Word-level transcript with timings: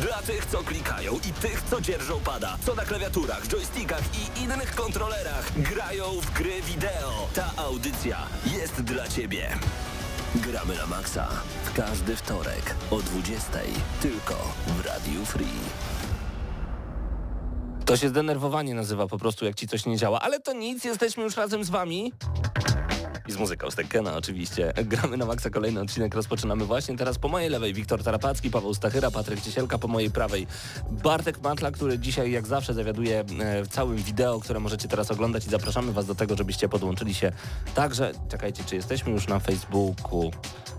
Dla 0.00 0.22
tych, 0.22 0.46
co 0.46 0.58
klikają 0.58 1.14
i 1.14 1.32
tych, 1.32 1.62
co 1.70 1.80
dzierżą 1.80 2.20
pada, 2.20 2.58
co 2.66 2.74
na 2.74 2.84
klawiaturach, 2.84 3.48
joystickach 3.48 4.02
i 4.14 4.40
innych 4.42 4.74
kontrolerach 4.74 5.52
grają 5.56 6.04
w 6.20 6.32
gry 6.32 6.62
wideo. 6.62 7.28
Ta 7.34 7.50
audycja 7.56 8.18
jest 8.58 8.82
dla 8.82 9.08
Ciebie. 9.08 9.58
Gramy 10.34 10.76
na 10.76 10.86
maksa. 10.86 11.28
W 11.64 11.72
każdy 11.76 12.16
wtorek 12.16 12.74
o 12.90 12.96
20.00 12.96 13.02
tylko 14.02 14.34
w 14.66 14.86
Radiu 14.86 15.26
Free. 15.26 15.60
To 17.84 17.96
się 17.96 18.08
zdenerwowanie 18.08 18.74
nazywa 18.74 19.06
po 19.06 19.18
prostu, 19.18 19.44
jak 19.44 19.54
ci 19.54 19.68
coś 19.68 19.86
nie 19.86 19.96
działa. 19.96 20.20
Ale 20.20 20.40
to 20.40 20.52
nic, 20.52 20.84
jesteśmy 20.84 21.22
już 21.22 21.36
razem 21.36 21.64
z 21.64 21.70
wami. 21.70 22.12
I 23.28 23.32
z 23.32 23.36
muzyką 23.36 23.70
z 23.70 23.74
Tekkena 23.74 24.16
oczywiście. 24.16 24.72
Gramy 24.84 25.16
na 25.16 25.26
maksa, 25.26 25.50
kolejny 25.50 25.80
odcinek 25.80 26.14
rozpoczynamy 26.14 26.64
właśnie 26.64 26.96
teraz 26.96 27.18
po 27.18 27.28
mojej 27.28 27.50
lewej 27.50 27.74
Wiktor 27.74 28.02
Tarapacki, 28.02 28.50
Paweł 28.50 28.74
Stachyra, 28.74 29.10
Patryk 29.10 29.40
Ciesielka, 29.40 29.78
po 29.78 29.88
mojej 29.88 30.10
prawej 30.10 30.46
Bartek 30.90 31.42
Matla, 31.42 31.70
który 31.70 31.98
dzisiaj 31.98 32.30
jak 32.30 32.46
zawsze 32.46 32.74
zawiaduje 32.74 33.24
e, 33.40 33.66
całym 33.66 33.96
wideo, 33.96 34.40
które 34.40 34.60
możecie 34.60 34.88
teraz 34.88 35.10
oglądać 35.10 35.46
i 35.46 35.50
zapraszamy 35.50 35.92
was 35.92 36.06
do 36.06 36.14
tego, 36.14 36.36
żebyście 36.36 36.68
podłączyli 36.68 37.14
się 37.14 37.32
także. 37.74 38.12
Czekajcie, 38.28 38.64
czy 38.64 38.76
jesteśmy 38.76 39.12
już 39.12 39.28
na 39.28 39.38
Facebooku? 39.38 40.30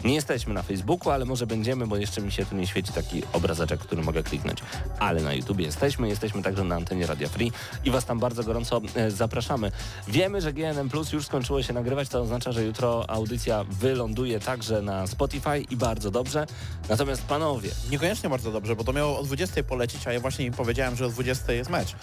Nie 0.03 0.15
jesteśmy 0.15 0.53
na 0.53 0.63
Facebooku, 0.63 1.11
ale 1.11 1.25
może 1.25 1.47
będziemy, 1.47 1.87
bo 1.87 1.97
jeszcze 1.97 2.21
mi 2.21 2.31
się 2.31 2.45
tu 2.45 2.55
nie 2.55 2.67
świeci 2.67 2.93
taki 2.93 3.23
obrazeczek, 3.33 3.79
który 3.79 4.01
mogę 4.03 4.23
kliknąć. 4.23 4.59
Ale 4.99 5.21
na 5.21 5.33
YouTube 5.33 5.59
jesteśmy, 5.59 6.09
jesteśmy 6.09 6.43
także 6.43 6.63
na 6.63 6.75
antenie 6.75 7.07
Radia 7.07 7.27
Free 7.27 7.51
i 7.85 7.91
was 7.91 8.05
tam 8.05 8.19
bardzo 8.19 8.43
gorąco 8.43 8.81
e, 8.95 9.11
zapraszamy. 9.11 9.71
Wiemy, 10.07 10.41
że 10.41 10.53
GNM 10.53 10.89
Plus 10.89 11.13
już 11.13 11.25
skończyło 11.25 11.63
się 11.63 11.73
nagrywać, 11.73 12.09
to 12.09 12.21
oznacza, 12.21 12.36
że 12.45 12.63
jutro 12.63 13.09
audycja 13.09 13.63
wyląduje 13.63 14.39
także 14.39 14.81
na 14.81 15.07
Spotify 15.07 15.59
i 15.69 15.75
bardzo 15.77 16.11
dobrze. 16.11 16.47
Natomiast 16.89 17.21
panowie, 17.21 17.69
Niekoniecznie 17.91 18.29
bardzo 18.29 18.51
dobrze, 18.51 18.75
bo 18.75 18.83
to 18.83 18.93
miało 18.93 19.19
o 19.19 19.23
20 19.23 19.63
polecieć, 19.63 20.07
a 20.07 20.13
ja 20.13 20.19
właśnie 20.19 20.45
im 20.45 20.53
powiedziałem, 20.53 20.95
że 20.95 21.05
o 21.05 21.09
20 21.09 21.53
jest 21.53 21.69
mecz. 21.69 21.95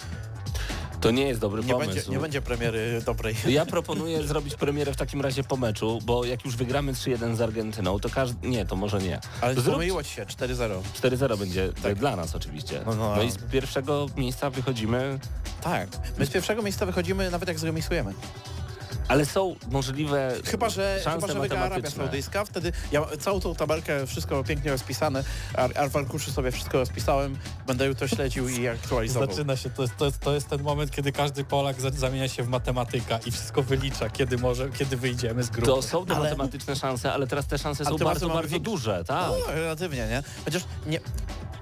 to 1.01 1.11
nie 1.11 1.27
jest 1.27 1.39
dobry 1.41 1.63
Nie 1.63 1.73
pomysł. 1.73 1.91
będzie, 1.95 2.11
nie 2.11 2.19
będzie 2.19 2.41
premiery 2.41 3.01
dobrej. 3.05 3.35
Ja 3.47 3.65
proponuję 3.65 4.23
zrobić 4.27 4.55
premierę 4.55 4.93
w 4.93 4.95
takim 4.97 5.21
razie 5.21 5.43
po 5.43 5.57
meczu, 5.57 5.99
bo 6.03 6.25
jak 6.25 6.45
już 6.45 6.55
wygramy 6.55 6.93
3-1 6.93 7.35
z 7.35 7.41
Argentyną, 7.41 7.99
to 7.99 8.09
każdy... 8.09 8.47
Nie, 8.47 8.65
to 8.65 8.75
może 8.75 8.97
nie. 8.99 9.19
Ale 9.41 9.55
Zrób- 9.55 9.71
pomyliło 9.73 10.03
ci 10.03 10.09
się, 10.13 10.25
4-0. 10.25 10.79
4-0 11.01 11.37
będzie 11.37 11.69
Tak. 11.83 11.95
dla 11.95 12.15
nas 12.15 12.35
oczywiście. 12.35 12.81
No, 12.85 12.95
no. 12.95 13.15
no 13.15 13.21
i 13.23 13.31
z 13.31 13.37
pierwszego 13.37 14.07
miejsca 14.17 14.49
wychodzimy 14.49 15.19
Tak. 15.61 15.87
My 16.17 16.25
z 16.25 16.29
pierwszego 16.29 16.61
miejsca 16.61 16.85
wychodzimy 16.85 17.31
nawet 17.31 17.49
jak 17.49 17.59
zremisujemy. 17.59 18.13
Ale 19.07 19.25
są 19.25 19.55
możliwe 19.71 20.33
Chyba, 20.45 20.69
że, 20.69 20.99
szanse 21.03 21.27
chyba, 21.27 21.33
że 21.33 21.39
wygra 21.39 21.59
Arabia. 21.59 21.89
Saudyjska, 21.89 22.45
wtedy 22.45 22.71
ja 22.91 23.05
całą 23.19 23.39
tą 23.39 23.55
tabelkę, 23.55 24.07
wszystko 24.07 24.43
pięknie 24.43 24.71
rozpisane, 24.71 25.23
Ar 25.53 25.71
Arwalkuszy 25.77 26.31
sobie 26.31 26.51
wszystko 26.51 26.77
rozpisałem, 26.77 27.37
będę 27.67 27.85
jutro 27.85 28.07
śledził 28.07 28.49
i 28.49 28.67
aktualizował. 28.67 29.29
Zaczyna 29.29 29.55
się, 29.57 29.69
to 29.69 29.81
jest, 29.81 29.97
to, 29.97 30.05
jest, 30.05 30.19
to 30.19 30.33
jest 30.33 30.49
ten 30.49 30.61
moment, 30.63 30.91
kiedy 30.91 31.11
każdy 31.11 31.43
Polak 31.43 31.81
za- 31.81 31.89
zamienia 31.89 32.27
się 32.27 32.43
w 32.43 32.47
matematyka 32.47 33.17
i 33.25 33.31
wszystko 33.31 33.63
wylicza, 33.63 34.09
kiedy 34.09 34.37
może, 34.37 34.69
kiedy 34.69 34.97
wyjdziemy 34.97 35.43
z 35.43 35.49
grupy. 35.49 35.67
To 35.67 35.81
są 35.81 36.05
te 36.05 36.13
Ale- 36.15 36.23
matematyczne 36.23 36.75
szanse, 36.75 37.13
ale 37.13 37.27
teraz 37.27 37.47
te 37.47 37.57
szanse 37.57 37.85
są 37.85 37.97
bardzo, 37.97 38.27
bardzo 38.29 38.49
większe. 38.49 38.59
duże, 38.71 39.03
tak. 39.07 39.27
No, 39.27 39.53
relatywnie, 39.53 40.07
nie? 40.07 40.23
Chociaż 40.45 40.63
nie, 40.85 40.99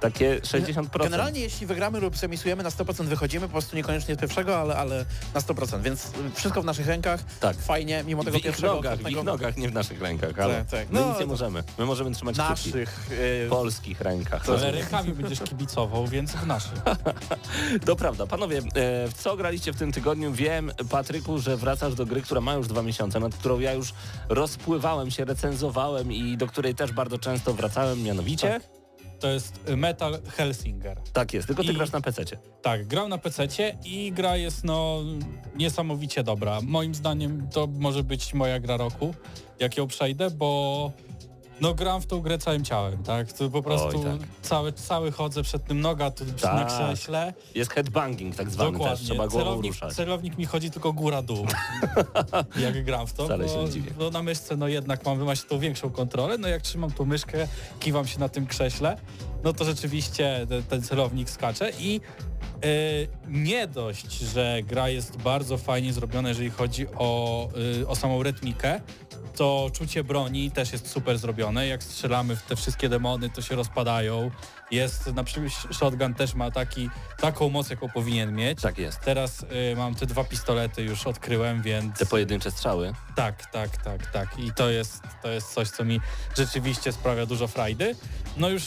Takie 0.04 0.40
60%. 0.40 1.02
generalnie 1.02 1.40
jeśli 1.40 1.66
wygramy 1.66 2.00
lub 2.00 2.14
remisujemy 2.22 2.62
na 2.62 2.70
100% 2.70 3.04
wychodzimy, 3.04 3.46
po 3.46 3.52
prostu 3.52 3.76
niekoniecznie 3.76 4.14
z 4.14 4.18
pierwszego, 4.18 4.58
ale, 4.58 4.76
ale 4.76 5.04
na 5.34 5.40
100%, 5.40 5.82
więc 5.82 6.10
wszystko 6.34 6.62
w 6.62 6.64
naszych 6.64 6.86
rękach, 6.86 7.20
Tak. 7.40 7.56
fajnie, 7.56 8.04
mimo 8.06 8.22
w 8.22 8.24
tego 8.24 8.36
ich 8.36 8.42
pierwszego 8.42 8.74
nogach, 8.74 8.98
w 8.98 9.10
ich 9.10 9.24
nogach, 9.24 9.56
nie 9.56 9.68
w 9.68 9.74
naszych 9.74 10.02
rękach, 10.02 10.38
ale 10.38 10.54
Tak, 10.54 10.66
tak. 10.68 10.90
my 10.90 11.00
No, 11.00 11.10
nic 11.10 11.20
nie 11.20 11.26
możemy. 11.26 11.62
My 11.78 11.84
możemy 11.86 12.10
trzymać 12.10 12.36
naszych, 12.36 12.90
w 13.08 13.12
y, 13.12 13.46
polskich 13.50 14.00
rękach. 14.00 14.48
Ale 14.48 14.70
rękami 14.72 15.12
będziesz 15.12 15.40
kibicował, 15.40 16.06
więc 16.06 16.32
w 16.32 16.46
naszych. 16.46 16.78
To 17.86 17.96
prawda. 17.96 18.26
Panowie, 18.26 18.58
e, 18.58 18.62
w 19.08 19.12
co 19.16 19.36
graliście 19.36 19.72
w 19.72 19.76
tym 19.76 19.92
tygodniu? 19.92 20.32
Wiem, 20.32 20.72
Patryku, 20.90 21.38
że 21.38 21.56
wracasz 21.56 21.94
do 21.94 22.06
gry, 22.06 22.22
która 22.22 22.40
ma 22.40 22.54
już 22.54 22.68
dwa 22.68 22.82
miesiące, 22.82 23.20
nad 23.20 23.34
którą 23.34 23.58
ja 23.58 23.72
już 23.72 23.92
rozpływałem 24.28 25.10
się, 25.10 25.24
recenzowałem 25.24 26.12
i 26.12 26.36
do 26.36 26.46
której 26.46 26.74
też 26.74 26.92
bardzo 26.92 27.18
często 27.18 27.54
wracałem, 27.54 28.02
mianowicie. 28.02 28.48
Tak, 28.50 28.83
To 29.24 29.30
jest 29.30 29.70
Metal 29.76 30.18
Hellsinger. 30.28 31.00
jest, 31.32 31.46
tylko 31.46 31.64
ty 31.64 31.72
I- 31.72 31.74
grasz 31.74 31.92
na 31.92 32.00
PC-cie. 32.00 32.38
Tak, 32.62 32.86
gram 32.86 33.08
na 33.08 33.18
PC 33.18 33.48
i 33.84 34.12
gra 34.12 34.36
jest 34.36 34.64
no 34.64 35.02
niesamowicie 35.56 36.22
dobra. 36.22 36.60
Moim 36.62 36.94
zdaniem 36.94 37.48
to 37.52 37.66
może 37.66 38.02
być 38.02 38.34
moja 38.34 38.60
gra 38.60 38.76
roku, 38.76 39.14
jak 39.60 39.76
ją 39.76 39.86
przejdę, 39.86 40.30
bo 40.30 40.92
no 41.60 41.74
gram 41.74 42.00
w 42.00 42.06
tą 42.06 42.20
grę 42.20 42.38
całym 42.38 42.64
ciałem, 42.64 43.02
tak? 43.02 43.32
To 43.32 43.50
po 43.50 43.62
prostu 43.62 43.88
Oj, 43.88 44.04
tak. 44.04 44.28
cały, 44.42 44.72
cały 44.72 45.12
chodzę 45.12 45.42
przed 45.42 45.64
tym 45.64 45.80
noga, 45.80 46.10
tu 46.10 46.24
na 46.24 46.32
Tak. 46.32 46.68
krześle. 46.68 47.34
Jest 47.54 47.70
headbanging 47.72 48.36
tak 48.36 48.50
zwany 48.50 48.72
Dokładnie. 48.72 48.96
też, 48.96 49.06
trzeba 49.06 49.28
głową 49.28 49.44
celownik, 49.44 49.72
ruszać. 49.72 49.94
celownik 49.94 50.38
mi 50.38 50.46
chodzi 50.46 50.70
tylko 50.70 50.92
góra-dół, 50.92 51.46
jak 52.64 52.84
gram 52.84 53.06
w 53.06 53.12
to, 53.12 53.24
Wcale 53.24 53.48
się 53.48 53.54
bo, 53.54 53.62
nie 53.62 53.70
dziwię. 53.70 53.90
bo 53.98 54.10
na 54.10 54.22
myszce 54.22 54.56
no 54.56 54.68
jednak 54.68 55.04
mam 55.06 55.18
wymaść 55.18 55.44
tą 55.44 55.58
większą 55.58 55.90
kontrolę, 55.90 56.38
no 56.38 56.48
jak 56.48 56.62
trzymam 56.62 56.90
tą 56.92 57.04
myszkę, 57.04 57.48
kiwam 57.80 58.06
się 58.06 58.20
na 58.20 58.28
tym 58.28 58.46
krześle, 58.46 58.96
no 59.44 59.52
to 59.52 59.64
rzeczywiście 59.64 60.46
ten, 60.48 60.62
ten 60.62 60.82
celownik 60.82 61.30
skacze 61.30 61.70
i 61.78 62.00
nie 63.28 63.66
dość, 63.66 64.12
że 64.12 64.58
gra 64.62 64.88
jest 64.88 65.16
bardzo 65.16 65.58
fajnie 65.58 65.92
zrobiona, 65.92 66.28
jeżeli 66.28 66.50
chodzi 66.50 66.86
o, 66.96 67.48
e, 67.82 67.88
o 67.88 67.96
samą 67.96 68.22
rytmikę, 68.22 68.80
to 69.36 69.70
czucie 69.72 70.04
broni 70.04 70.50
też 70.50 70.72
jest 70.72 70.90
super 70.90 71.18
zrobione. 71.18 71.66
Jak 71.66 71.82
strzelamy 71.82 72.36
w 72.36 72.42
te 72.42 72.56
wszystkie 72.56 72.88
demony, 72.88 73.30
to 73.30 73.42
się 73.42 73.56
rozpadają. 73.56 74.30
Jest, 74.70 75.06
na 75.06 75.24
przykład 75.24 75.52
shotgun 75.70 76.14
też 76.14 76.34
ma 76.34 76.50
taki, 76.50 76.90
taką 77.20 77.48
moc, 77.48 77.70
jaką 77.70 77.88
powinien 77.88 78.34
mieć. 78.36 78.60
Tak 78.60 78.78
jest. 78.78 79.00
Teraz 79.00 79.42
y, 79.72 79.76
mam 79.76 79.94
te 79.94 80.06
dwa 80.06 80.24
pistolety 80.24 80.82
już 80.82 81.06
odkryłem, 81.06 81.62
więc 81.62 81.98
Te 81.98 82.06
pojedyncze 82.06 82.50
strzały. 82.50 82.92
tak, 83.16 83.50
tak, 83.50 83.76
tak, 83.76 84.06
tak. 84.10 84.38
I 84.38 84.52
to 84.52 84.70
jest, 84.70 85.02
to 85.22 85.28
jest 85.28 85.54
coś, 85.54 85.68
co 85.70 85.84
mi 85.84 86.00
rzeczywiście 86.36 86.92
sprawia 86.92 87.26
dużo 87.26 87.46
frajdy. 87.48 87.94
No 88.36 88.48
już 88.48 88.62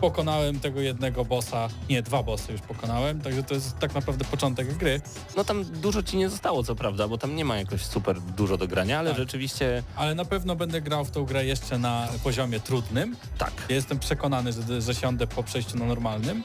pokonałem 0.00 0.60
tego 0.60 0.80
jednego 0.80 1.24
bossa, 1.24 1.68
nie, 1.88 2.02
dwa 2.02 2.22
bossy 2.22 2.52
już 2.52 2.60
pokonałem, 2.60 3.20
także 3.20 3.42
to 3.42 3.54
jest 3.54 3.78
tak 3.78 3.94
naprawdę 3.94 4.24
początek 4.24 4.74
gry. 4.76 5.00
No 5.36 5.44
tam 5.44 5.64
dużo 5.64 6.02
ci 6.02 6.16
nie 6.16 6.28
zostało, 6.28 6.62
co 6.64 6.74
prawda, 6.74 7.08
bo 7.08 7.18
tam 7.18 7.36
nie 7.36 7.44
ma 7.44 7.56
jakoś 7.56 7.82
super 7.82 8.20
dużo 8.20 8.56
do 8.56 8.68
grania, 8.68 8.98
ale 8.98 9.10
Tak. 9.10 9.18
rzeczywiście 9.18 9.82
Ale 9.96 10.14
na 10.14 10.24
pewno 10.24 10.56
będę 10.56 10.80
grał 10.80 11.04
w 11.04 11.10
tą 11.10 11.24
grę 11.24 11.44
jeszcze 11.44 11.78
na 11.78 12.08
poziomie 12.24 12.60
trudnym. 12.60 13.16
tak. 13.38 13.52
Ja 13.68 13.74
jestem 13.74 13.98
przekonany, 13.98 14.52
że, 14.52 14.80
że 14.82 14.94
siądę 14.94 15.26
po 15.26 15.42
przejściu 15.42 15.78
na 15.78 15.84
normalnym. 15.84 16.44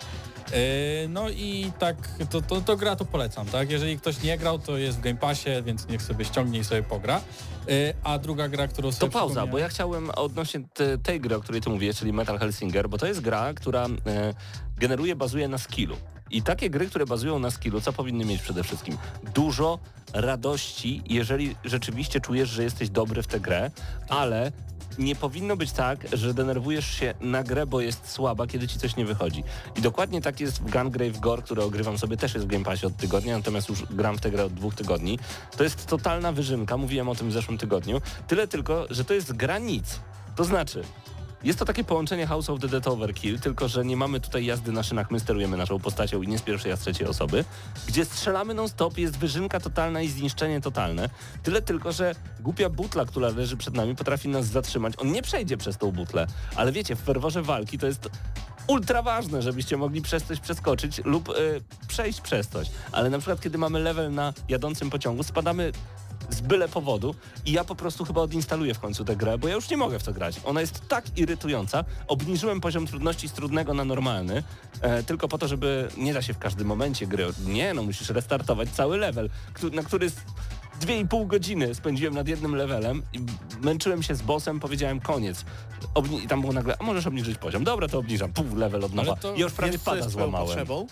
Yy, 0.52 1.08
No 1.10 1.30
i 1.30 1.72
tak, 1.80 1.96
to, 2.30 2.42
to, 2.42 2.62
to 2.62 2.78
gra 2.78 2.96
to 2.96 3.06
polecam, 3.06 3.46
tak? 3.48 3.72
Jeżeli 3.72 3.98
ktoś 3.98 4.24
nie 4.24 4.38
grał, 4.38 4.60
to 4.60 4.78
jest 4.78 4.98
w 4.98 5.02
Game 5.02 5.16
Passie, 5.20 5.50
więc 5.66 5.88
niech 5.88 6.02
sobie 6.02 6.26
ściągnie 6.26 6.60
i 6.60 6.64
sobie 6.64 6.84
pogra. 6.84 7.22
Yy, 7.68 7.94
A 8.04 8.18
druga 8.20 8.48
gra, 8.48 8.68
którą 8.68 8.90
To 8.90 8.96
sobie 8.96 9.12
pauza, 9.12 9.26
przypomniałem- 9.26 9.52
bo 9.52 9.58
ja 9.58 9.70
chciałem 9.70 10.10
odnośnie 10.10 10.60
te, 10.74 10.98
tej 10.98 11.22
gry, 11.22 11.36
o 11.36 11.42
której 11.42 11.62
ty 11.62 11.70
mówisz, 11.70 11.98
czyli 11.98 12.14
Metal 12.14 12.40
Hellsinger, 12.40 12.90
bo 12.90 12.98
to 12.98 13.08
jest 13.08 13.22
gra, 13.22 13.54
która 13.54 13.86
e, 13.86 14.34
generuje, 14.78 15.16
bazuje 15.16 15.48
na 15.48 15.58
skillu. 15.58 15.96
I 16.32 16.42
takie 16.42 16.70
gry, 16.70 16.88
które 16.88 17.06
bazują 17.06 17.40
na 17.40 17.52
skillu, 17.52 17.82
co 17.82 17.94
powinny 17.94 18.26
mieć 18.26 18.42
przede 18.42 18.64
wszystkim? 18.64 18.98
Dużo 19.36 19.80
radości, 20.14 21.02
jeżeli 21.06 21.56
rzeczywiście 21.64 22.20
czujesz, 22.20 22.50
że 22.50 22.64
jesteś 22.64 22.90
dobry 22.90 23.24
w 23.24 23.28
tę 23.28 23.40
grę, 23.40 23.72
ale 24.10 24.52
nie 24.98 25.16
powinno 25.16 25.58
być 25.58 25.72
tak, 25.72 26.08
że 26.14 26.34
denerwujesz 26.34 26.88
się 26.88 27.14
na 27.22 27.44
grę, 27.44 27.66
bo 27.66 27.82
jest 27.82 28.12
słaba, 28.12 28.48
kiedy 28.48 28.68
ci 28.68 28.80
coś 28.80 28.96
nie 28.96 29.06
wychodzi. 29.06 29.44
I 29.76 29.82
dokładnie 29.82 30.22
tak 30.22 30.40
jest 30.40 30.62
w 30.62 30.72
Gungrave 30.72 31.20
Gore, 31.20 31.42
które 31.42 31.64
ogrywam 31.64 31.98
sobie, 31.98 32.18
też 32.18 32.34
jest 32.34 32.46
w 32.46 32.50
Game 32.50 32.66
Passie 32.66 32.86
od 32.86 32.98
tygodnia, 32.98 33.38
natomiast 33.38 33.70
już 33.70 33.84
gram 33.86 34.18
w 34.18 34.22
tę 34.22 34.32
grę 34.32 34.46
od 34.46 34.54
dwóch 34.54 34.76
tygodni. 34.76 35.20
To 35.58 35.64
jest 35.64 35.86
totalna 35.86 36.32
wyżynka, 36.32 36.78
mówiłem 36.78 37.10
o 37.10 37.16
tym 37.16 37.30
w 37.30 37.34
zeszłym 37.34 37.58
tygodniu. 37.58 38.02
Tyle 38.28 38.48
tylko, 38.48 38.86
że 38.90 39.06
to 39.06 39.14
jest 39.14 39.34
gra 39.34 39.60
nic. 39.60 40.00
To 40.36 40.44
znaczy, 40.44 40.84
jest 41.44 41.60
to 41.60 41.66
takie 41.66 41.84
połączenie 41.84 42.28
House 42.28 42.50
of 42.50 42.60
the 42.60 42.68
Dead 42.68 42.88
Overkill, 42.88 43.40
tylko 43.40 43.68
że 43.68 43.86
nie 43.86 43.98
mamy 43.98 44.20
tutaj 44.20 44.46
jazdy 44.46 44.72
na 44.72 44.84
szynach, 44.84 45.12
my 45.12 45.20
sterujemy 45.20 45.58
naszą 45.58 45.80
postacią 45.80 46.22
i 46.22 46.28
nie 46.28 46.38
z 46.38 46.42
pierwszej, 46.42 46.72
a 46.72 46.76
z 46.76 46.80
trzeciej 46.80 47.08
osoby, 47.08 47.46
gdzie 47.88 48.06
strzelamy 48.06 48.54
non-stop, 48.54 48.98
jest 48.98 49.18
wyżynka 49.18 49.60
totalna 49.60 50.02
i 50.02 50.08
zniszczenie 50.08 50.62
totalne. 50.62 51.10
Tyle 51.44 51.62
tylko, 51.62 51.92
że 51.92 52.16
głupia 52.40 52.70
butla, 52.70 53.06
która 53.06 53.30
leży 53.30 53.58
przed 53.58 53.74
nami, 53.74 53.96
potrafi 53.96 54.30
nas 54.30 54.46
zatrzymać. 54.46 54.94
On 54.98 55.12
nie 55.12 55.22
przejdzie 55.22 55.58
przez 55.58 55.78
tą 55.78 55.92
butlę, 55.92 56.28
ale 56.56 56.72
wiecie, 56.72 56.96
w 56.96 57.00
ferworze 57.00 57.42
walki 57.42 57.78
to 57.78 57.88
jest 57.88 58.10
ultra 58.68 59.02
ważne, 59.02 59.42
żebyście 59.42 59.78
mogli 59.78 60.02
przez 60.02 60.24
coś 60.24 60.40
przeskoczyć 60.40 61.02
lub 61.06 61.30
y, 61.30 61.62
przejść 61.88 62.22
przez 62.22 62.48
coś. 62.48 62.68
Ale 62.92 63.10
na 63.10 63.18
przykład, 63.18 63.42
kiedy 63.42 63.58
mamy 63.58 63.80
level 63.80 64.14
na 64.14 64.34
jadącym 64.50 64.90
pociągu, 64.90 65.24
spadamy 65.24 65.72
z 66.34 66.42
byle 66.42 66.68
powodu 66.70 67.16
i 67.46 67.52
ja 67.52 67.64
po 67.64 67.76
prostu 67.76 68.06
chyba 68.06 68.22
odinstaluję 68.22 68.74
w 68.74 68.80
końcu 68.80 69.06
tę 69.06 69.16
grę, 69.16 69.38
bo 69.38 69.48
ja 69.48 69.56
już 69.56 69.70
nie 69.70 69.78
mogę 69.78 70.00
w 70.00 70.04
to 70.04 70.14
grać. 70.14 70.42
Ona 70.46 70.62
jest 70.62 70.88
tak 70.88 71.18
irytująca. 71.18 71.84
Obniżyłem 72.08 72.62
poziom 72.62 72.88
trudności 72.88 73.30
z 73.30 73.34
trudnego 73.34 73.74
na 73.74 73.86
normalny, 73.86 74.44
e, 74.82 75.04
tylko 75.04 75.28
po 75.28 75.38
to, 75.38 75.48
żeby 75.48 75.88
nie 75.98 76.14
da 76.14 76.22
się 76.22 76.34
w 76.34 76.38
każdym 76.40 76.68
momencie 76.68 77.08
gry. 77.08 77.28
Nie, 77.46 77.74
no 77.74 77.84
musisz 77.84 78.10
restartować 78.10 78.70
cały 78.70 78.98
level, 78.98 79.30
na 79.72 79.84
który... 79.84 80.12
Dwie 80.82 81.00
i 81.00 81.08
pół 81.08 81.26
godziny 81.28 81.76
spędziłem 81.76 82.14
nad 82.14 82.28
jednym 82.28 82.56
levelem 82.56 83.04
i 83.14 83.20
męczyłem 83.62 84.04
się 84.04 84.16
z 84.16 84.22
bossem, 84.22 84.60
powiedziałem 84.60 85.00
koniec. 85.00 85.46
Obni- 85.96 86.24
I 86.24 86.28
tam 86.28 86.42
było 86.42 86.54
nagle, 86.54 86.76
a 86.80 86.84
możesz 86.84 87.08
obniżyć 87.08 87.38
poziom. 87.38 87.64
Dobra, 87.64 87.88
to 87.88 88.00
obniżam. 88.00 88.34
Pół 88.34 88.56
level 88.56 88.84
od 88.86 88.94
nowa. 88.94 89.16
I 89.36 89.40
już 89.40 89.54
prawie 89.54 89.80
pada 89.80 90.10
złamałem. 90.10 90.48
potrzebą? 90.48 90.88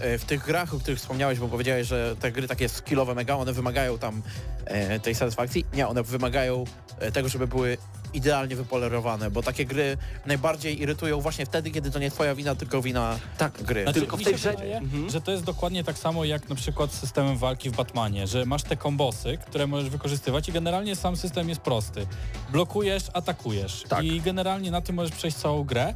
E, 0.00 0.18
W 0.18 0.24
tych 0.24 0.44
grach, 0.44 0.74
o 0.74 0.78
których 0.78 0.98
wspomniałeś, 0.98 1.38
bo 1.38 1.48
powiedziałeś, 1.48 1.86
że 1.86 2.16
te 2.20 2.32
gry 2.32 2.48
takie 2.48 2.68
skillowe 2.68 3.14
mega, 3.14 3.34
one 3.36 3.52
wymagają 3.52 3.98
tam 3.98 4.22
e, 4.64 5.00
tej 5.00 5.14
satysfakcji. 5.14 5.66
Nie, 5.74 5.88
one 5.88 6.02
wymagają 6.02 6.64
e, 6.98 7.12
tego, 7.12 7.28
żeby 7.28 7.46
były 7.46 7.76
idealnie 8.14 8.56
wypolerowane, 8.56 9.30
bo 9.30 9.42
takie 9.42 9.64
gry 9.66 9.96
najbardziej 10.26 10.80
irytują 10.82 11.20
właśnie 11.20 11.46
wtedy, 11.46 11.70
kiedy 11.70 11.90
to 11.90 11.98
nie 11.98 12.10
twoja 12.10 12.34
wina, 12.34 12.54
tylko 12.54 12.82
wina 12.82 13.18
Tak, 13.38 13.62
gry. 13.62 13.82
Znaczy, 13.82 14.00
Tylko 14.00 14.16
w 14.16 14.22
tej 14.22 14.34
grze- 14.34 14.56
Mhm. 14.76 15.10
że 15.10 15.20
to 15.20 15.32
jest 15.32 15.44
dokładnie 15.44 15.84
tak 15.84 15.98
samo 15.98 16.24
jak 16.24 16.48
na 16.48 16.54
przykład 16.56 16.92
z 16.92 16.98
systemem 17.00 17.36
walki 17.38 17.70
w 17.70 17.76
Batmanie, 17.76 18.26
że 18.26 18.44
masz 18.46 18.62
te 18.62 18.76
kombosy, 18.76 19.38
które 19.46 19.66
możesz 19.66 19.90
wykorzystywać 19.90 20.48
i 20.48 20.52
generalnie 20.52 20.96
sam 20.96 21.16
system 21.16 21.48
jest 21.48 21.60
prosty. 21.60 22.06
Blokujesz, 22.52 23.04
atakujesz 23.12 23.84
Tak. 23.88 24.04
i 24.04 24.20
generalnie 24.20 24.70
na 24.70 24.80
tym 24.80 24.96
możesz 24.96 25.12
przejść 25.12 25.36
całą 25.36 25.64
grę, 25.64 25.94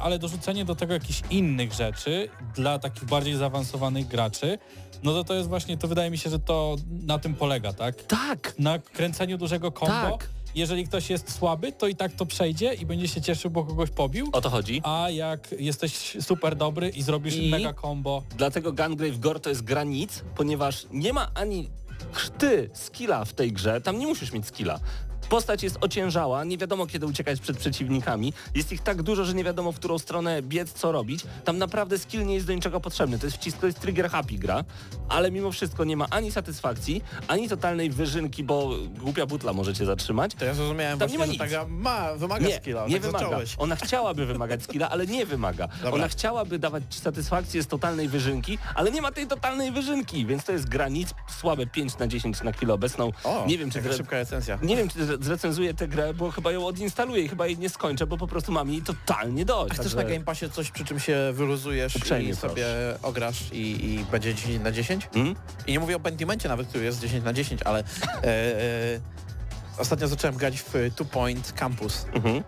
ale 0.00 0.18
dorzucenie 0.18 0.64
do 0.64 0.74
tego 0.74 0.92
jakichś 0.94 1.22
innych 1.30 1.72
rzeczy 1.72 2.28
dla 2.54 2.78
takich 2.78 3.04
bardziej 3.04 3.34
zaawansowanych 3.36 4.06
graczy, 4.06 4.58
no 5.02 5.12
to 5.12 5.24
to 5.24 5.34
jest 5.34 5.48
właśnie, 5.48 5.76
to 5.78 5.88
wydaje 5.88 6.10
mi 6.10 6.18
się, 6.18 6.30
że 6.30 6.38
to 6.38 6.76
na 7.06 7.18
tym 7.18 7.34
polega, 7.34 7.72
tak? 7.72 8.02
Tak, 8.02 8.54
Na 8.58 8.78
kręceniu 8.78 9.38
dużego 9.38 9.70
combo. 9.70 9.86
Tak. 10.18 10.28
Jeżeli 10.54 10.86
ktoś 10.86 11.10
jest 11.10 11.32
słaby, 11.38 11.72
to 11.72 11.88
i 11.88 11.94
tak 11.94 12.12
to 12.12 12.26
przejdzie 12.26 12.74
i 12.74 12.86
będzie 12.86 13.08
się 13.08 13.20
cieszył, 13.20 13.50
bo 13.50 13.64
kogoś 13.64 13.90
pobił. 13.90 14.28
o 14.32 14.40
to 14.40 14.50
chodzi. 14.50 14.80
A 14.84 15.10
jak 15.10 15.54
jesteś 15.58 16.16
super 16.20 16.56
dobry 16.56 16.88
i 16.88 17.02
zrobisz 17.02 17.36
I- 17.36 17.50
mega 17.50 17.72
combo, 17.74 18.22
Dlatego 18.36 18.72
Gungrave 18.72 19.18
Gore 19.18 19.40
to 19.40 19.48
jest 19.50 19.62
gra 19.62 19.84
nic, 19.84 20.22
ponieważ 20.36 20.86
nie 20.90 21.12
ma 21.12 21.30
ani 21.34 21.70
chrzty 22.12 22.70
skilla 22.72 23.24
w 23.24 23.32
tej 23.32 23.52
grze. 23.52 23.80
Tam 23.80 23.98
nie 23.98 24.06
musisz 24.06 24.32
mieć 24.32 24.46
skilla. 24.46 24.80
Postać 25.32 25.62
jest 25.62 25.78
ociężała, 25.80 26.44
nie 26.44 26.58
wiadomo 26.58 26.86
kiedy 26.86 27.06
uciekać 27.06 27.40
przed 27.40 27.56
przeciwnikami. 27.58 28.32
Jest 28.54 28.72
ich 28.72 28.80
tak 28.82 29.02
dużo, 29.02 29.24
że 29.24 29.34
nie 29.34 29.44
wiadomo 29.44 29.72
w 29.72 29.76
którą 29.76 29.98
stronę 29.98 30.42
biec, 30.42 30.72
co 30.72 30.92
robić. 30.92 31.20
Tam 31.44 31.58
naprawdę 31.58 31.98
skill 31.98 32.26
nie 32.26 32.34
jest 32.34 32.46
do 32.46 32.52
niczego 32.52 32.80
potrzebny. 32.80 33.18
To 33.18 33.26
jest 33.26 33.36
wcisk, 33.36 33.58
to 33.58 33.66
jest 33.66 33.80
trigger 33.80 34.10
happy 34.10 34.34
gra, 34.34 34.64
ale 35.08 35.30
mimo 35.30 35.52
wszystko 35.52 35.84
nie 35.84 35.96
ma 35.96 36.06
ani 36.10 36.32
satysfakcji, 36.32 37.02
ani 37.28 37.48
totalnej 37.48 37.90
wyżynki, 37.90 38.44
bo 38.44 38.70
głupia 38.98 39.26
butla 39.26 39.52
możecie 39.52 39.86
zatrzymać. 39.86 40.34
To 40.34 40.44
ja 40.44 40.54
zrozumiałem 40.54 40.98
Tam 40.98 41.10
nie 41.10 41.16
właśnie, 41.16 41.38
ma 41.38 41.46
że 41.46 41.66
ma, 41.68 42.14
wymaga 42.14 42.46
Nie, 42.46 42.56
skilla, 42.56 42.86
nie 42.86 42.94
tak 42.94 43.02
wymaga. 43.02 43.24
zacząłeś. 43.24 43.54
Ona 43.58 43.76
chciałaby 43.76 44.26
wymagać 44.26 44.62
skilla, 44.62 44.90
ale 44.90 45.06
nie 45.06 45.26
wymaga. 45.26 45.68
Ona 45.92 46.08
chciałaby 46.08 46.58
dawać 46.58 46.82
satysfakcję 46.90 47.62
z 47.62 47.66
totalnej 47.66 48.08
wyżynki, 48.08 48.58
ale 48.74 48.90
nie 48.90 49.02
ma 49.02 49.12
tej 49.12 49.26
totalnej 49.26 49.72
wyżynki, 49.72 50.26
więc 50.26 50.44
to 50.44 50.52
jest 50.52 50.68
gra 50.68 50.88
nic, 50.88 51.14
słabe 51.40 51.66
5 51.66 51.98
na 51.98 52.06
10 52.06 52.42
na 52.42 52.52
chwilę 52.52 52.74
obecną. 52.74 53.12
O, 53.24 53.44
nie 53.48 53.58
wiem, 53.58 53.70
czy 53.70 53.92
szybka 53.92 54.16
recenzja. 54.16 54.58
nie 54.62 54.76
wiem, 54.76 54.88
czy 54.88 55.21
zrecenzuję 55.24 55.74
tę 55.74 55.88
grę, 55.88 56.14
bo 56.14 56.30
chyba 56.30 56.52
ją 56.52 56.66
odinstaluję 56.66 57.22
i 57.22 57.28
chyba 57.28 57.46
jej 57.46 57.58
nie 57.58 57.68
skończę, 57.68 58.06
bo 58.06 58.18
po 58.18 58.26
prostu 58.26 58.52
mam 58.52 58.70
jej 58.70 58.82
totalnie 58.82 59.44
dość. 59.44 59.74
Chcesz 59.74 59.78
Także- 59.78 59.96
na 59.96 60.04
Game 60.04 60.24
Passie 60.24 60.50
coś, 60.50 60.70
przy 60.70 60.84
czym 60.84 61.00
się 61.00 61.16
wyluzujesz 61.32 61.96
Uprzejmie 61.96 62.30
i 62.30 62.36
sobie 62.36 62.66
ograsz 63.02 63.52
i, 63.52 63.84
i 63.84 64.04
będzie 64.10 64.34
10 64.34 64.64
na 64.64 64.72
10? 64.72 65.08
Hmm? 65.14 65.36
I 65.66 65.72
nie 65.72 65.80
mówię 65.80 65.96
o 65.96 66.00
Pentimencie 66.00 66.48
nawet, 66.48 66.68
który 66.68 66.84
jest 66.84 67.00
10 67.00 67.24
na 67.24 67.32
10, 67.32 67.62
ale 67.62 67.78
e, 67.78 67.84
e, 68.24 69.00
ostatnio 69.78 70.08
zacząłem 70.08 70.36
grać 70.36 70.60
w 70.60 70.74
Two 70.96 71.04
Point 71.04 71.52
Campus. 71.52 72.06
Mhm. 72.12 72.42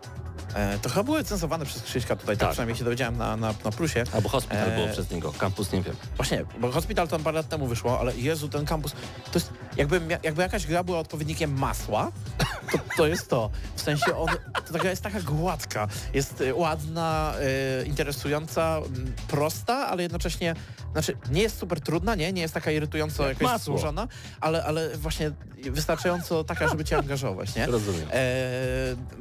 E, 0.54 0.78
to 0.78 0.88
chyba 0.88 1.02
było 1.02 1.16
recenzowane 1.16 1.64
przez 1.66 1.82
Krzyśka 1.82 2.16
tutaj, 2.16 2.36
tak, 2.36 2.40
Tak. 2.40 2.50
przynajmniej 2.50 2.78
się 2.78 2.84
dowiedziałem 2.84 3.16
na, 3.16 3.36
na, 3.36 3.54
na 3.64 3.70
plusie. 3.70 4.04
Albo 4.12 4.28
Hospital 4.28 4.68
Eee. 4.70 4.76
było 4.76 4.88
przez 4.88 5.10
niego, 5.10 5.32
Campus 5.38 5.72
nie 5.72 5.82
wiem. 5.82 5.96
Właśnie, 6.16 6.44
bo 6.60 6.72
Hospital 6.72 7.08
tam 7.08 7.22
parę 7.22 7.36
lat 7.36 7.48
temu 7.48 7.66
wyszło, 7.66 8.00
ale 8.00 8.16
Jezu, 8.16 8.48
ten 8.48 8.64
kampus, 8.66 8.92
to 8.92 9.38
jest, 9.38 9.52
jakby, 9.76 10.00
jakby 10.22 10.42
jakaś 10.42 10.66
gra 10.66 10.84
była 10.84 10.98
odpowiednikiem 10.98 11.58
masła, 11.58 12.12
to, 12.72 12.78
to 12.96 13.06
jest 13.06 13.28
to. 13.30 13.50
W 13.76 13.80
sensie 13.80 14.16
on, 14.16 14.28
to 14.66 14.72
ta 14.72 14.78
gra 14.78 14.90
jest 14.90 15.02
taka 15.02 15.20
gładka, 15.20 15.88
jest 16.14 16.40
y, 16.40 16.54
ładna, 16.54 17.34
y, 17.82 17.86
interesująca, 17.86 18.76
mm, 18.76 19.14
prosta, 19.28 19.74
ale 19.88 20.02
jednocześnie, 20.02 20.54
znaczy 20.92 21.16
nie 21.30 21.42
jest 21.42 21.58
super 21.58 21.80
trudna, 21.80 22.14
nie, 22.14 22.32
nie 22.32 22.42
jest 22.42 22.54
taka 22.54 22.70
irytująco 22.70 23.22
Jak 23.28 23.32
jakaś 23.40 23.52
masło. 23.52 23.78
złożona, 23.78 24.08
ale, 24.40 24.64
ale 24.64 24.96
właśnie 24.96 25.30
wystarczająco 25.70 26.44
taka, 26.44 26.68
żeby 26.68 26.84
cię 26.84 26.98
angażować, 26.98 27.54
nie? 27.54 27.66
Rozumiem. 27.76 28.08
E, 28.12 28.24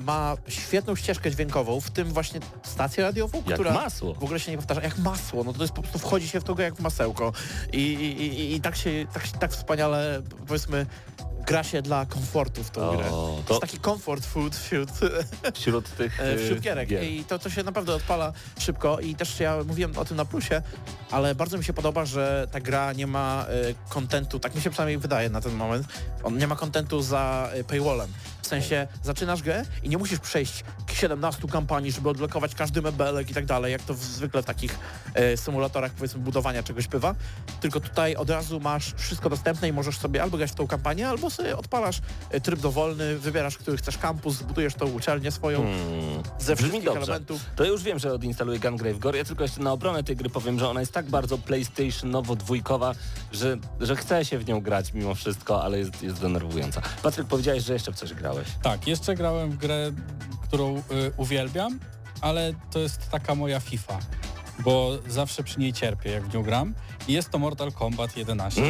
ma 0.03 0.37
świetną 0.47 0.95
ścieżkę 0.95 1.22
dźwiękową, 1.31 1.81
w 1.81 1.91
tym 1.91 2.07
właśnie 2.07 2.39
stację 2.63 3.03
radiową, 3.03 3.37
Jak 3.37 3.53
która 3.53 3.73
masło. 3.73 4.13
w 4.13 4.23
ogóle 4.23 4.39
się 4.39 4.51
nie 4.51 4.57
powtarza, 4.57 4.81
jak 4.81 4.97
masło, 4.97 5.43
no 5.43 5.53
to 5.53 5.61
jest 5.61 5.73
po 5.73 5.81
prostu 5.81 5.99
wchodzi 5.99 6.27
się 6.27 6.39
w 6.39 6.43
to 6.43 6.61
jak 6.61 6.75
w 6.75 6.79
masełko 6.79 7.33
i, 7.73 7.77
i, 7.77 8.21
i, 8.23 8.55
i 8.55 8.61
tak 8.61 8.75
się, 8.75 9.05
tak, 9.13 9.27
tak 9.27 9.51
wspaniale, 9.51 10.21
powiedzmy, 10.47 10.85
gra 11.45 11.63
się 11.63 11.81
dla 11.81 12.05
komfortu 12.05 12.63
w 12.63 12.69
tą 12.69 12.89
O, 12.89 12.93
grę. 12.97 13.05
to- 13.09 13.39
To 13.45 13.53
jest 13.53 13.61
taki 13.61 13.79
comfort 13.79 14.25
food 14.25 14.55
wśród, 14.55 14.89
Wśród 15.53 15.89
tych 15.95 16.19
e, 16.19 16.23
e, 16.33 16.37
wśród 16.37 16.59
gierek 16.59 16.89
gier. 16.89 17.03
i 17.03 17.23
to, 17.23 17.39
to 17.39 17.49
się 17.49 17.63
naprawdę 17.63 17.95
odpala 17.95 18.33
szybko 18.59 18.99
i 18.99 19.15
też 19.15 19.39
ja 19.39 19.57
mówiłem 19.67 19.97
o 19.97 20.05
tym 20.05 20.17
na 20.17 20.25
plusie, 20.25 20.61
ale 21.11 21.35
bardzo 21.35 21.57
mi 21.57 21.63
się 21.63 21.73
podoba, 21.73 22.05
że 22.05 22.47
ta 22.51 22.59
gra 22.59 22.93
nie 22.93 23.07
ma 23.07 23.45
e, 23.49 23.89
kontentu, 23.89 24.39
tak 24.39 24.55
mi 24.55 24.61
się 24.61 24.69
przynajmniej 24.69 24.97
wydaje 24.97 25.29
na 25.29 25.41
ten 25.41 25.53
moment, 25.53 25.87
on 26.23 26.37
nie 26.37 26.47
ma 26.47 26.55
kontentu 26.55 27.01
za 27.01 27.49
e, 27.53 27.63
paywallem. 27.63 28.09
W 28.41 28.47
sensie 28.47 28.87
zaczynasz 29.03 29.41
grę 29.41 29.65
i 29.83 29.89
nie 29.89 29.97
musisz 29.97 30.19
przejść 30.19 30.63
17 30.93 31.47
kampanii, 31.47 31.91
żeby 31.91 32.09
odblokować 32.09 32.55
każdy 32.55 32.81
mebelek 32.81 33.31
i 33.31 33.33
tak 33.33 33.45
dalej, 33.45 33.71
jak 33.71 33.81
to 33.83 33.93
w, 33.93 33.97
zwykle 34.03 34.41
w 34.43 34.45
takich 34.45 34.79
e, 35.13 35.37
symulatorach 35.37 35.91
powiedzmy 35.91 36.19
budowania 36.21 36.63
czegoś 36.63 36.87
bywa, 36.87 37.15
tylko 37.61 37.79
tutaj 37.79 38.15
od 38.15 38.29
razu 38.29 38.59
masz 38.59 38.93
wszystko 38.97 39.29
dostępne 39.29 39.67
i 39.67 39.73
możesz 39.73 39.97
sobie 39.97 40.23
albo 40.23 40.37
grać 40.37 40.51
w 40.51 40.55
tą 40.55 40.67
kampanię, 40.67 41.07
albo 41.09 41.29
sobie 41.33 41.57
odpalasz 41.57 42.01
e, 42.29 42.41
tryb 42.41 42.59
dowolny, 42.59 43.17
wybierasz, 43.19 43.57
który 43.57 43.77
chcesz 43.77 43.97
kampus, 43.97 44.35
zbudujesz 44.35 44.73
tą 44.75 44.85
uczelnię 44.91 45.31
swoją 45.31 45.63
Hmm. 45.63 46.23
ze 46.39 46.55
wszystkich 46.55 46.83
dobrze. 46.83 47.01
elementów. 47.01 47.41
To 47.55 47.65
już 47.65 47.83
wiem, 47.83 47.99
że 47.99 48.13
odinstaluję 48.13 48.59
Gungrave 48.59 48.99
Gore. 48.99 49.17
Ja 49.17 49.23
tylko 49.23 49.43
jeszcze 49.43 49.61
na 49.61 49.71
obronę 49.71 50.03
tej 50.03 50.15
gry 50.15 50.29
powiem, 50.29 50.59
że 50.59 50.69
ona 50.69 50.79
jest 50.79 50.91
tak 50.91 51.05
bardzo 51.05 51.37
PlayStationowo-dwójkowa, 51.37 52.95
że, 53.31 53.57
że 53.79 53.95
chce 53.95 54.25
się 54.25 54.37
w 54.37 54.47
nią 54.47 54.61
grać 54.61 54.93
mimo 54.93 55.15
wszystko, 55.15 55.63
ale 55.63 55.79
jest, 55.79 56.03
jest 56.03 56.21
denerwująca. 56.21 56.81
Patryk, 57.03 57.27
powiedziałeś, 57.27 57.63
że 57.63 57.73
jeszcze 57.73 57.91
w 57.91 57.95
coś 57.95 58.13
grałeś. 58.13 58.47
Tak, 58.63 58.87
jeszcze 58.87 59.15
grałem 59.15 59.51
w 59.51 59.57
grę, 59.57 59.91
którą 60.43 60.77
y, 60.77 60.81
uwielbiam, 61.17 61.79
ale 62.21 62.53
to 62.71 62.79
jest 62.79 63.09
taka 63.09 63.35
moja 63.35 63.59
FIFA, 63.59 63.99
bo 64.59 64.91
zawsze 65.07 65.43
przy 65.43 65.59
niej 65.59 65.73
cierpię, 65.73 66.11
jak 66.11 66.23
w 66.23 66.33
nią 66.33 66.43
gram. 66.43 66.73
I 67.07 67.13
jest 67.13 67.29
to 67.29 67.39
Mortal 67.39 67.71
Kombat 67.71 68.17
11, 68.17 68.61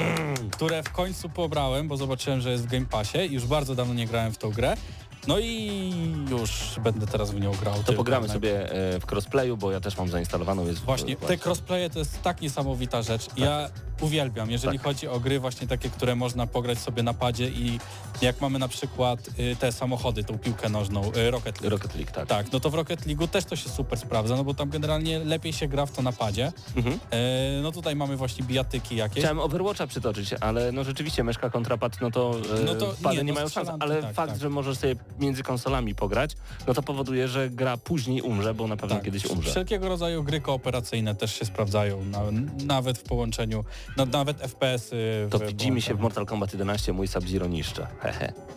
które 0.52 0.84
w 0.84 0.92
końcu 0.92 1.30
pobrałem, 1.30 1.88
bo 1.88 1.98
zobaczyłem, 1.98 2.42
że 2.42 2.52
jest 2.52 2.64
w 2.68 2.72
Game 2.72 2.86
Passie. 2.86 3.18
Już 3.30 3.46
bardzo 3.46 3.76
dawno 3.76 3.94
nie 3.94 4.08
grałem 4.08 4.32
w 4.32 4.38
tą 4.38 4.52
grę. 4.52 4.78
No 5.28 5.40
i 5.40 5.82
już 6.30 6.52
będę 6.84 7.08
teraz 7.08 7.32
w 7.32 7.40
nią 7.40 7.52
grał. 7.62 7.84
To 7.86 7.94
pogramy 7.94 8.30
sobie 8.30 8.72
e, 8.72 9.00
w 9.00 9.12
crossplayu, 9.12 9.58
bo 9.58 9.72
ja 9.72 9.80
też 9.82 9.98
mam 9.98 10.10
zainstalowaną. 10.10 10.66
Jest 10.68 10.80
w- 10.80 10.86
Właśnie, 10.86 11.16
te 11.16 11.38
crossplaye 11.46 11.90
to 11.90 12.00
jest 12.00 12.22
tak 12.22 12.42
niesamowita 12.42 13.02
rzecz. 13.02 13.28
Ja 13.38 13.70
uwielbiam, 14.02 14.52
jeżeli 14.52 14.78
Tak. 14.78 14.86
chodzi 14.88 15.08
o 15.08 15.20
gry 15.20 15.40
właśnie 15.40 15.68
takie, 15.68 15.90
które 15.90 16.16
można 16.16 16.48
pograć 16.48 16.80
sobie 16.80 17.04
na 17.04 17.14
padzie 17.14 17.48
i 17.50 17.80
jak 18.22 18.42
mamy 18.42 18.60
na 18.60 18.68
przykład 18.68 19.20
y, 19.40 19.56
te 19.60 19.72
samochody, 19.72 20.24
tą 20.24 20.38
piłkę 20.38 20.70
nożną, 20.70 21.12
y, 21.18 21.32
Rocket 21.32 21.62
League. 21.62 21.70
Rocket 21.78 21.96
League, 21.96 22.12
tak. 22.12 22.28
Tak, 22.28 22.52
no 22.52 22.60
to 22.60 22.70
w 22.70 22.74
Rocket 22.74 23.08
League'u 23.08 23.28
też 23.28 23.46
to 23.46 23.56
się 23.56 23.70
super 23.70 24.00
sprawdza, 24.00 24.36
no 24.36 24.44
bo 24.44 24.54
tam 24.54 24.70
generalnie 24.70 25.20
lepiej 25.20 25.54
się 25.54 25.68
gra 25.68 25.86
w 25.86 25.92
to 25.92 26.02
na 26.02 26.12
padzie. 26.12 26.52
Mhm. 26.76 27.00
E, 27.12 27.18
no 27.62 27.72
tutaj 27.72 27.96
mamy 27.96 28.18
właśnie 28.18 28.46
bijatyki 28.46 28.96
jakieś. 28.96 29.20
Chciałem 29.24 29.40
Overwatcha 29.40 29.88
przytoczyć, 29.88 30.34
ale 30.34 30.72
no 30.72 30.84
rzeczywiście 30.84 31.24
myszka 31.24 31.50
kontrapad, 31.50 32.02
no 32.02 32.12
to, 32.12 32.32
e, 32.62 32.64
No 32.66 32.76
to 32.76 32.94
pady 33.04 33.16
nie, 33.18 33.24
nie, 33.24 33.28
no 33.32 33.36
mają 33.36 33.50
szans, 33.50 33.70
ale 33.80 34.02
tak, 34.02 34.14
fakt, 34.14 34.32
tak. 34.32 34.42
że 34.42 34.50
możesz 34.50 34.78
sobie 34.78 34.96
między 35.20 35.44
konsolami 35.44 35.96
pograć, 35.96 36.36
no 36.68 36.74
to 36.74 36.84
powoduje, 36.84 37.28
że 37.28 37.50
gra 37.50 37.78
później 37.78 38.22
umrze, 38.22 38.54
bo 38.54 38.68
na 38.68 38.78
pewno 38.78 38.96
Tak, 38.96 39.06
kiedyś 39.06 39.26
umrze. 39.26 39.52
Wszelkiego 39.52 39.90
rodzaju 39.90 40.24
gry 40.24 40.42
kooperacyjne 40.42 41.16
też 41.16 41.40
się 41.40 41.46
sprawdzają, 41.46 42.06
na, 42.06 42.20
nawet 42.66 42.98
w 42.98 43.04
połączeniu, 43.04 43.64
no, 43.98 44.06
nawet 44.06 44.38
FPS-y. 44.40 45.28
To 45.30 45.40
widzimy 45.40 45.82
się 45.82 45.96
w. 45.96 46.00
Mortal 46.00 46.26
Kombat 46.26 46.54
11, 46.54 46.94
mój 46.94 47.08
Sub-Zero 47.08 47.48
niszczy. 47.48 47.88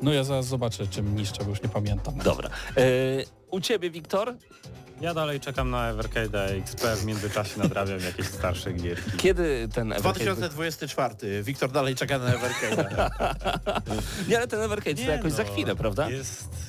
No 0.03 0.13
ja 0.13 0.25
zaraz 0.25 0.47
zobaczę, 0.47 0.87
czym 0.87 1.17
niszczę, 1.17 1.45
bo 1.45 1.51
już 1.51 1.63
nie 1.63 1.69
pamiętam. 1.69 2.19
Dobra. 2.19 2.51
E, 2.77 2.83
u 3.51 3.61
ciebie, 3.61 3.91
Wiktor, 3.91 4.35
Ja 5.01 5.15
dalej 5.15 5.41
czekam 5.41 5.71
na 5.71 5.93
Evercade'a 5.93 6.59
XP, 6.59 6.85
w 6.97 7.05
międzyczasie 7.05 7.59
nadrabiam 7.59 8.01
jakieś 8.01 8.27
starsze 8.27 8.73
gierki. 8.73 9.11
kiedy 9.17 9.69
ten 9.75 9.93
Evercade... 9.93 10.25
2024. 10.25 11.43
Wiktor 11.43 11.71
dalej 11.71 11.95
czeka 11.95 12.19
na 12.19 12.33
Evercade'a. 12.33 13.11
Nie, 14.29 14.37
ale 14.37 14.49
ten 14.49 14.61
Evercade 14.61 15.05
to 15.05 15.11
jakoś 15.11 15.33
za 15.33 15.43
no, 15.43 15.53
chwilę, 15.53 15.77
prawda? 15.77 16.11
Jest 16.11 16.66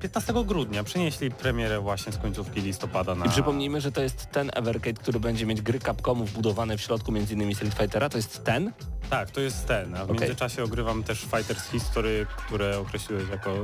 15 0.00 0.32
grudnia 0.44 0.84
przynieśli 0.84 1.30
premierę 1.30 1.80
właśnie 1.80 2.12
z 2.12 2.18
końcówki 2.18 2.60
listopada 2.60 3.14
na... 3.14 3.26
I 3.26 3.28
przypomnijmy, 3.28 3.80
że 3.80 3.92
to 3.92 4.02
jest 4.02 4.30
ten 4.30 4.50
Evercade, 4.54 4.92
który 4.92 5.20
będzie 5.20 5.46
mieć 5.46 5.62
gry 5.62 5.78
Capcomu 5.78 6.24
wbudowane 6.24 6.76
w 6.76 6.80
środku 6.80 7.10
m.in. 7.10 7.54
Street 7.54 7.74
Fightera. 7.74 8.08
To 8.08 8.16
jest 8.18 8.44
ten? 8.44 8.72
Tak, 9.10 9.30
to 9.30 9.40
jest 9.40 9.66
ten, 9.66 9.94
a 9.94 9.98
w 9.98 10.10
Okej. 10.10 10.20
międzyczasie 10.20 10.64
ogrywam 10.64 11.02
też 11.02 11.20
Fighters 11.20 11.70
History, 11.70 12.26
które 12.36 12.78
określiłeś 12.78 13.28
jako... 13.28 13.54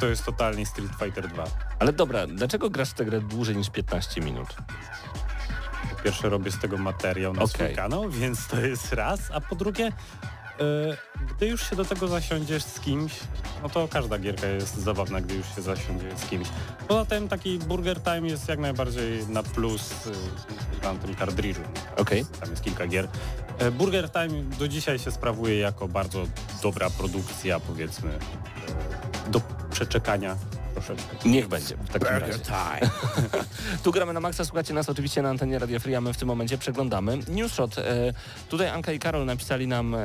To 0.00 0.06
jest 0.06 0.24
totalnie 0.24 0.66
Street 0.66 0.92
Fighter 1.04 1.28
2. 1.28 1.44
Ale 1.78 1.92
dobra, 1.92 2.26
dlaczego 2.26 2.70
grasz 2.70 2.90
w 2.90 2.94
tę 2.94 3.04
grę 3.04 3.20
dłużej 3.20 3.56
niż 3.56 3.70
15 3.70 4.20
minut? 4.20 4.48
Po 5.90 6.02
pierwsze 6.04 6.28
robię 6.28 6.50
z 6.50 6.58
tego 6.58 6.78
materiał 6.78 7.32
na 7.32 7.42
Okej. 7.42 7.66
swój 7.66 7.76
kanał, 7.76 8.10
więc 8.10 8.46
to 8.46 8.60
jest 8.60 8.92
raz, 8.92 9.20
a 9.30 9.40
po 9.40 9.54
drugie, 9.54 9.86
e, 9.86 10.33
gdy 11.36 11.46
już 11.46 11.70
się 11.70 11.76
do 11.76 11.84
tego 11.84 12.08
zasiądziesz 12.08 12.62
z 12.62 12.80
kimś, 12.80 13.12
no 13.62 13.68
to 13.68 13.88
każda 13.88 14.18
gierka 14.18 14.46
jest 14.46 14.76
zabawna, 14.76 15.20
gdy 15.20 15.34
już 15.34 15.54
się 15.54 15.62
zasiądzie 15.62 16.16
z 16.16 16.26
kimś. 16.26 16.48
Poza 16.88 17.04
tym 17.04 17.28
taki 17.28 17.58
Burger 17.58 18.00
Time 18.02 18.28
jest 18.28 18.48
jak 18.48 18.58
najbardziej 18.58 19.26
na 19.28 19.42
plus 19.42 19.94
na 20.82 20.94
tym 20.94 21.14
kartridżu. 21.14 21.60
Okej. 21.96 22.26
Tam 22.40 22.50
jest 22.50 22.64
kilka 22.64 22.86
gier. 22.86 23.08
E, 23.58 23.70
Burger 23.70 24.10
Time 24.10 24.42
do 24.58 24.68
dzisiaj 24.68 24.98
się 24.98 25.10
sprawuje 25.10 25.58
jako 25.58 25.88
bardzo 25.88 26.24
dobra 26.62 26.90
produkcja, 26.90 27.60
powiedzmy, 27.60 28.10
e, 28.10 29.30
do 29.30 29.40
przeczekania 29.70 30.36
troszeczkę. 30.86 31.28
Niech 31.28 31.48
będzie 31.48 31.76
w 31.76 31.88
takim 31.88 32.08
razie. 32.08 32.26
Burger 32.26 32.40
time. 32.40 32.90
Tu 33.82 33.92
gramy 33.92 34.12
na 34.12 34.20
maksa, 34.20 34.44
słuchacie 34.44 34.74
nas 34.74 34.88
oczywiście 34.88 35.22
na 35.22 35.28
antenie 35.28 35.58
Radio 35.58 35.80
Free, 35.80 35.94
a 35.94 36.00
my 36.00 36.12
w 36.12 36.16
tym 36.16 36.28
momencie 36.28 36.58
przeglądamy 36.58 37.18
Newsshot. 37.28 37.78
E, 37.78 38.12
tutaj 38.48 38.68
Anka 38.68 38.92
i 38.92 38.98
Karol 38.98 39.24
napisali 39.24 39.66
nam 39.66 39.94
e, 39.94 39.98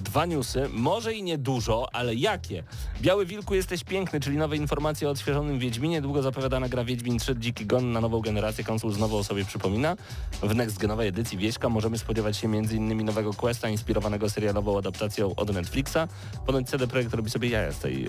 dwa 0.00 0.26
newsy, 0.26 0.68
może 0.72 1.14
i 1.14 1.22
nie 1.22 1.38
dużo, 1.38 1.88
ale 1.92 2.14
jakie? 2.14 2.64
Biały 3.00 3.26
Wilku 3.26 3.54
jesteś 3.54 3.84
piękny, 3.84 4.20
czyli 4.20 4.36
nowe 4.36 4.56
informacje 4.56 5.08
o 5.08 5.10
odświeżonym 5.10 5.58
Wiedźminie, 5.58 6.02
długo 6.02 6.22
zapowiadana 6.22 6.68
gra 6.68 6.84
Wiedźmin 6.84 7.18
3 7.18 7.36
Dziki 7.38 7.66
Gon 7.66 7.92
na 7.92 8.00
nową 8.00 8.20
generację 8.20 8.64
konsol 8.64 8.92
znowu 8.92 9.16
o 9.16 9.24
sobie 9.24 9.44
przypomina. 9.44 9.96
W 10.42 10.54
next 10.54 10.78
genowej 10.78 11.08
edycji 11.08 11.38
Wieśka 11.38 11.68
możemy 11.68 11.98
spodziewać 11.98 12.36
się 12.36 12.48
m.in. 12.48 13.04
nowego 13.04 13.34
questa 13.34 13.68
inspirowanego 13.68 14.30
serialową 14.30 14.78
adaptacją 14.78 15.34
od 15.34 15.54
Netflixa. 15.54 15.98
Ponoć 16.46 16.68
CD 16.68 16.86
Projekt 16.86 17.14
robi 17.14 17.30
sobie 17.30 17.48
jaja 17.48 17.72
z, 17.72 17.78
tej, 17.78 18.06
e, 18.06 18.08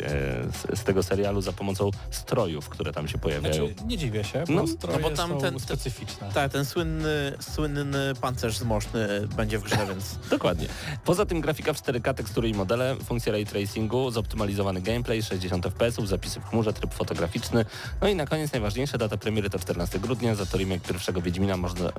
z, 0.54 0.80
z 0.80 0.84
tego 0.84 1.04
serialu 1.04 1.42
za 1.42 1.54
pomocą 1.54 1.92
strojów, 2.18 2.70
które 2.70 2.94
tam 2.94 3.08
się 3.08 3.18
pojawiają. 3.18 3.68
Znaczy, 3.68 3.76
nie 3.88 3.98
dziwię 3.98 4.24
się, 4.24 4.44
bo 4.48 4.54
No, 4.54 4.64
no, 4.64 4.94
no 4.94 5.00
bo 5.00 5.10
tam 5.10 5.30
są 5.30 5.42
ten- 5.42 5.60
specyficzne. 5.60 6.32
Tak, 6.34 6.52
ten 6.52 6.66
słynny, 6.66 7.34
słynny 7.40 8.14
pancerz 8.22 8.58
zmożny 8.58 9.28
będzie 9.36 9.60
w 9.60 9.64
grze, 9.64 9.78
więc 9.90 10.16
Dokładnie. 10.30 10.68
Poza 11.06 11.26
tym 11.26 11.42
grafika 11.42 11.74
w 11.74 11.82
4K, 11.82 12.14
tekstury 12.14 12.50
i 12.50 12.54
modele, 12.54 12.96
funkcje 13.06 13.32
ray 13.32 13.46
tracingu, 13.46 14.12
zoptymalizowany 14.12 14.82
gameplay, 14.82 15.24
60 15.24 15.66
fps, 15.66 15.96
zapisy 16.06 16.40
w 16.40 16.46
chmurze, 16.50 16.74
tryb 16.74 16.94
fotograficzny. 16.94 17.66
No 18.02 18.08
i 18.08 18.16
na 18.16 18.26
koniec 18.26 18.52
najważniejsze, 18.52 18.98
data 18.98 19.18
premiery 19.18 19.50
to 19.50 19.60
14 19.60 20.00
grudnia. 20.00 20.36
Za 20.36 20.46
to 20.46 20.58
remake 20.58 20.82
pierwszego 20.88 21.22
Wiedźmina 21.22 21.58
można, 21.58 21.90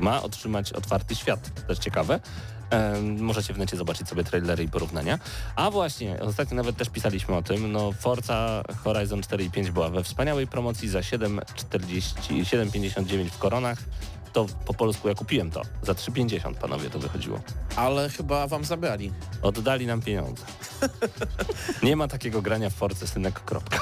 ma 0.00 0.22
otrzymać 0.22 0.72
otwarty 0.72 1.14
świat. 1.14 1.66
Też 1.66 1.78
ciekawe. 1.78 2.20
Możecie 3.18 3.54
w 3.54 3.58
necie 3.58 3.76
zobaczyć 3.76 4.08
sobie 4.08 4.24
trailery 4.24 4.64
i 4.64 4.68
porównania. 4.68 5.18
A 5.56 5.70
właśnie, 5.70 6.20
ostatnio 6.20 6.56
nawet 6.56 6.76
też 6.76 6.88
pisaliśmy 6.88 7.34
o 7.36 7.42
tym, 7.42 7.72
no 7.72 7.92
Forza 7.92 8.62
Horizon 8.84 9.22
4 9.22 9.45
i 9.46 9.50
5 9.50 9.70
była 9.70 9.88
we 9.88 10.02
wspaniałej 10.02 10.46
promocji 10.46 10.88
za 10.88 11.00
7,40 11.00 12.42
7,59 12.42 13.30
w 13.30 13.38
koronach. 13.38 13.78
To 14.36 14.46
po 14.66 14.74
polsku 14.74 15.08
ja 15.08 15.14
kupiłem 15.14 15.50
to. 15.50 15.62
Za 15.82 15.92
3,50 15.92 16.54
panowie 16.54 16.90
to 16.90 16.98
wychodziło. 16.98 17.40
ale 17.76 18.08
chyba 18.08 18.46
wam 18.46 18.64
zabrali. 18.64 19.12
Oddali 19.42 19.86
nam 19.86 20.02
pieniądze. 20.02 20.44
Nie 21.82 21.96
ma 21.96 22.08
takiego 22.08 22.42
grania 22.42 22.70
w 22.70 22.74
Force 22.74 23.06
synek. 23.06 23.40
Kropka. 23.40 23.78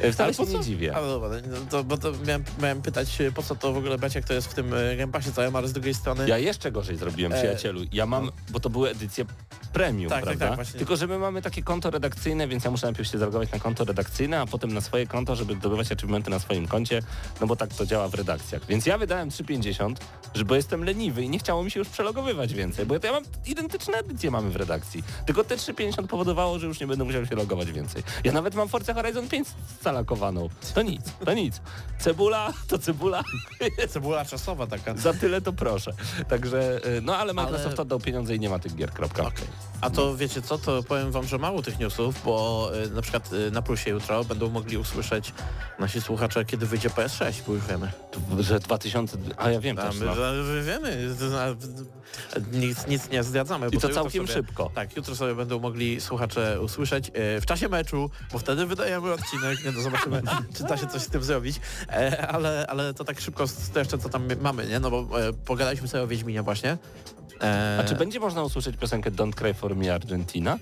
E, 0.00 0.12
Wcale 0.12 0.32
Ale 0.38 0.46
się 0.46 0.58
nie 0.58 0.64
dziwię. 0.64 0.96
Ale 0.96 1.06
dobra, 1.06 1.28
no 1.48 1.56
to, 1.70 1.84
bo 1.84 1.98
to 1.98 2.12
miałem, 2.26 2.44
miałem 2.62 2.82
pytać, 2.82 3.18
po 3.34 3.42
co 3.42 3.56
to 3.56 3.72
w 3.72 3.76
ogóle 3.76 3.96
jak 4.14 4.24
to 4.24 4.34
jest 4.34 4.48
w 4.48 4.54
tym 4.54 4.74
e, 4.74 4.96
Game 4.96 5.12
Passie 5.12 5.32
całym, 5.32 5.56
ale 5.56 5.68
z 5.68 5.72
drugiej 5.72 5.94
strony... 5.94 6.28
Ja 6.28 6.38
jeszcze 6.38 6.72
gorzej 6.72 6.96
zrobiłem, 6.96 7.32
E, 7.32 7.36
przyjacielu. 7.36 7.80
Ja 7.92 8.06
mam, 8.06 8.30
bo 8.50 8.60
to 8.60 8.70
były 8.70 8.90
edycje 8.90 9.24
premium, 9.72 10.10
Tak, 10.10 10.18
tak, 10.18 10.24
prawda? 10.24 10.46
tak, 10.46 10.54
właśnie. 10.56 10.78
Tylko, 10.78 10.96
że 10.96 11.06
my 11.06 11.18
mamy 11.18 11.42
takie 11.42 11.62
konto 11.62 11.90
redakcyjne, 11.90 12.48
więc 12.48 12.64
ja 12.64 12.70
muszę 12.70 12.86
najpierw 12.86 13.08
się 13.08 13.18
zalogować 13.18 13.52
na 13.52 13.58
konto 13.58 13.84
redakcyjne, 13.84 14.40
a 14.40 14.46
potem 14.46 14.74
na 14.74 14.80
swoje 14.80 15.06
konto, 15.06 15.36
żeby 15.36 15.54
zdobywać 15.54 15.92
achievementy 15.92 16.30
na 16.30 16.38
swoim 16.38 16.68
koncie, 16.68 17.02
no 17.40 17.46
bo 17.46 17.56
tak 17.56 17.74
to 17.74 17.86
działa 17.86 18.08
w 18.08 18.14
redakcjach. 18.14 18.66
Więc 18.66 18.86
ja 18.86 18.98
wydałem 18.98 19.28
3,50, 19.28 19.79
że 20.34 20.44
bo 20.44 20.54
jestem 20.54 20.84
leniwy 20.84 21.22
i 21.22 21.28
nie 21.28 21.38
chciało 21.38 21.64
mi 21.64 21.70
się 21.70 21.78
już 21.80 21.88
przelogowywać 21.88 22.54
więcej, 22.54 22.86
bo 22.86 22.94
ja 22.94 23.12
mam 23.12 23.22
identyczne 23.46 23.98
edycje 23.98 24.30
mamy 24.30 24.50
w 24.50 24.56
redakcji. 24.56 25.02
Tylko 25.26 25.44
te 25.44 25.56
3,50 25.56 26.06
powodowało, 26.06 26.58
że 26.58 26.66
już 26.66 26.80
nie 26.80 26.86
będę 26.86 27.04
musiał 27.04 27.26
się 27.26 27.36
logować 27.36 27.72
więcej. 27.72 28.02
Ja 28.24 28.32
nawet 28.32 28.54
mam 28.54 28.68
Forza 28.68 28.94
Horizon 28.94 29.28
5 29.28 29.48
zalakowaną. 29.82 30.48
To 30.74 30.82
nic, 30.82 31.02
to 31.24 31.34
nic. 31.34 31.60
Cebula 31.98 32.52
to 32.68 32.78
cebula. 32.78 33.22
Cebula 33.92 34.24
czasowa 34.24 34.66
taka. 34.66 34.96
Za 34.96 35.14
tyle 35.14 35.40
to 35.40 35.52
proszę. 35.52 35.92
Także, 36.28 36.80
y, 36.86 37.00
no 37.02 37.16
ale 37.16 37.32
Microsoft 37.34 37.66
Ale- 37.66 37.82
oddał 37.82 38.00
pieniądze 38.00 38.34
i 38.34 38.40
nie 38.40 38.48
ma 38.48 38.58
tych 38.58 38.76
gier, 38.76 38.90
kropka. 38.90 39.22
Okej. 39.22 39.46
A 39.80 39.90
to 39.90 40.16
wiecie 40.16 40.42
co, 40.42 40.58
to 40.58 40.82
powiem 40.82 41.10
wam, 41.10 41.26
że 41.26 41.38
mało 41.38 41.62
tych 41.62 41.78
newsów, 41.78 42.14
bo 42.24 42.70
y, 42.84 42.90
na 42.90 43.02
przykład 43.02 43.32
y, 43.32 43.50
na 43.50 43.62
plusie 43.62 43.90
jutro 43.90 44.24
będą 44.24 44.50
mogli 44.50 44.78
usłyszeć 44.78 45.32
nasi 45.78 46.00
słuchacze, 46.00 46.44
kiedy 46.44 46.66
wyjdzie 46.66 46.88
PS6, 46.90 47.42
bo 47.46 47.52
już 47.52 47.66
wiemy. 47.66 47.92
Że 48.38 48.60
2000, 48.60 49.18
a 49.36 49.50
ja 49.50 49.60
wiem 49.60 49.69
Tam, 49.76 49.88
też, 49.88 50.00
no. 50.00 50.14
my 50.44 50.62
wiemy, 50.62 51.14
nic, 52.52 52.86
nic 52.86 53.10
nie 53.10 53.22
zdradzamy. 53.22 53.68
I 53.72 53.78
to 53.78 53.88
całkiem 53.88 54.26
sobie, 54.26 54.34
szybko. 54.34 54.70
Tak, 54.74 54.96
jutro 54.96 55.16
sobie 55.16 55.34
będą 55.34 55.60
mogli 55.60 56.00
słuchacze 56.00 56.60
usłyszeć 56.60 57.08
y, 57.08 57.40
w 57.40 57.46
czasie 57.46 57.68
meczu, 57.68 58.10
bo 58.32 58.38
wtedy 58.38 58.66
wydajemy 58.66 59.12
odcinek, 59.12 59.64
nie, 59.64 59.72
no 59.72 59.80
zobaczymy, 59.80 60.22
czy 60.56 60.62
da 60.62 60.76
się 60.76 60.86
coś 60.86 61.02
z 61.02 61.08
tym 61.08 61.22
zrobić, 61.22 61.60
e, 61.88 62.28
ale, 62.28 62.66
ale 62.68 62.94
to 62.94 63.04
tak 63.04 63.20
szybko 63.20 63.44
to 63.72 63.78
jeszcze 63.78 63.98
co 63.98 64.08
tam 64.08 64.28
mamy, 64.40 64.66
nie, 64.66 64.80
no 64.80 64.90
bo 64.90 65.28
e, 65.28 65.32
pogadaliśmy 65.32 65.88
sobie 65.88 66.02
o 66.02 66.06
Wiedźminie 66.06 66.42
właśnie. 66.42 66.78
E, 67.42 67.78
A 67.80 67.84
czy 67.84 67.94
będzie 67.94 68.20
można 68.20 68.42
usłyszeć 68.42 68.76
piosenkę 68.76 69.10
Don't 69.10 69.34
Cry 69.34 69.54
For 69.54 69.76
Me 69.76 69.94
Argentina? 69.94 70.58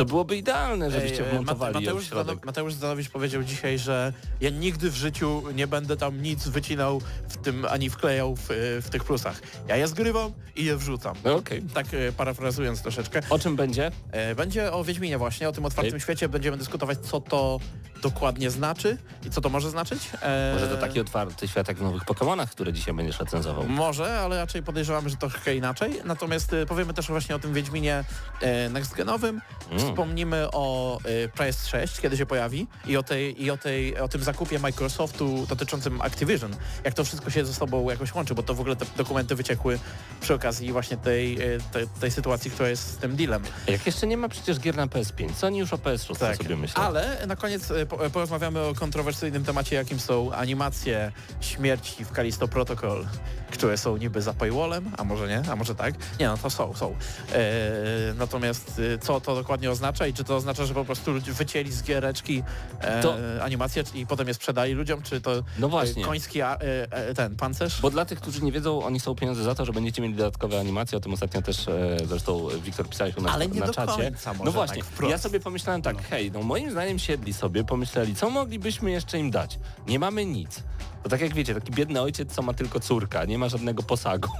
To 0.00 0.04
byłoby 0.04 0.36
idealne, 0.36 0.90
żebyście 0.90 1.24
wmontowali 1.24 1.74
Mate- 1.74 1.80
Mateusz. 1.84 2.04
Zdano- 2.06 2.36
Mateusz 2.44 2.74
Zdanowicz 2.74 3.08
powiedział 3.08 3.42
dzisiaj, 3.42 3.78
że 3.78 4.12
ja 4.40 4.50
nigdy 4.50 4.90
w 4.90 4.94
życiu 4.96 5.42
nie 5.54 5.66
będę 5.66 5.96
tam 5.96 6.22
nic 6.22 6.48
wycinał 6.48 7.00
w 7.28 7.36
tym, 7.36 7.64
ani 7.70 7.90
wklejał 7.90 8.36
w, 8.36 8.48
w 8.82 8.90
tych 8.90 9.04
plusach. 9.04 9.40
Ja 9.68 9.76
je 9.76 9.88
zgrywam 9.88 10.32
i 10.56 10.64
je 10.64 10.76
wrzucam. 10.76 11.16
No 11.24 11.34
okej. 11.34 11.62
Tak 11.74 11.86
e, 11.94 12.12
parafrazując 12.12 12.82
troszeczkę. 12.82 13.20
O 13.30 13.38
czym 13.38 13.56
będzie? 13.56 13.90
E, 14.12 14.34
Będzie 14.34 14.72
o 14.72 14.84
Wiedźminie 14.84 15.18
właśnie, 15.18 15.48
o 15.48 15.52
tym 15.52 15.64
otwartym 15.64 16.00
świecie. 16.00 16.28
Będziemy 16.28 16.56
dyskutować, 16.56 16.98
co 16.98 17.20
to 17.20 17.60
dokładnie 18.02 18.50
znaczy 18.50 18.98
i 19.26 19.30
co 19.30 19.40
to 19.40 19.48
może 19.48 19.70
znaczyć. 19.70 20.10
E, 20.22 20.52
Może 20.54 20.68
to 20.68 20.76
taki 20.76 21.00
otwarty 21.00 21.48
świat 21.48 21.68
jak 21.68 21.76
w 21.76 21.82
nowych 21.82 22.02
Pokémonach, 22.04 22.46
które 22.46 22.72
dzisiaj 22.72 22.94
będziesz 22.94 23.20
recenzował. 23.20 23.68
Może, 23.68 24.20
ale 24.20 24.36
raczej 24.36 24.62
podejrzewamy, 24.62 25.10
że 25.10 25.16
troszkę 25.16 25.54
inaczej. 25.54 26.00
Natomiast 26.04 26.52
e, 26.52 26.66
powiemy 26.66 26.94
też 26.94 27.08
właśnie 27.08 27.36
o 27.36 27.38
tym 27.38 27.54
Wiedźminie 27.54 28.04
e, 28.40 28.68
next 28.68 28.94
genowym. 28.94 29.40
Mm. 29.70 29.78
Wspomnimy 29.78 30.50
o 30.52 30.98
e, 31.04 31.28
PS6, 31.28 32.00
kiedy 32.02 32.16
się 32.16 32.26
pojawi 32.26 32.66
i 32.86 32.96
o, 32.96 33.02
tej, 33.02 33.42
i 33.42 33.50
o, 33.50 33.56
tej, 33.56 33.98
o 33.98 34.08
tym 34.08 34.22
zakupie 34.22 34.58
Microsoftu 34.58 35.46
dotyczącym 35.48 36.00
Activision. 36.00 36.56
Jak 36.84 36.94
to 36.94 37.04
wszystko 37.04 37.30
się 37.30 37.44
ze 37.44 37.54
sobą 37.54 37.90
jakoś 37.90 38.14
łączy, 38.14 38.34
bo 38.34 38.42
to 38.42 38.54
w 38.54 38.60
ogóle 38.60 38.76
te 38.76 38.86
dokumenty 38.96 39.34
wyciekły 39.34 39.78
przy 40.20 40.34
okazji 40.34 40.72
właśnie 40.72 40.96
tej, 40.96 41.34
e, 41.34 41.58
tej, 41.72 41.86
tej 42.00 42.10
sytuacji, 42.10 42.50
która 42.50 42.68
jest 42.68 42.92
z 42.92 42.96
tym 42.96 43.16
dealem. 43.16 43.42
Jak 43.66 43.86
jeszcze 43.86 44.06
nie 44.06 44.16
ma 44.16 44.28
przecież 44.28 44.60
gier 44.60 44.76
na 44.76 44.86
PS5, 44.86 45.34
co 45.36 45.46
oni 45.46 45.58
już 45.58 45.72
o 45.72 45.76
PS6 45.76 46.36
sobie 46.36 46.56
myślą? 46.56 46.82
Ale 46.82 47.26
na 47.26 47.36
koniec 47.36 47.70
e, 47.70 47.86
po, 47.90 48.10
porozmawiamy 48.10 48.60
o 48.60 48.74
kontrowersyjnym 48.74 49.44
temacie, 49.44 49.76
jakim 49.76 50.00
są 50.00 50.32
animacje 50.32 51.12
śmierci 51.40 52.04
w 52.04 52.12
Kalisto 52.12 52.48
Protocol, 52.48 53.06
które 53.50 53.78
są 53.78 53.96
niby 53.96 54.22
za 54.22 54.34
paywallem, 54.34 54.90
a 54.98 55.04
może 55.04 55.28
nie, 55.28 55.42
a 55.52 55.56
może 55.56 55.74
tak. 55.74 55.94
Nie, 56.20 56.26
no 56.26 56.36
to 56.36 56.50
są, 56.50 56.74
są. 56.74 56.96
E, 57.32 58.14
natomiast 58.14 58.80
e, 58.94 58.98
co 58.98 59.20
to 59.20 59.34
dokładnie 59.34 59.70
oznacza 59.70 60.06
i 60.06 60.12
czy 60.12 60.24
to 60.24 60.36
oznacza, 60.36 60.64
że 60.66 60.74
po 60.74 60.84
prostu 60.84 61.12
ludzie 61.12 61.32
wycięli 61.32 61.72
z 61.72 61.82
giereczki 61.82 62.42
e, 62.80 63.02
To- 63.02 63.14
animację 63.42 63.82
i 63.94 64.06
potem 64.06 64.28
je 64.28 64.34
sprzedali 64.34 64.72
ludziom, 64.72 65.02
czy 65.02 65.20
to 65.20 65.30
No 65.58 65.66
e, 65.66 65.70
właśnie. 65.70 66.04
koński 66.04 66.42
a, 66.42 66.56
e, 66.56 67.14
ten 67.14 67.36
pancerz? 67.36 67.80
Bo 67.80 67.90
dla 67.90 68.04
tych, 68.04 68.20
którzy 68.20 68.42
nie 68.44 68.52
wiedzą, 68.52 68.82
oni 68.84 69.00
są 69.00 69.14
pieniądze 69.14 69.42
za 69.44 69.54
to, 69.54 69.64
że 69.64 69.72
będziecie 69.72 70.02
mieli 70.02 70.14
dodatkowe 70.14 70.60
animacje. 70.60 70.98
O 70.98 71.00
tym 71.00 71.12
ostatnio 71.12 71.42
też 71.42 71.68
e, 71.68 71.96
zresztą 72.04 72.48
Wiktor 72.64 72.88
pisałeś 72.88 73.16
u 73.16 73.20
nas 73.20 73.34
Ale 73.34 73.46
nie 73.48 73.60
na 73.60 73.66
do 73.66 73.72
czacie. 73.74 73.92
końca 74.02 74.32
może 74.32 74.44
no 74.44 74.52
właśnie, 74.52 74.82
tak 75.00 75.10
ja 75.10 75.18
sobie 75.18 75.40
pomyślałem 75.40 75.82
tak, 75.82 76.08
hej, 76.10 76.32
no 76.32 76.42
moim 76.42 76.70
zdaniem 76.70 76.98
siedli 76.98 77.32
sobie, 77.32 77.64
pomyśleli, 77.80 78.14
co 78.14 78.30
moglibyśmy 78.30 78.90
jeszcze 78.90 79.18
im 79.18 79.30
dać? 79.30 79.58
Nie 79.86 79.98
mamy 79.98 80.26
nic. 80.26 80.62
To 81.02 81.08
tak 81.08 81.20
jak 81.20 81.34
wiecie, 81.34 81.54
taki 81.54 81.72
biedny 81.72 82.00
ojciec, 82.00 82.32
co 82.32 82.42
ma 82.42 82.52
tylko 82.54 82.80
córka, 82.80 83.24
nie 83.24 83.38
ma 83.38 83.48
żadnego 83.48 83.82
posagu. 83.82 84.28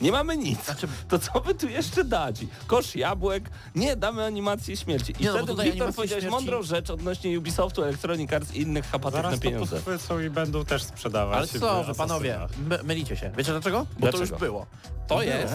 Nie 0.00 0.12
mamy 0.12 0.36
nic. 0.36 0.64
Znaczy- 0.64 0.88
To 1.08 1.18
co 1.18 1.40
by 1.40 1.54
tu 1.54 1.68
jeszcze 1.68 2.04
dać? 2.04 2.36
Kosz 2.66 2.96
jabłek? 2.96 3.50
Nie, 3.74 3.96
damy 3.96 4.24
animację 4.24 4.76
śmierci. 4.76 5.14
I 5.18 5.22
Nie, 5.22 5.26
no, 5.26 5.32
bo 5.32 5.38
wtedy 5.38 5.52
tutaj 5.52 5.72
Wiktor 5.72 5.94
powiedziałeś 5.94 6.24
śmierci- 6.24 6.30
mądrą 6.30 6.62
rzecz 6.62 6.90
odnośnie 6.90 7.38
Ubisoftu, 7.38 7.82
Electronic 7.84 8.32
Arts 8.32 8.54
i 8.54 8.60
innych 8.60 8.84
chapatów 8.86 9.14
na 9.14 9.22
Zaraz 9.22 9.34
to 9.34 9.40
pieniądze. 9.40 9.76
podchwycą 9.76 10.20
i 10.20 10.30
będą 10.30 10.64
też 10.64 10.82
sprzedawać. 10.82 11.36
Ale 11.38 11.46
co 11.60 11.84
wy 11.84 11.94
panowie, 11.94 12.38
my, 12.68 12.78
mylicie 12.84 13.16
się. 13.16 13.30
Wiecie 13.36 13.52
dlaczego? 13.52 13.78
Bo 13.94 14.00
Dlaczego? 14.00 14.26
to 14.26 14.32
już 14.34 14.40
było. 14.40 14.66
To 15.08 15.22
jest, 15.22 15.54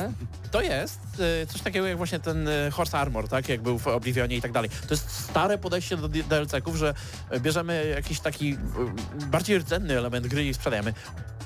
to 0.52 0.62
jest 0.62 1.00
y, 1.44 1.48
coś 1.48 1.62
takiego 1.62 1.88
jak 1.88 1.98
właśnie 1.98 2.20
ten 2.20 2.48
y, 2.48 2.72
Horse 2.72 3.00
Armor, 3.00 3.28
tak? 3.28 3.50
Jak 3.50 3.62
był 3.62 3.80
w 3.80 3.88
Oblivionie 3.88 4.36
i 4.38 4.42
tak 4.42 4.52
dalej. 4.52 4.70
To 4.70 4.94
jest 4.94 5.10
stare 5.12 5.58
podejście 5.58 5.98
do 5.98 6.08
DLC-ków, 6.10 6.76
że 6.76 6.94
y, 7.36 7.40
bierzemy 7.40 7.86
jakiś 7.96 8.20
taki 8.20 8.54
y, 8.54 9.26
bardziej 9.26 9.58
rdzenny 9.60 9.98
element 9.98 10.28
gry 10.28 10.44
i 10.50 10.54
sprzedajemy. 10.54 10.94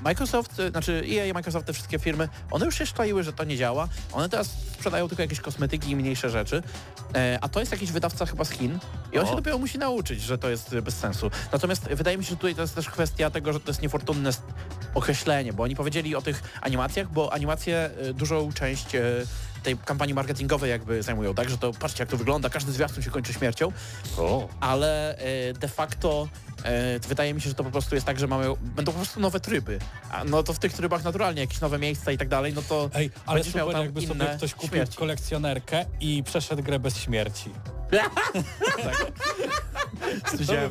Microsoft, 0.03 0.60
y, 0.60 0.70
znaczy 0.70 1.03
EA 1.12 1.25
i 1.25 1.34
Microsoft, 1.34 1.65
te 1.67 1.74
wszystkie 1.74 2.00
firmy, 2.00 2.29
one 2.51 2.65
już 2.65 2.77
się 2.77 2.86
szczaiły, 2.86 3.24
że 3.24 3.34
to 3.34 3.43
nie 3.43 3.58
działa. 3.58 3.88
One 4.12 4.29
teraz 4.29 4.48
sprzedają 4.74 5.08
tylko 5.08 5.22
jakieś 5.22 5.39
kosmetyki 5.39 5.91
i 5.91 5.96
mniejsze 5.96 6.29
rzeczy. 6.29 6.63
E, 7.15 7.38
a 7.41 7.50
to 7.50 7.60
jest 7.60 7.72
jakiś 7.72 7.91
wydawca 7.91 8.25
chyba 8.25 8.46
z 8.46 8.51
Chin 8.51 8.79
i 9.13 9.17
on 9.17 9.25
O. 9.25 9.29
się 9.29 9.36
dopiero 9.36 9.58
musi 9.58 9.77
nauczyć, 9.77 10.22
że 10.22 10.38
to 10.38 10.50
jest 10.50 10.74
y, 10.74 10.81
bez 10.81 10.98
sensu. 10.98 11.31
Natomiast 11.51 11.84
wydaje 11.88 12.17
mi 12.17 12.24
się, 12.24 12.29
że 12.29 12.36
tutaj 12.36 12.55
to 12.55 12.62
jest 12.62 12.75
też 12.75 12.89
kwestia 12.89 13.29
tego, 13.29 13.53
że 13.53 13.60
to 13.60 13.70
jest 13.70 13.81
niefortunne 13.81 14.29
określenie, 14.93 15.53
bo 15.53 15.63
oni 15.63 15.75
powiedzieli 15.75 16.15
o 16.15 16.22
tych 16.22 16.43
animacjach, 16.62 17.12
bo 17.12 17.34
animacje 17.34 17.89
y, 18.10 18.13
dużą 18.13 18.53
część 18.53 18.88
tej 19.63 19.77
kampanii 19.77 20.13
marketingowej 20.15 20.70
jakby 20.70 21.03
zajmują, 21.03 21.34
tak? 21.34 21.50
Że 21.50 21.58
to 21.58 21.72
patrzcie 21.74 22.01
jak 22.03 22.10
to 22.10 22.18
wygląda, 22.18 22.50
każdy 22.50 22.72
zwiastun 22.72 23.03
się 23.03 23.12
kończy 23.12 23.34
śmiercią, 23.34 23.72
O. 24.18 24.50
ale 24.60 25.18
y, 25.50 25.53
de 25.53 25.68
facto 25.68 26.27
y, 26.96 27.00
wydaje 27.08 27.34
mi 27.34 27.41
się, 27.41 27.50
że 27.50 27.56
to 27.56 27.63
po 27.63 27.72
prostu 27.72 27.96
jest 27.96 28.08
tak, 28.08 28.20
że 28.20 28.27
mamy, 28.27 28.46
będą 28.62 28.91
po 28.91 28.98
prostu 28.98 29.20
nowe 29.20 29.39
tryby. 29.39 29.80
A 30.12 30.24
no 30.24 30.44
to 30.44 30.53
w 30.53 30.60
tych 30.60 30.74
trybach 30.74 31.03
naturalnie 31.03 31.41
jakieś 31.41 31.62
nowe 31.62 31.80
miejsca 31.80 32.12
i 32.12 32.18
tak 32.18 32.27
dalej, 32.27 32.53
no 32.53 32.62
to 32.62 32.89
Ej, 32.94 33.10
ale 33.25 33.36
Będziesz 33.38 33.56
miał 33.56 33.68
super 33.68 33.75
tam 33.80 33.86
jakby 33.86 34.08
sobie 34.08 34.25
ktoś 34.38 34.53
kupił 34.53 34.70
śmierci. 34.70 34.98
kolekcjonerkę 34.98 35.86
i 36.00 36.24
przeszedł 36.24 36.63
grę 36.63 36.80
bez 36.80 36.98
śmierci. 36.98 37.50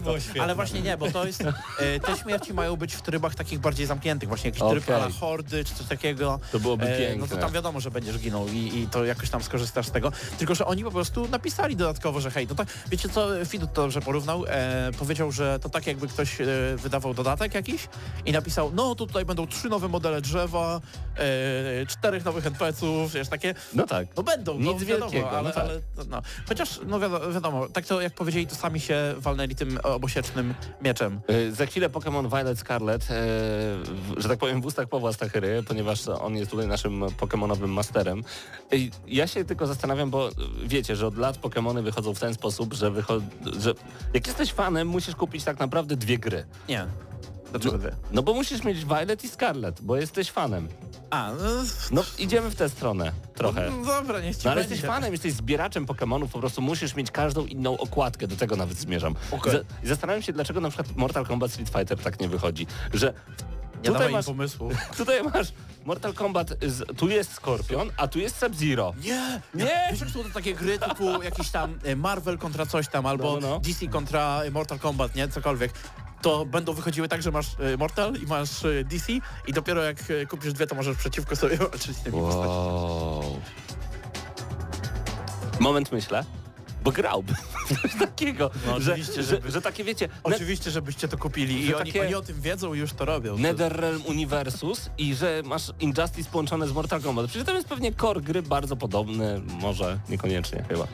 Było 0.02 0.20
świetne. 0.20 0.42
Ale 0.42 0.54
właśnie 0.54 0.82
nie, 0.82 0.96
bo 0.96 1.10
to 1.10 1.26
jest, 1.26 1.40
e, 1.78 2.00
te 2.00 2.16
śmierci 2.16 2.54
mają 2.54 2.76
być 2.76 2.94
w 2.94 3.02
trybach 3.02 3.34
takich 3.34 3.58
bardziej 3.58 3.86
zamkniętych, 3.86 4.28
właśnie 4.28 4.50
jakiś 4.50 4.62
tryb 4.70 4.90
ala 4.90 5.08
hordy 5.20 5.64
czy 5.64 5.74
coś 5.74 5.86
takiego. 5.86 6.40
To 6.52 6.60
byłoby 6.60 6.86
piękne. 6.86 7.16
No 7.16 7.26
to 7.26 7.36
tam 7.36 7.52
wiadomo, 7.52 7.80
że 7.80 7.90
będziesz 7.90 8.18
ginął 8.18 8.48
i, 8.48 8.78
i 8.78 8.88
to 8.90 9.04
jakoś 9.04 9.30
tam 9.30 9.42
skorzystasz 9.42 9.86
z 9.86 9.90
tego. 9.90 10.12
Tylko, 10.38 10.54
że 10.54 10.66
oni 10.66 10.84
po 10.84 10.90
prostu 10.90 11.28
napisali 11.28 11.76
dodatkowo, 11.76 12.20
że 12.20 12.30
hej, 12.30 12.46
to 12.46 12.54
tak, 12.54 12.68
wiecie 12.90 13.08
co, 13.08 13.28
Fidut 13.46 13.72
to 13.72 13.82
dobrze 13.82 14.00
porównał, 14.00 14.44
e, 14.48 14.90
powiedział, 14.98 15.32
że 15.32 15.58
to 15.58 15.68
tak 15.68 15.86
jakby 15.86 16.08
ktoś 16.08 16.40
e, 16.40 16.46
wydawał 16.76 17.14
dodatek 17.14 17.54
jakiś 17.54 17.88
i 18.26 18.32
napisał, 18.32 18.72
no 18.74 18.94
to 18.94 19.06
tutaj 19.06 19.24
będą 19.24 19.46
trzy 19.46 19.68
nowe 19.68 19.88
modele 19.88 20.20
drzewa, 20.20 20.80
e, 21.16 21.86
czterech 21.86 22.24
nowych 22.24 22.46
NPC-ów, 22.46 23.12
wiesz, 23.12 23.28
takie, 23.28 23.54
No 23.74 23.86
tak. 23.86 24.06
no 24.16 24.22
będą, 24.22 24.58
no 24.58 24.72
Nic 24.72 24.84
wiadomo, 24.84 25.10
wielkiego, 25.10 25.38
ale, 25.38 25.48
no 25.48 25.54
tak. 25.54 25.64
ale 25.64 25.80
no. 26.08 26.22
Chociaż, 26.48 26.80
no 26.86 27.00
wiadomo, 27.00 27.09
wiadomo, 27.34 27.68
tak 27.68 27.86
to 27.86 28.00
jak 28.00 28.14
powiedzieli, 28.14 28.46
to 28.46 28.54
sami 28.54 28.80
się 28.80 29.14
walnęli 29.16 29.54
tym 29.54 29.78
obosiecznym 29.82 30.54
mieczem. 30.82 31.20
E, 31.28 31.52
Za 31.52 31.66
chwilę 31.66 31.88
Pokémon 31.90 32.28
Violet 32.30 32.58
Scarlet, 32.58 33.02
e, 33.02 33.06
w- 33.84 34.14
że 34.16 34.28
tak 34.28 34.38
powiem 34.38 34.60
w 34.62 34.66
ustach 34.66 34.88
Pawła 34.88 35.12
Stachyry, 35.12 35.62
ponieważ 35.62 36.08
on 36.08 36.36
jest 36.36 36.50
tutaj 36.50 36.66
naszym 36.66 37.00
Pokémonowym 37.00 37.68
masterem. 37.68 38.24
I 38.72 38.90
Ja 39.06 39.26
się 39.26 39.44
tylko 39.44 39.66
zastanawiam, 39.66 40.10
bo 40.10 40.30
wiecie, 40.64 40.96
że 40.96 41.06
od 41.06 41.18
lat 41.18 41.36
Pokémony 41.38 41.82
wychodzą 41.82 42.14
w 42.14 42.20
ten 42.20 42.34
sposób, 42.34 42.74
że, 42.74 42.92
że 43.60 43.74
jak 44.14 44.26
jesteś 44.26 44.52
fanem, 44.52 44.88
musisz 44.88 45.14
kupić 45.16 45.44
tak 45.44 45.58
naprawdę 45.58 45.96
dwie 45.96 46.18
gry. 46.18 46.44
Nie. 46.68 46.86
Dlaczego 47.50 47.78
wy? 47.78 47.96
No 48.12 48.22
bo 48.22 48.34
musisz 48.34 48.64
mieć 48.64 48.84
Violet 48.84 49.24
i 49.24 49.28
Scarlet, 49.28 49.80
bo 49.82 49.96
jesteś 49.96 50.30
fanem. 50.30 50.68
A, 51.10 51.30
no, 51.32 51.44
No 51.90 52.04
idziemy 52.18 52.50
w 52.50 52.54
tę 52.54 52.68
stronę 52.68 53.12
trochę. 53.34 53.70
no 53.70 53.84
dobra, 53.84 54.20
niech 54.20 54.36
ci 54.36 54.42
No 54.44 54.50
ale 54.50 54.60
będzie. 54.60 54.74
jesteś 54.74 54.90
fanem, 54.90 55.12
jesteś 55.12 55.32
zbieraczem 55.32 55.86
Pokémonów, 55.86 56.28
po 56.28 56.38
prostu 56.38 56.62
musisz 56.62 56.94
mieć 56.94 57.10
każdą 57.10 57.46
inną 57.46 57.78
okładkę, 57.78 58.26
do 58.26 58.36
tego 58.36 58.56
nawet 58.56 58.76
zmierzam. 58.78 59.14
Okej. 59.30 59.52
Za- 59.52 59.58
I 59.84 59.86
zastanawiam 59.88 60.22
się, 60.22 60.32
dlaczego 60.32 60.60
na 60.60 60.68
przykład 60.70 60.96
Mortal 60.96 61.26
Kombat 61.26 61.50
Street 61.52 61.68
Fighter 61.70 61.98
tak 61.98 62.20
nie 62.20 62.28
wychodzi, 62.28 62.66
że 62.94 63.06
Nie 63.06 63.12
tutaj 63.76 63.92
dawaj 63.92 64.06
im 64.08 64.12
masz, 64.12 64.26
pomysłu. 64.26 64.70
tutaj 64.98 65.22
masz 65.22 65.52
Mortal 65.84 66.14
Kombat, 66.14 66.50
z, 66.66 66.96
tu 66.98 67.08
jest 67.08 67.32
Skorpion, 67.32 67.90
a 67.96 68.08
tu 68.08 68.18
jest 68.18 68.38
Sub-Zero. 68.40 68.94
Nie! 69.02 69.40
Nie! 69.54 69.64
Wiesz, 69.90 70.00
jak 70.00 70.10
są 70.10 70.22
to 70.22 70.30
takie 70.34 70.54
gry 70.54 70.78
typu 70.78 71.22
jakiś 71.22 71.50
tam 71.50 71.78
e, 71.84 71.96
Marvel 71.96 72.38
kontra 72.38 72.66
coś 72.66 72.88
tam, 72.88 73.06
albo 73.06 73.24
No, 73.34 73.40
no, 73.40 73.48
no. 73.48 73.60
DC 73.60 73.86
kontra 73.88 74.42
e, 74.44 74.50
Mortal 74.50 74.78
Kombat, 74.78 75.14
nie? 75.14 75.28
Cokolwiek. 75.28 75.72
To 76.22 76.44
będą 76.46 76.72
wychodziły 76.72 77.08
tak, 77.08 77.22
że 77.22 77.30
masz 77.30 77.46
e, 77.58 77.76
Mortal 77.76 78.14
i 78.16 78.26
masz 78.26 78.64
e, 78.64 78.84
DC 78.84 79.12
i 79.46 79.52
dopiero 79.52 79.82
jak 79.82 79.96
e, 80.10 80.26
kupisz 80.26 80.52
dwie, 80.52 80.66
to 80.66 80.74
możesz 80.74 80.96
przeciwko 80.96 81.36
sobie 81.36 81.56
walczyć 81.70 81.96
tymi 81.98 82.18
postaciami. 82.20 82.48
Wow. 82.48 83.40
Moment 85.60 85.92
myślę, 85.92 86.24
bo 86.84 86.92
grałbym 86.92 87.36
coś 87.82 87.94
takiego, 87.98 88.50
No 88.66 88.80
że, 88.80 88.90
oczywiście, 88.92 89.22
że, 89.22 89.28
żeby- 89.36 89.50
że 89.50 89.62
takie 89.62 89.84
wiecie, 89.84 90.08
Oczywiście, 90.22 90.70
żebyście 90.70 91.08
to 91.08 91.18
kupili 91.18 91.66
i 91.66 91.74
oni, 91.74 91.92
takie- 91.92 92.02
oni 92.06 92.14
o 92.14 92.22
tym 92.22 92.40
wiedzą 92.40 92.74
i 92.74 92.78
już 92.78 92.92
to 92.92 93.04
robią. 93.04 93.38
NetherRealm 93.38 94.02
Universus 94.06 94.90
i 94.98 95.14
że 95.14 95.42
masz 95.44 95.72
Injustice 95.80 96.30
połączone 96.30 96.68
z 96.68 96.72
Mortal 96.72 97.02
Kombat. 97.02 97.26
Przecież 97.26 97.46
tam 97.46 97.56
jest 97.56 97.68
pewnie 97.68 97.92
core 97.94 98.20
gry 98.20 98.42
bardzo 98.42 98.76
podobny, 98.76 99.40
może 99.60 99.98
niekoniecznie 100.08 100.64
chyba. 100.68 100.86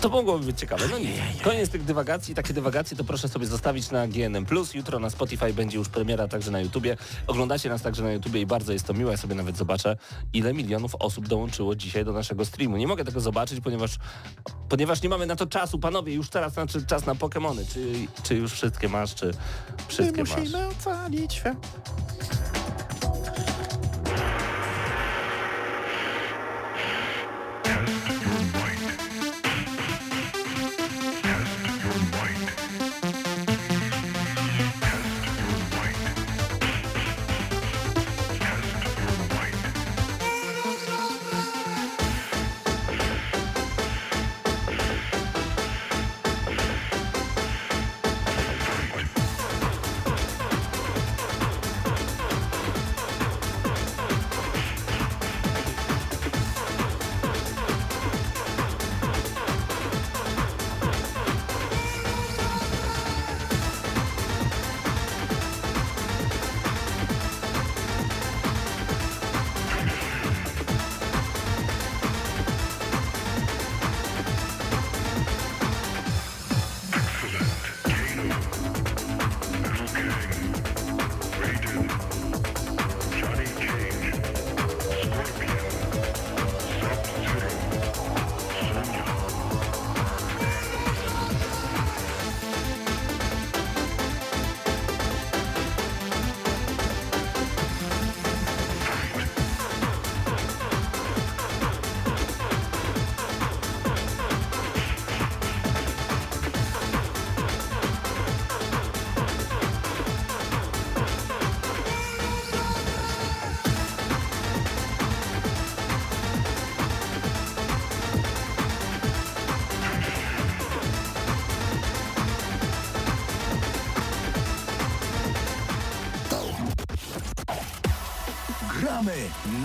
To 0.00 0.08
mogłoby 0.08 0.44
być 0.46 0.60
ciekawe. 0.60 0.84
No 0.90 0.98
nic. 0.98 1.08
Koniec 1.44 1.70
tych 1.70 1.84
dywagacji. 1.84 2.34
Takie 2.34 2.54
dywagacje 2.54 2.96
to 2.96 3.04
proszę 3.04 3.28
sobie 3.28 3.46
zostawić 3.46 3.90
na 3.90 4.08
GNM+. 4.08 4.46
Jutro 4.74 4.98
na 4.98 5.10
Spotify 5.10 5.52
będzie 5.52 5.78
już 5.78 5.88
premiera 5.88 6.28
także 6.28 6.50
na 6.50 6.60
YouTubie. 6.60 6.96
Oglądacie 7.26 7.68
nas 7.68 7.82
także 7.82 8.02
na 8.02 8.12
YouTubie 8.12 8.40
i 8.40 8.46
bardzo 8.46 8.72
jest 8.72 8.86
to 8.86 8.94
miłe. 8.94 9.10
Ja 9.10 9.16
sobie 9.16 9.34
nawet 9.34 9.56
zobaczę, 9.56 9.96
ile 10.32 10.54
milionów 10.54 10.94
osób 10.94 11.28
dołączyło 11.28 11.74
dzisiaj 11.74 12.04
do 12.04 12.12
naszego 12.12 12.44
streamu. 12.44 12.76
Nie 12.76 12.86
mogę 12.86 13.04
tego 13.04 13.20
zobaczyć, 13.20 13.60
ponieważ, 13.60 13.96
ponieważ 14.68 15.02
nie 15.02 15.08
mamy 15.08 15.26
na 15.26 15.36
to 15.36 15.46
czasu. 15.46 15.78
Panowie, 15.78 16.14
już 16.14 16.28
teraz 16.28 16.52
znaczy 16.52 16.86
czas 16.86 17.06
na 17.06 17.14
Pokémony. 17.14 17.64
Czy, 17.72 17.92
czy 18.22 18.34
już 18.34 18.52
wszystkie 18.52 18.88
masz, 18.88 19.14
czy 19.14 19.26
My 19.26 19.32
wszystkie 19.88 20.22
masz? 20.24 20.36
musimy 20.36 20.68
ocalić 20.68 21.32
świat. 21.34 21.56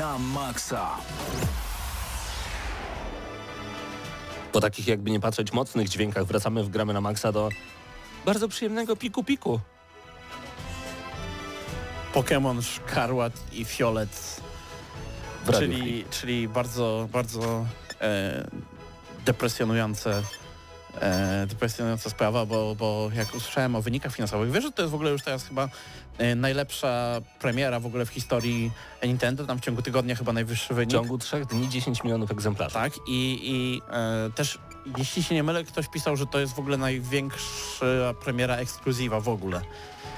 Na 0.03 0.17
maksa. 0.17 0.99
Po 4.51 4.61
takich 4.61 4.87
jakby 4.87 5.11
nie 5.11 5.19
patrzeć 5.19 5.53
mocnych 5.53 5.89
dźwiękach 5.89 6.25
wracamy 6.25 6.63
w 6.63 6.69
gramy 6.69 6.93
na 6.93 7.01
maksa 7.01 7.31
do 7.31 7.49
bardzo 8.25 8.47
przyjemnego 8.47 8.95
piku-piku. 8.95 9.59
Pokémon 12.13 12.61
Szkarłat 12.61 13.33
i 13.51 13.65
Fiolet, 13.65 14.41
czyli, 15.53 16.05
czyli 16.09 16.47
bardzo, 16.47 17.07
bardzo 17.11 17.65
e, 18.01 18.47
depresjonujące 19.25 20.23
e, 21.03 21.45
depresjonująca 21.47 22.09
sprawa, 22.09 22.45
bo, 22.45 22.75
bo 22.75 23.09
jak 23.15 23.35
usłyszałem 23.35 23.75
o 23.75 23.81
wynikach 23.81 24.15
finansowych, 24.15 24.51
wiesz, 24.51 24.63
że 24.63 24.71
to 24.71 24.81
jest 24.81 24.91
w 24.91 24.95
ogóle 24.95 25.11
już 25.11 25.21
teraz 25.21 25.47
chyba 25.47 25.69
e, 26.17 26.35
najlepsza 26.35 27.21
premiera 27.39 27.79
w 27.79 27.85
ogóle 27.85 28.05
w 28.05 28.09
historii 28.09 28.71
Nintendo, 29.03 29.45
tam 29.45 29.57
w 29.57 29.61
ciągu 29.61 29.81
tygodnia 29.81 30.15
chyba 30.15 30.33
najwyższy 30.33 30.73
W 30.73 30.77
wynik. 30.77 30.91
ciągu 30.91 31.17
trzech 31.17 31.45
dni 31.45 31.69
10 31.69 32.03
milionów 32.03 32.31
egzemplarzy. 32.31 32.73
Tak, 32.73 32.93
i, 33.07 33.39
i 33.43 33.81
e, 33.91 34.29
też, 34.35 34.57
jeśli 34.97 35.23
się 35.23 35.35
nie 35.35 35.43
mylę, 35.43 35.63
ktoś 35.63 35.87
pisał, 35.87 36.15
że 36.17 36.25
to 36.25 36.39
jest 36.39 36.53
w 36.53 36.59
ogóle 36.59 36.77
największa 36.77 38.13
premiera 38.23 38.55
ekskluzywa 38.55 39.19
w 39.19 39.29
ogóle. 39.29 39.61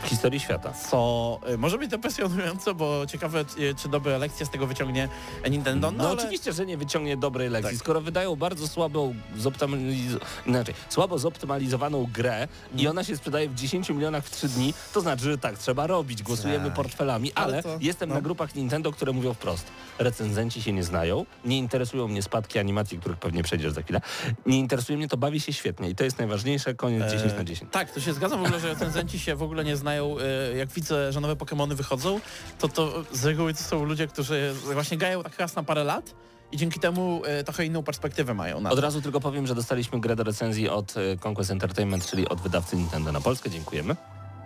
W 0.04 0.08
historii 0.08 0.40
świata. 0.40 0.74
Co 0.90 1.40
e, 1.46 1.58
może 1.58 1.78
być 1.78 1.92
depresjonujące, 1.92 2.74
bo 2.74 3.06
ciekawe, 3.06 3.40
e, 3.40 3.46
czy 3.76 3.90
dobre 3.90 4.18
lekcje 4.18 4.46
z 4.46 4.50
tego 4.50 4.68
wyciągnie 4.68 5.10
Nintendo. 5.50 5.92
No, 5.92 5.98
No, 5.98 6.10
ale... 6.10 6.22
oczywiście, 6.22 6.54
że 6.54 6.66
nie 6.66 6.78
wyciągnie 6.78 7.18
dobrej 7.18 7.50
lekcji. 7.50 7.72
Tak. 7.78 7.80
Skoro 7.84 8.02
wydają 8.02 8.36
bardzo 8.36 8.68
słabo, 8.68 9.14
zoptymaliz... 9.38 10.12
inaczej, 10.46 10.76
słabo 10.90 11.20
zoptymalizowaną 11.20 12.08
grę 12.14 12.48
i 12.76 12.80
Mm. 12.80 12.92
ona 12.92 13.04
się 13.04 13.18
sprzedaje 13.18 13.50
w 13.50 13.56
10 13.56 13.90
milionach 13.90 14.24
w 14.26 14.32
3 14.32 14.48
dni, 14.50 14.74
to 14.94 15.02
znaczy, 15.02 15.24
że 15.24 15.38
tak, 15.38 15.58
trzeba 15.58 15.88
robić, 15.88 16.24
głosujemy 16.24 16.66
Tak. 16.66 16.74
portfelami, 16.76 17.32
ale, 17.36 17.54
Ale 17.54 17.64
to- 17.64 17.78
jestem 17.82 18.10
no. 18.10 18.16
na 18.16 18.22
grupach 18.22 18.56
Nintendo, 18.56 18.92
które 18.92 19.12
mówią 19.14 19.34
wprost. 19.34 19.68
Recenzenci 20.00 20.62
się 20.62 20.74
nie 20.74 20.84
znają, 20.84 21.26
nie 21.46 21.58
interesują 21.58 22.08
mnie 22.08 22.22
spadki 22.22 22.60
animacji, 22.60 23.00
których 23.00 23.18
pewnie 23.18 23.44
przejdziesz 23.44 23.72
za 23.74 23.82
chwilę. 23.82 24.02
Nie 24.46 24.55
interesuje 24.60 24.98
mnie 24.98 25.08
to, 25.08 25.18
bawi 25.18 25.40
się 25.40 25.54
świetnie 25.54 25.90
i 25.90 25.96
to 25.96 26.04
jest 26.04 26.18
najważniejsze, 26.18 26.74
koniec 26.76 27.12
10 27.12 27.34
na 27.38 27.44
10. 27.44 27.72
Tak, 27.72 27.92
to 27.92 28.00
się 28.00 28.14
zgadzam 28.14 28.40
w 28.40 28.44
ogóle, 28.44 28.60
że 28.60 28.68
recenzenci 28.68 29.20
się 29.20 29.36
w 29.36 29.44
ogóle 29.44 29.64
nie 29.64 29.76
znają. 29.76 30.16
E, 30.54 30.58
Jak 30.58 30.70
widzę, 30.70 31.14
że 31.14 31.22
nowe 31.22 31.36
Pokémony 31.36 31.74
wychodzą, 31.74 32.20
to 32.60 32.68
to 32.68 33.04
z 33.12 33.26
reguły 33.26 33.54
to 33.54 33.64
są 33.64 33.84
ludzie, 33.84 34.08
którzy 34.08 34.54
właśnie 34.74 34.98
grają 34.98 35.24
tak 35.24 35.40
raz 35.40 35.56
na 35.56 35.64
parę 35.64 35.84
lat 35.84 36.16
i 36.52 36.58
dzięki 36.58 36.80
temu 36.80 37.22
e, 37.26 37.44
trochę 37.44 37.66
inną 37.66 37.84
perspektywę 37.84 38.34
mają 38.34 38.70
Od 38.70 38.80
razu 38.80 39.02
tylko 39.02 39.20
powiem, 39.22 39.48
że 39.48 39.56
dostaliśmy 39.56 40.00
grę 40.00 40.16
do 40.16 40.24
recenzji 40.24 40.70
od 40.70 40.98
e, 40.98 41.28
Conquest 41.28 41.52
Entertainment, 41.52 42.06
czyli 42.06 42.30
od 42.30 42.42
wydawcy 42.42 42.76
Nintendo 42.76 43.12
na 43.12 43.22
Polskę. 43.22 43.50
Dziękujemy. 43.50 43.96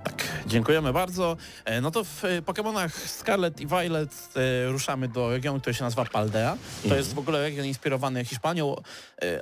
Tak, 0.04 0.24
dziękujemy 0.48 0.94
bardzo. 0.94 1.38
E, 1.66 1.82
No 1.82 1.92
to 1.92 2.04
w 2.04 2.26
e, 2.26 2.42
Pokémonach 2.42 2.90
Scarlet 2.90 3.62
i 3.62 3.68
Violet 3.68 4.30
e, 4.36 4.72
ruszamy 4.72 5.08
do 5.08 5.30
regionu, 5.30 5.60
który 5.60 5.74
się 5.74 5.84
nazywa 5.84 6.06
Paldea. 6.06 6.58
To 6.90 6.96
jest 6.96 7.14
w 7.14 7.20
ogóle 7.20 7.42
region 7.42 7.66
inspirowany 7.66 8.26
Hiszpanią. 8.26 8.76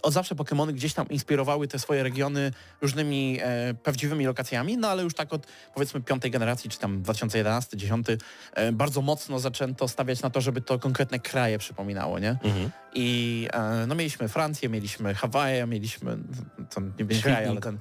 Od 0.02 0.14
zawsze 0.14 0.36
Pokémony 0.36 0.74
gdzieś 0.74 0.94
tam 0.94 1.10
inspirowały 1.10 1.68
te 1.68 1.80
swoje 1.80 2.04
regiony 2.04 2.52
różnymi 2.82 3.40
prawdziwymi 3.84 4.26
lokacjami, 4.26 4.78
no 4.78 4.88
ale 4.88 5.04
już 5.04 5.14
tak 5.14 5.34
od 5.34 5.48
powiedzmy 5.74 6.02
piątej 6.02 6.32
generacji, 6.32 6.70
czy 6.70 6.80
tam 6.80 7.02
2011, 7.02 7.78
10, 7.78 8.08
e, 8.54 8.72
bardzo 8.72 9.02
mocno 9.02 9.40
zaczęto 9.40 9.88
stawiać 9.88 10.22
na 10.22 10.30
to, 10.30 10.42
żeby 10.42 10.62
to 10.62 10.80
konkretne 10.80 11.20
kraje 11.20 11.60
przypominało, 11.60 12.20
nie? 12.20 12.30
Mhm. 12.30 12.70
I 12.94 13.48
no 13.88 13.96
mieliśmy 13.96 14.28
Francję, 14.28 14.70
mieliśmy 14.70 15.14
Hawaje, 15.16 15.68
mieliśmy, 15.68 16.18
to 16.70 16.82
nie 16.82 17.06
wiem 17.06 17.22
kraj, 17.22 17.46
ale 17.46 17.62
ten, 17.62 17.78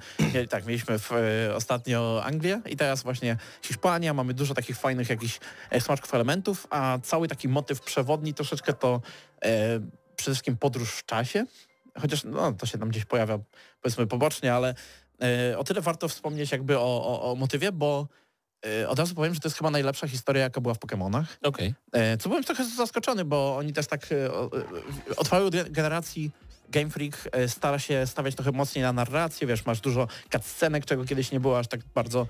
tak, 0.49 0.65
mieliśmy 0.65 0.99
w, 0.99 1.11
ostatnio 1.55 2.21
Anglię 2.23 2.61
i 2.65 2.75
teraz 2.75 3.03
właśnie 3.03 3.16
Hiszpania, 3.61 4.13
mamy 4.13 4.33
dużo 4.33 4.53
takich 4.53 4.77
fajnych 4.77 5.09
jakichś 5.09 5.39
e, 5.69 5.81
smaczków 5.81 6.13
elementów, 6.13 6.67
a 6.69 6.99
cały 7.03 7.27
taki 7.27 7.47
motyw 7.47 7.81
przewodni 7.81 8.33
troszeczkę 8.33 8.73
to 8.73 9.01
e, 9.41 9.79
przede 10.15 10.31
wszystkim 10.35 10.57
podróż 10.57 10.91
w 10.91 11.05
czasie, 11.05 11.45
chociaż 12.01 12.23
no, 12.23 12.53
to 12.53 12.65
się 12.65 12.77
tam 12.77 12.89
gdzieś 12.89 13.05
pojawia 13.05 13.39
powiedzmy 13.81 14.07
pobocznie, 14.07 14.53
ale 14.53 14.75
e, 15.51 15.57
o 15.57 15.63
tyle 15.63 15.81
warto 15.81 16.07
wspomnieć 16.07 16.51
jakby 16.51 16.77
o, 16.77 16.81
o, 17.05 17.31
o 17.31 17.35
motywie, 17.35 17.71
bo 17.71 18.07
e, 18.65 18.89
od 18.89 18.99
razu 18.99 19.15
powiem, 19.15 19.33
że 19.33 19.39
to 19.39 19.47
jest 19.47 19.57
chyba 19.57 19.71
najlepsza 19.71 20.07
historia, 20.07 20.43
jaka 20.43 20.61
była 20.61 20.73
w 20.73 20.79
Pokémonach. 20.79 21.25
Okej. 21.43 21.73
E, 21.91 22.17
Co 22.17 22.29
byłem 22.29 22.43
trochę 22.43 22.65
zaskoczony, 22.65 23.25
bo 23.25 23.57
oni 23.57 23.73
też 23.73 23.87
tak 23.87 24.07
od 25.17 25.29
paru 25.29 25.47
ge- 25.49 25.71
generacji 25.71 26.31
Game 26.69 26.89
Freak 26.89 27.29
stara 27.47 27.79
się 27.79 28.07
stawiać 28.07 28.35
trochę 28.35 28.51
mocniej 28.51 28.83
na 28.83 28.93
narrację, 28.93 29.47
wiesz, 29.47 29.65
masz 29.65 29.79
dużo 29.79 30.07
cutscenek, 30.31 30.85
czego 30.85 31.05
kiedyś 31.05 31.31
nie 31.31 31.39
było 31.39 31.59
aż 31.59 31.67
tak 31.67 31.79
bardzo, 31.95 32.27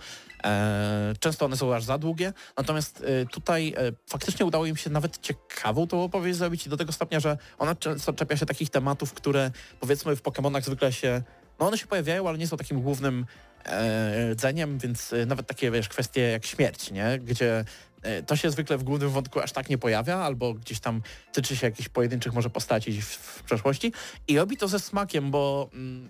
często 1.19 1.45
one 1.45 1.57
są 1.57 1.75
aż 1.75 1.83
za 1.83 1.97
długie, 1.97 2.33
natomiast 2.57 3.03
e, 3.05 3.25
tutaj 3.25 3.73
e, 3.77 3.91
faktycznie 4.09 4.45
udało 4.45 4.65
im 4.65 4.75
się 4.75 4.89
nawet 4.89 5.17
ciekawą 5.17 5.87
tą 5.87 6.03
opowieść 6.03 6.37
zrobić 6.37 6.67
i 6.67 6.69
do 6.69 6.77
tego 6.77 6.91
stopnia, 6.91 7.19
że 7.19 7.37
ona 7.57 7.75
często 7.75 8.13
czepia 8.13 8.37
się 8.37 8.45
takich 8.45 8.69
tematów, 8.69 9.13
które 9.13 9.51
powiedzmy 9.79 10.15
w 10.15 10.21
Pokémonach 10.21 10.61
zwykle 10.61 10.93
się, 10.93 11.21
no 11.59 11.67
one 11.67 11.77
się 11.77 11.87
pojawiają, 11.87 12.29
ale 12.29 12.37
nie 12.37 12.47
są 12.47 12.57
takim 12.57 12.81
głównym 12.81 13.25
e, 13.65 14.33
rdzeniem, 14.33 14.77
więc 14.77 15.13
e, 15.13 15.25
nawet 15.25 15.47
takie, 15.47 15.71
wiesz, 15.71 15.89
kwestie 15.89 16.21
jak 16.21 16.45
śmierć, 16.45 16.91
nie? 16.91 17.19
Gdzie 17.19 17.65
e, 18.01 18.23
to 18.23 18.35
się 18.35 18.51
zwykle 18.51 18.77
w 18.77 18.83
głównym 18.83 19.09
wątku 19.09 19.39
aż 19.39 19.51
tak 19.51 19.69
nie 19.69 19.77
pojawia, 19.77 20.17
albo 20.17 20.53
gdzieś 20.53 20.79
tam 20.79 21.01
tyczy 21.33 21.55
się 21.55 21.67
jakichś 21.67 21.89
pojedynczych 21.89 22.33
może 22.33 22.49
postaci 22.49 23.01
w, 23.01 23.05
w 23.05 23.43
przeszłości 23.43 23.93
i 24.27 24.37
robi 24.37 24.57
to 24.57 24.67
ze 24.67 24.79
smakiem, 24.79 25.31
bo 25.31 25.69
mm, 25.73 26.09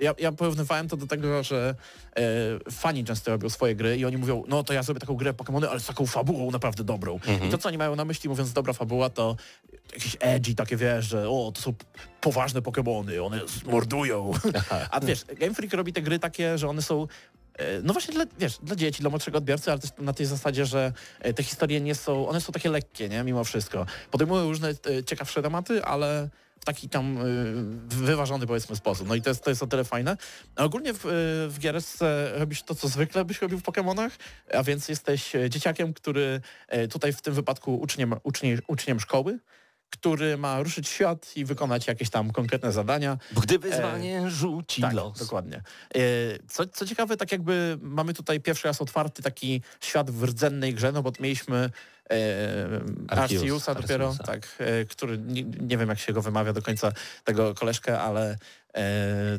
ja, 0.00 0.14
ja 0.18 0.32
porównywałem 0.32 0.88
to 0.88 0.96
do 0.96 1.06
tego, 1.06 1.42
że 1.42 1.74
e, 2.16 2.70
fani 2.70 3.04
często 3.04 3.30
robią 3.30 3.48
swoje 3.48 3.74
gry 3.74 3.96
i 3.96 4.04
oni 4.04 4.16
mówią, 4.16 4.44
no 4.48 4.64
to 4.64 4.72
ja 4.72 4.82
zrobię 4.82 5.00
taką 5.00 5.14
grę 5.14 5.32
Pokémony, 5.32 5.66
ale 5.66 5.80
z 5.80 5.86
taką 5.86 6.06
fabułą 6.06 6.50
naprawdę 6.50 6.84
dobrą. 6.84 7.20
I 7.46 7.50
to, 7.50 7.58
co 7.58 7.68
oni 7.68 7.78
mają 7.78 7.96
na 7.96 8.04
myśli, 8.04 8.28
mówiąc 8.28 8.52
dobra 8.52 8.72
fabuła, 8.72 9.10
to 9.10 9.36
jakieś 9.92 10.16
edgy 10.20 10.54
takie, 10.54 10.76
wiesz, 10.76 11.06
że 11.06 11.28
o, 11.28 11.52
to 11.54 11.60
są 11.60 11.74
poważne 12.20 12.60
Pokémony, 12.60 13.26
one 13.26 13.40
mordują. 13.66 14.32
A 14.90 15.00
wiesz, 15.00 15.24
Game 15.24 15.54
Freak 15.54 15.72
robi 15.72 15.92
te 15.92 16.02
gry 16.02 16.18
takie, 16.18 16.58
że 16.58 16.68
one 16.68 16.82
są 16.82 17.06
e, 17.54 17.82
no 17.82 17.92
właśnie 17.92 18.14
dla, 18.14 18.24
wiesz, 18.38 18.58
dla 18.62 18.76
dzieci, 18.76 19.00
dla 19.00 19.10
młodszego 19.10 19.38
odbiorcy, 19.38 19.70
ale 19.70 19.80
też 19.80 19.90
na 19.98 20.12
tej 20.12 20.26
zasadzie, 20.26 20.66
że 20.66 20.92
e, 21.20 21.32
te 21.32 21.42
historie 21.42 21.80
nie 21.80 21.94
są, 21.94 22.28
one 22.28 22.40
są 22.40 22.52
takie 22.52 22.70
lekkie, 22.70 23.08
nie, 23.08 23.24
mimo 23.24 23.44
wszystko. 23.44 23.86
Podejmują 24.10 24.48
różne 24.48 24.68
e, 24.68 25.04
ciekawsze 25.04 25.42
tematy, 25.42 25.84
ale 25.84 26.28
taki 26.68 26.88
tam 26.88 27.18
y, 27.18 27.96
wyważony 27.96 28.46
powiedzmy 28.46 28.76
sposób. 28.76 29.08
No 29.08 29.14
i 29.14 29.22
to 29.22 29.30
jest, 29.30 29.44
to 29.44 29.50
jest 29.50 29.62
o 29.62 29.66
tyle 29.66 29.84
fajne. 29.84 30.16
A 30.56 30.64
ogólnie 30.64 30.94
w, 30.94 31.06
y, 31.06 31.08
w 31.48 31.56
gierce 31.58 32.32
robisz 32.34 32.62
to, 32.62 32.74
co 32.74 32.88
zwykle 32.88 33.24
byś 33.24 33.42
robił 33.42 33.58
w 33.58 33.62
Pokémonach, 33.62 34.10
a 34.54 34.62
więc 34.62 34.88
jesteś 34.88 35.36
e, 35.36 35.50
dzieciakiem, 35.50 35.94
który 35.94 36.40
e, 36.68 36.88
tutaj 36.88 37.12
w 37.12 37.22
tym 37.22 37.34
wypadku 37.34 37.80
uczniem, 37.80 38.14
uczniem, 38.22 38.58
uczniem 38.66 39.00
szkoły, 39.00 39.38
który 39.90 40.36
ma 40.36 40.62
ruszyć 40.62 40.88
świat 40.88 41.36
i 41.36 41.44
wykonać 41.44 41.86
jakieś 41.86 42.10
tam 42.10 42.30
konkretne 42.32 42.72
zadania. 42.72 43.18
Gdy 43.42 43.58
wyzwanie 43.58 44.30
rzuci 44.30 44.82
Tak, 44.82 44.92
los. 44.92 45.18
dokładnie. 45.18 45.62
E, 45.94 46.00
Co, 46.48 46.66
co 46.66 46.86
ciekawe, 46.86 47.16
tak 47.16 47.32
jakby 47.32 47.78
mamy 47.82 48.14
tutaj 48.14 48.40
pierwszy 48.40 48.68
raz 48.68 48.82
otwarty 48.82 49.22
taki 49.22 49.62
świat 49.80 50.10
w 50.10 50.24
rdzennej 50.24 50.74
grze, 50.74 50.92
no 50.92 51.02
bo 51.02 51.12
mieliśmy 51.20 51.70
e, 52.10 52.80
Arceus, 53.08 53.42
Arceusa 53.42 53.74
dopiero, 53.74 54.14
tak, 54.26 54.56
e, 54.58 54.84
który 54.84 55.18
nie, 55.18 55.42
nie 55.42 55.78
wiem 55.78 55.88
jak 55.88 55.98
się 55.98 56.12
go 56.12 56.22
wymawia 56.22 56.52
do 56.52 56.62
końca 56.62 56.92
tego 57.24 57.54
koleżkę, 57.54 58.00
ale 58.00 58.36
e, 58.74 58.84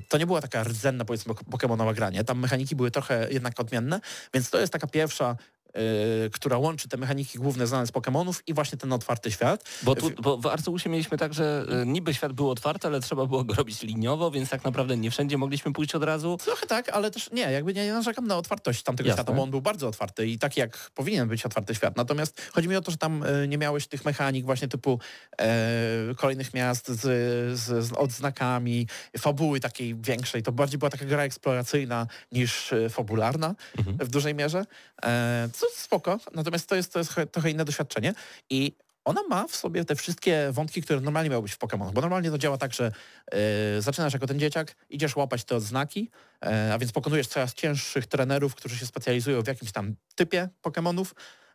to 0.09 0.17
nie 0.17 0.25
była 0.25 0.41
taka 0.41 0.63
rdzenna 0.63 1.05
powiedzmy 1.05 1.33
pokemonowa 1.51 1.93
gra, 1.93 2.09
nie? 2.09 2.23
Tam 2.23 2.39
mechaniki 2.39 2.75
były 2.75 2.91
trochę 2.91 3.27
jednak 3.31 3.59
odmienne, 3.59 3.99
więc 4.33 4.49
to 4.49 4.59
jest 4.59 4.73
taka 4.73 4.87
pierwsza 4.87 5.35
e, 5.73 6.29
która 6.29 6.57
łączy 6.57 6.87
te 6.87 6.97
mechaniki 6.97 7.37
główne 7.37 7.67
znane 7.67 7.87
z 7.87 7.91
Pokemonów 7.91 8.43
i 8.47 8.53
właśnie 8.53 8.77
ten 8.77 8.93
otwarty 8.93 9.31
świat. 9.31 9.63
Bo, 9.83 9.95
tu, 9.95 10.09
bo 10.21 10.37
w 10.37 10.47
Arceusie 10.47 10.89
mieliśmy 10.89 11.17
tak, 11.17 11.33
że 11.33 11.65
e, 11.69 11.85
niby 11.85 12.13
świat 12.13 12.33
był 12.33 12.49
otwarty, 12.49 12.87
ale 12.87 12.99
trzeba 12.99 13.25
było 13.25 13.43
go 13.43 13.53
robić 13.53 13.83
liniowo, 13.83 14.31
więc 14.31 14.49
tak 14.49 14.63
naprawdę 14.63 14.97
nie 14.97 15.11
wszędzie 15.11 15.37
mogliśmy 15.37 15.73
pójść 15.73 15.95
od 15.95 16.03
razu. 16.03 16.37
Trochę 16.45 16.67
tak, 16.67 16.89
ale 16.89 17.11
też 17.11 17.31
nie, 17.31 17.41
jakby 17.51 17.73
nie, 17.73 17.85
nie 17.85 17.93
narzekam 17.93 18.27
na 18.27 18.37
otwartość 18.37 18.83
tamtego 18.83 19.07
Jasne. 19.07 19.23
świata, 19.23 19.37
bo 19.37 19.43
on 19.43 19.51
był 19.51 19.61
bardzo 19.61 19.87
otwarty 19.87 20.27
i 20.27 20.39
taki 20.39 20.59
jak 20.59 20.91
powinien 20.95 21.27
być 21.27 21.45
otwarty 21.45 21.75
świat. 21.75 21.97
Natomiast 21.97 22.41
chodzi 22.53 22.67
mi 22.67 22.75
o 22.75 22.81
to, 22.81 22.91
że 22.91 22.97
tam 22.97 23.23
e, 23.23 23.47
nie 23.47 23.57
miałeś 23.57 23.87
tych 23.87 24.05
mechanik 24.05 24.45
właśnie 24.45 24.67
typu 24.67 24.99
kolejnych 26.17 26.53
miast 26.53 26.87
z, 26.87 27.01
z, 27.59 27.85
z 27.85 27.93
odznakami, 27.93 28.87
fabuły 29.17 29.59
takiej 29.59 29.95
większej. 29.95 30.43
To 30.43 30.51
bardziej 30.51 30.79
była 30.79 30.89
taka 30.89 31.05
gra 31.05 31.23
eksploracyjna 31.23 32.07
niż 32.31 32.73
fabularna 32.89 33.55
w 33.99 34.09
dużej 34.09 34.35
mierze. 34.35 34.65
Co 35.59 35.67
spoko, 35.75 36.19
natomiast 36.35 36.69
to 36.69 36.75
jest, 36.75 36.93
to 36.93 36.99
jest 36.99 37.15
trochę- 37.31 37.51
inne 37.51 37.65
doświadczenie 37.65 38.13
i 38.49 38.75
ona 39.05 39.21
ma 39.29 39.47
w 39.47 39.55
sobie 39.55 39.85
te 39.85 39.95
wszystkie 39.95 40.49
wątki, 40.51 40.81
które 40.81 40.99
normalnie 41.01 41.29
miały 41.29 41.43
być 41.43 41.53
w 41.53 41.57
Pokémonach, 41.59 41.91
bo 41.91 42.01
normalnie 42.01 42.31
to 42.31 42.37
działa 42.37 42.57
tak, 42.57 42.73
że 42.73 42.91
e, 43.31 43.81
zaczynasz 43.81 44.13
jako 44.13 44.27
ten 44.27 44.39
dzieciak, 44.39 44.75
idziesz 44.89 45.15
łapać 45.15 45.43
te 45.43 45.55
odznaki, 45.55 46.09
e, 46.45 46.73
a 46.73 46.77
więc 46.77 46.91
pokonujesz 46.91 47.27
coraz 47.27 47.53
cięższych 47.53 48.07
trenerów, 48.07 48.55
którzy 48.55 48.77
się 48.77 48.85
specjalizują 48.85 49.41
w 49.41 49.47
jakimś 49.47 49.71
tam 49.71 49.95
typie 50.15 50.49
Pokémonów, 50.63 51.05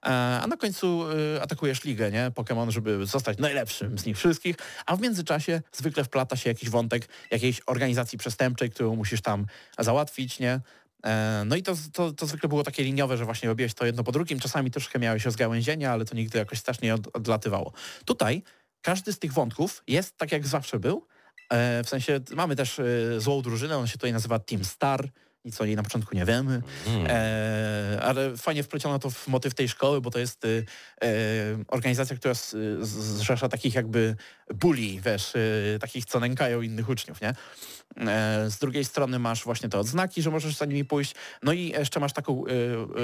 e, 0.03 0.07
a 0.43 0.47
na 0.47 0.57
końcu 0.57 1.05
atakujesz 1.43 1.85
ligę, 1.85 2.11
nie? 2.11 2.31
Pokémon, 2.31 2.71
żeby 2.71 3.07
zostać 3.07 3.39
najlepszym 3.39 3.99
z 3.99 4.07
nich 4.07 4.17
wszystkich, 4.17 4.57
a 4.87 4.97
w 4.97 5.01
międzyczasie 5.01 5.63
zwykle 5.73 6.05
wplata 6.05 6.37
się 6.37 6.51
jakiś 6.51 6.71
wątek 6.71 7.09
jakiejś 7.31 7.61
organizacji 7.67 8.19
przestępczej, 8.19 8.71
którą 8.71 8.97
musisz 8.97 9.21
tam 9.23 9.47
załatwić, 9.79 10.39
nie? 10.39 10.61
E, 11.05 11.43
No 11.47 11.57
i 11.57 11.63
to, 11.63 11.75
to, 11.93 12.13
to 12.13 12.27
zwykle 12.27 12.49
było 12.49 12.63
takie 12.63 12.83
liniowe, 12.85 13.17
że 13.17 13.25
właśnie 13.25 13.49
robiłeś 13.49 13.75
to 13.75 13.87
jedno 13.87 14.05
po 14.05 14.13
drugim. 14.13 14.41
Czasami 14.41 14.71
troszkę 14.71 14.99
miałeś 14.99 15.25
rozgałęzienia, 15.25 15.93
ale 15.93 16.05
to 16.05 16.15
nigdy 16.15 16.39
jakoś 16.39 16.59
strasznie 16.59 16.95
od, 16.95 17.17
odlatywało. 17.17 17.73
Tutaj 18.05 18.43
każdy 18.83 19.13
z 19.13 19.19
tych 19.19 19.33
wątków 19.33 19.83
jest 19.87 20.17
tak 20.17 20.33
jak 20.33 20.47
zawsze 20.47 20.79
był. 20.79 21.07
E, 21.51 21.85
W 21.85 21.89
sensie 21.89 22.21
mamy 22.37 22.57
też 22.57 22.79
e, 22.79 22.85
złą 23.21 23.43
drużynę, 23.43 23.77
on 23.79 23.87
się 23.87 23.93
tutaj 23.93 24.13
nazywa 24.13 24.39
Team 24.39 24.65
Star. 24.65 25.09
Nic 25.45 25.61
o 25.61 25.67
niej 25.67 25.77
na 25.77 25.83
początku 25.83 26.17
nie 26.17 26.25
wiemy. 26.25 26.63
Mm. 26.87 27.07
E, 27.11 28.01
ale 28.03 28.37
fajnie 28.37 28.63
wpleciono 28.63 28.99
to 28.99 29.11
w 29.11 29.29
motyw 29.29 29.55
tej 29.55 29.69
szkoły, 29.69 30.01
bo 30.01 30.11
to 30.11 30.19
jest 30.19 30.45
e, 30.45 30.49
organizacja, 31.69 32.17
która 32.17 32.35
z- 32.35 32.51
z- 32.81 33.17
zrzesza 33.17 33.49
takich 33.49 33.75
jakby 33.75 34.17
bully, 34.55 35.01
wiesz, 35.05 35.35
y, 35.35 35.79
takich, 35.81 36.05
co 36.05 36.21
nękają 36.21 36.63
innych 36.63 36.89
uczniów, 36.89 37.21
nie? 37.21 37.35
E, 37.97 38.51
z 38.51 38.59
drugiej 38.59 38.85
strony 38.85 39.19
masz 39.19 39.45
właśnie 39.45 39.69
te 39.69 39.79
odznaki, 39.79 40.23
że 40.23 40.31
możesz 40.31 40.57
za 40.57 40.65
nimi 40.65 40.85
pójść. 40.85 41.15
No 41.43 41.53
i 41.53 41.69
jeszcze 41.69 42.01
masz 42.01 42.13
taką 42.13 42.47
y, 42.47 42.51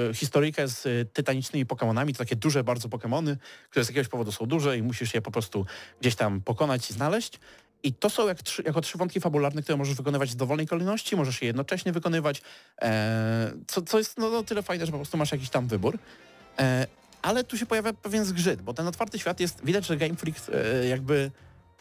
y, 0.09 0.13
historyjkę 0.13 0.67
z 0.67 1.13
tytanicznymi 1.13 1.65
Pokemonami, 1.65 2.13
to 2.13 2.17
takie 2.17 2.35
duże 2.35 2.63
bardzo 2.63 2.89
Pokemony, 2.89 3.37
które 3.69 3.85
z 3.85 3.87
jakiegoś 3.87 4.07
powodu 4.07 4.31
są 4.31 4.45
duże 4.45 4.77
i 4.77 4.83
musisz 4.83 5.13
je 5.13 5.21
po 5.21 5.31
prostu 5.31 5.65
gdzieś 6.01 6.15
tam 6.15 6.41
pokonać 6.41 6.89
i 6.89 6.93
znaleźć. 6.93 7.39
I 7.83 7.93
to 7.93 8.09
są 8.09 8.27
jak 8.27 8.43
trzy, 8.43 8.63
jako 8.65 8.81
trzy 8.81 8.97
wątki 8.97 9.21
fabularne, 9.21 9.61
które 9.61 9.77
możesz 9.77 9.95
wykonywać 9.95 10.31
w 10.31 10.35
dowolnej 10.35 10.67
kolejności, 10.67 11.15
możesz 11.15 11.41
je 11.41 11.47
jednocześnie 11.47 11.91
wykonywać, 11.91 12.41
e, 12.81 13.51
co, 13.67 13.81
co 13.81 13.97
jest 13.97 14.17
no, 14.17 14.29
no, 14.29 14.43
tyle 14.43 14.63
fajne, 14.63 14.85
że 14.85 14.91
po 14.91 14.97
prostu 14.97 15.17
masz 15.17 15.31
jakiś 15.31 15.49
tam 15.49 15.67
wybór. 15.67 15.97
E, 16.59 16.87
ale 17.21 17.43
tu 17.43 17.57
się 17.57 17.65
pojawia 17.65 17.93
pewien 17.93 18.25
zgrzyt, 18.25 18.61
bo 18.61 18.73
ten 18.73 18.87
otwarty 18.87 19.19
świat 19.19 19.39
jest, 19.39 19.65
widać, 19.65 19.85
że 19.85 19.97
Game 19.97 20.15
Freak 20.15 20.35
e, 20.53 20.87
jakby, 20.87 21.31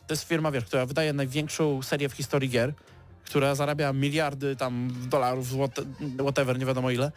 to 0.07 0.13
jest 0.13 0.25
firma, 0.25 0.51
wiesz, 0.51 0.65
która 0.65 0.87
wydaje 0.87 1.13
największą 1.13 1.83
serię 1.83 2.09
w 2.09 2.13
historii 2.13 2.49
gier, 2.49 2.75
która 3.25 3.55
zarabia 3.55 3.93
miliardy 3.93 4.57
tam 4.57 4.91
dolarów, 5.09 5.49
whatever, 6.19 6.59
nie 6.59 6.67
wiadomo 6.67 6.91
ile. 6.91 7.13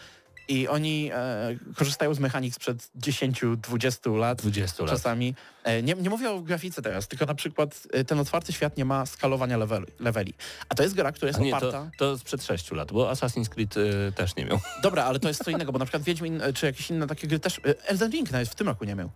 I 0.48 0.68
oni 0.68 1.10
e, 1.14 1.56
korzystają 1.76 2.14
z 2.14 2.20
mechanik 2.20 2.54
sprzed 2.54 2.90
10-20 3.02 4.18
lat. 4.18 4.38
20 4.42 4.84
lat. 4.84 4.92
Czasami. 4.92 5.36
E, 5.64 5.84
nie, 5.84 5.94
nie 5.94 6.10
mówię 6.10 6.32
o 6.32 6.42
grafice 6.42 6.82
teraz, 6.82 7.08
tylko 7.08 7.26
na 7.26 7.36
przykład 7.36 7.88
e, 7.94 8.04
ten 8.04 8.20
otwarty 8.20 8.54
świat 8.54 8.78
nie 8.78 8.86
ma 8.86 9.06
skalowania 9.06 9.58
leveli. 9.58 9.86
leveli. 10.00 10.34
A 10.70 10.76
to 10.76 10.84
jest 10.84 10.96
gra, 10.96 11.12
która 11.12 11.28
jest 11.28 11.40
nie, 11.40 11.58
oparta... 11.58 11.90
to, 11.98 12.16
to 12.16 12.18
sprzed 12.18 12.44
6 12.44 12.72
lat, 12.72 12.92
bo 12.92 13.12
Assassin's 13.12 13.50
Creed 13.50 13.78
y, 13.78 14.12
też 14.16 14.36
nie 14.36 14.46
miał. 14.46 14.60
Dobra, 14.82 15.04
ale 15.04 15.20
to 15.20 15.28
jest 15.28 15.44
co 15.44 15.52
innego, 15.56 15.72
bo 15.72 15.80
na 15.80 15.86
przykład 15.86 16.04
Wiedźmin 16.04 16.42
e, 16.42 16.54
czy 16.54 16.66
jakieś 16.66 16.90
inne 16.90 17.08
takie 17.08 17.28
gry 17.28 17.40
też... 17.40 17.60
e, 17.60 17.88
Elden 17.88 18.12
Ring 18.12 18.32
nawet 18.32 18.50
w 18.50 18.56
tym 18.56 18.68
roku 18.68 18.86
nie 18.86 18.96
miał. 18.96 19.10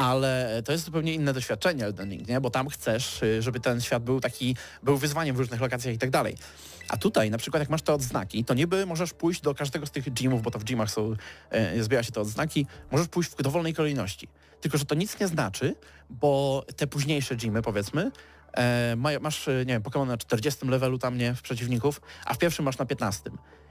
Ale 0.00 0.62
to 0.64 0.72
jest 0.72 0.84
zupełnie 0.84 1.14
inne 1.14 1.32
doświadczenie 1.32 1.84
Elden 1.84 2.10
Ring, 2.10 2.28
nie? 2.28 2.40
Bo 2.40 2.50
tam 2.50 2.68
chcesz, 2.68 3.22
y, 3.22 3.42
żeby 3.42 3.60
ten 3.60 3.80
świat 3.80 4.02
był 4.02 4.20
taki, 4.20 4.56
był 4.82 4.96
wyzwaniem 4.96 5.36
w 5.36 5.38
różnych 5.38 5.60
lokacjach 5.60 5.94
i 5.94 5.98
tak 5.98 6.10
dalej. 6.10 6.36
A 6.88 6.96
tutaj 6.96 7.30
na 7.30 7.38
przykład 7.38 7.60
jak 7.60 7.70
masz 7.70 7.82
te 7.82 7.94
odznaki, 7.94 8.44
to 8.44 8.54
niby 8.54 8.86
możesz 8.86 9.12
pójść 9.12 9.40
do 9.40 9.54
każdego 9.54 9.86
z 9.86 9.90
tych 9.90 10.12
gymów, 10.12 10.42
bo 10.42 10.50
to 10.50 10.58
w 10.58 10.64
gymach 10.64 10.90
są, 10.90 11.16
e, 11.50 11.82
zbiera 11.82 12.02
się 12.02 12.12
te 12.12 12.20
odznaki, 12.20 12.66
możesz 12.90 13.08
pójść 13.08 13.30
w 13.30 13.42
dowolnej 13.42 13.74
kolejności. 13.74 14.28
Tylko, 14.60 14.78
że 14.78 14.84
to 14.84 14.94
nic 14.94 15.20
nie 15.20 15.28
znaczy, 15.28 15.74
bo 16.10 16.64
te 16.76 16.86
późniejsze 16.86 17.36
gymy, 17.36 17.62
powiedzmy, 17.62 18.10
e, 18.52 18.96
ma, 18.96 19.10
masz, 19.20 19.48
e, 19.48 19.52
nie 19.52 19.72
wiem, 19.72 19.82
Pokémon 19.82 20.06
na 20.06 20.16
40 20.16 20.68
levelu 20.68 20.98
tam, 20.98 21.18
nie, 21.18 21.34
w 21.34 21.42
przeciwników, 21.42 22.00
a 22.24 22.34
w 22.34 22.38
pierwszym 22.38 22.64
masz 22.64 22.78
na 22.78 22.86
15. 22.86 23.30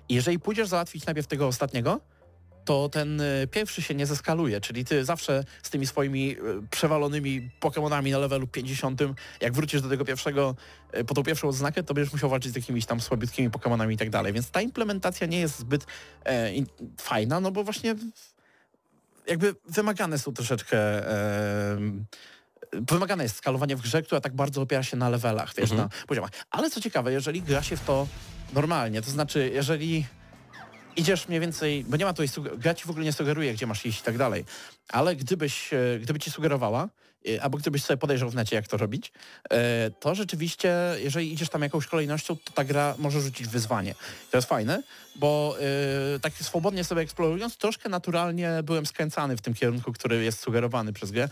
I 0.10 0.16
jeżeli 0.16 0.40
pójdziesz 0.40 0.68
załatwić 0.68 1.06
najpierw 1.06 1.28
tego 1.28 1.48
ostatniego, 1.48 2.00
to 2.70 2.90
ten 2.90 3.22
y, 3.22 3.48
pierwszy 3.52 3.82
się 3.82 3.96
nie 3.96 4.06
zeskaluje, 4.06 4.62
czyli 4.62 4.86
ty 4.86 5.06
zawsze 5.06 5.44
z 5.64 5.70
tymi 5.70 5.88
swoimi 5.88 6.32
y, 6.32 6.38
przewalonymi 6.72 7.50
Pokemonami 7.60 8.12
na 8.12 8.18
levelu 8.18 8.48
50, 8.48 9.02
jak 9.42 9.54
wrócisz 9.54 9.82
do 9.82 9.90
tego 9.90 10.06
pierwszego, 10.06 10.56
y, 10.98 11.04
po 11.04 11.14
tą 11.14 11.24
pierwszą 11.24 11.48
odznakę, 11.48 11.84
to 11.84 11.94
będziesz 11.94 12.14
musiał 12.14 12.30
walczyć 12.30 12.54
z 12.54 12.56
jakimiś 12.56 12.86
tam 12.86 13.02
słabiutkimi 13.02 13.50
Pokemonami 13.50 13.96
i 13.96 13.98
tak 13.98 14.10
dalej, 14.10 14.34
więc 14.34 14.52
ta 14.52 14.62
implementacja 14.62 15.28
nie 15.28 15.40
jest 15.40 15.60
zbyt 15.60 15.86
e, 16.26 16.54
in, 16.54 16.66
fajna, 16.98 17.40
no 17.40 17.52
bo 17.52 17.64
właśnie 17.64 17.96
jakby 19.28 19.56
wymagane 19.70 20.20
są 20.20 20.34
troszeczkę 20.34 20.78
e, 20.78 21.78
wymagane 22.74 23.24
jest 23.24 23.36
skalowanie 23.36 23.76
w 23.76 23.82
grze, 23.82 24.02
która 24.02 24.22
tak 24.22 24.36
bardzo 24.36 24.62
opiera 24.62 24.84
się 24.84 24.98
na 24.98 25.10
levelach, 25.10 25.54
wiesz, 25.58 25.72
Mhm. 25.72 25.90
na 26.00 26.08
poziomach. 26.08 26.32
Ale 26.52 26.70
co 26.70 26.82
ciekawe, 26.82 27.12
jeżeli 27.12 27.42
gra 27.42 27.64
się 27.64 27.78
w 27.78 27.84
to 27.86 28.08
normalnie, 28.54 29.02
to 29.02 29.12
znaczy, 29.12 29.52
jeżeli 29.54 30.06
idziesz 30.96 31.28
mniej 31.28 31.40
więcej, 31.40 31.86
bo 31.88 31.98
nie 31.98 32.06
ma 32.06 32.14
tutaj, 32.14 32.28
gra 32.58 32.74
ci 32.74 32.86
w 32.86 32.90
ogóle 32.90 33.06
nie 33.06 33.14
sugeruje, 33.14 33.54
gdzie 33.54 33.68
masz 33.68 33.86
iść 33.86 34.00
i 34.00 34.04
tak 34.04 34.18
dalej, 34.18 34.46
ale 34.90 35.16
gdybyś, 35.16 35.74
e, 35.74 36.00
gdyby 36.02 36.20
ci 36.20 36.32
sugerowała, 36.32 36.90
e, 37.30 37.44
albo 37.44 37.58
gdybyś 37.58 37.84
sobie 37.84 37.98
podejrzał 37.98 38.30
w 38.30 38.36
necie, 38.36 38.56
jak 38.56 38.68
to 38.68 38.78
robić, 38.78 39.12
e, 39.50 39.92
to 39.92 40.16
rzeczywiście, 40.16 40.76
jeżeli 40.98 41.34
idziesz 41.34 41.50
tam 41.50 41.62
jakąś 41.62 41.88
kolejnością, 41.88 42.36
to 42.36 42.54
ta 42.54 42.64
gra 42.64 42.96
może 42.98 43.22
rzucić 43.22 43.48
wyzwanie. 43.48 43.96
To 44.32 44.38
jest 44.38 44.48
fajne, 44.48 44.84
bo 45.16 45.58
tak 46.22 46.34
swobodnie 46.34 46.84
sobie 46.84 47.02
eksplorując, 47.02 47.58
troszkę 47.58 47.90
naturalnie 47.90 48.52
byłem 48.64 48.86
skręcany 48.86 49.38
w 49.38 49.42
tym 49.42 49.54
kierunku, 49.54 49.94
który 49.94 50.24
jest 50.24 50.40
sugerowany 50.40 50.94
przez 50.94 51.12
grę 51.12 51.30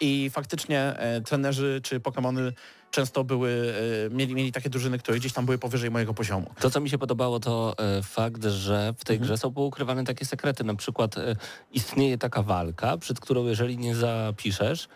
i 0.00 0.30
faktycznie 0.30 0.94
trenerzy 1.24 1.80
czy 1.82 2.00
Pokémony 2.00 2.52
często 2.96 3.24
były, 3.24 3.74
e, 4.06 4.14
mieli, 4.14 4.34
mieli 4.34 4.52
takie 4.52 4.70
drużyny, 4.70 4.98
które 4.98 5.18
gdzieś 5.18 5.32
tam 5.32 5.44
były 5.44 5.58
powyżej 5.58 5.90
mojego 5.90 6.14
poziomu. 6.14 6.50
To, 6.60 6.70
co 6.70 6.80
mi 6.80 6.90
się 6.90 6.98
podobało, 6.98 7.40
to 7.40 7.74
e, 7.78 8.02
fakt, 8.02 8.44
że 8.44 8.94
w 8.98 9.04
tej 9.04 9.16
Mhm. 9.16 9.26
grze 9.26 9.38
są 9.38 9.52
poukrywane 9.52 10.04
takie 10.04 10.24
sekrety. 10.24 10.64
Na 10.64 10.74
przykład 10.74 11.18
e, 11.18 11.36
istnieje 11.72 12.18
taka 12.18 12.42
walka, 12.42 12.96
przed 12.98 13.20
którą 13.20 13.46
jeżeli 13.46 13.78
nie 13.78 13.94
zapiszesz 13.94 14.88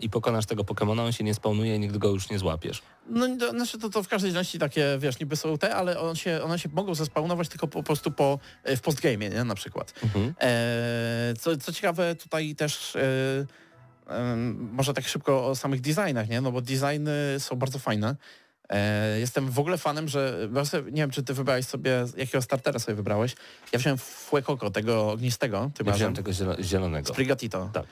i 0.00 0.10
pokonasz 0.10 0.46
tego 0.46 0.64
Pokemona, 0.64 1.04
on 1.04 1.12
się 1.12 1.24
nie 1.24 1.34
spełnuje 1.34 1.76
i 1.76 1.78
nigdy 1.78 1.98
go 1.98 2.08
już 2.08 2.30
nie 2.30 2.38
złapiesz. 2.38 2.82
No 3.06 3.36
to, 3.36 3.50
znaczy 3.50 3.78
to, 3.78 3.90
to 3.90 4.02
w 4.02 4.08
każdej 4.08 4.32
części 4.32 4.58
takie, 4.58 4.96
wiesz, 4.98 5.20
niby 5.20 5.36
są 5.36 5.58
te, 5.58 5.74
ale 5.74 6.00
one 6.00 6.16
się, 6.16 6.42
one 6.44 6.58
się 6.58 6.68
mogą 6.72 6.94
zespawnować 6.94 7.48
tylko 7.48 7.68
po 7.68 7.82
prostu 7.82 8.10
po, 8.10 8.38
w 8.64 8.80
postgame, 8.80 9.28
nie, 9.28 9.44
na 9.44 9.54
przykład. 9.54 9.94
Mhm. 10.02 10.34
E, 10.40 11.34
co, 11.38 11.56
co 11.56 11.72
ciekawe, 11.72 12.14
tutaj 12.14 12.54
też 12.54 12.96
e, 12.96 13.00
może 14.72 14.94
tak 14.94 15.06
szybko 15.08 15.46
o 15.46 15.56
samych 15.56 15.80
designach, 15.80 16.28
nie? 16.28 16.40
No 16.40 16.52
bo 16.52 16.60
designy 16.60 17.12
są 17.38 17.56
bardzo 17.56 17.78
fajne. 17.78 18.16
E, 18.68 19.18
jestem 19.20 19.50
w 19.50 19.58
ogóle 19.58 19.78
fanem, 19.78 20.08
że 20.08 20.48
nie 20.84 21.02
wiem, 21.02 21.10
czy 21.10 21.22
ty 21.22 21.34
wybrałeś 21.34 21.66
sobie, 21.66 22.04
jakiego 22.16 22.42
startera 22.42 22.78
sobie 22.78 22.94
wybrałeś. 22.94 23.34
Ja 23.72 23.78
wziąłem 23.78 23.98
Fuecoco, 23.98 24.70
tego 24.70 25.10
ognistego, 25.10 25.70
tym 25.74 25.86
Ja 25.86 25.92
wziąłem 25.92 26.14
tego 26.14 26.30
zielo- 26.30 26.62
zielonego. 26.62 27.08
Z 27.12 27.16
Prigatito. 27.16 27.70
Tak. 27.72 27.84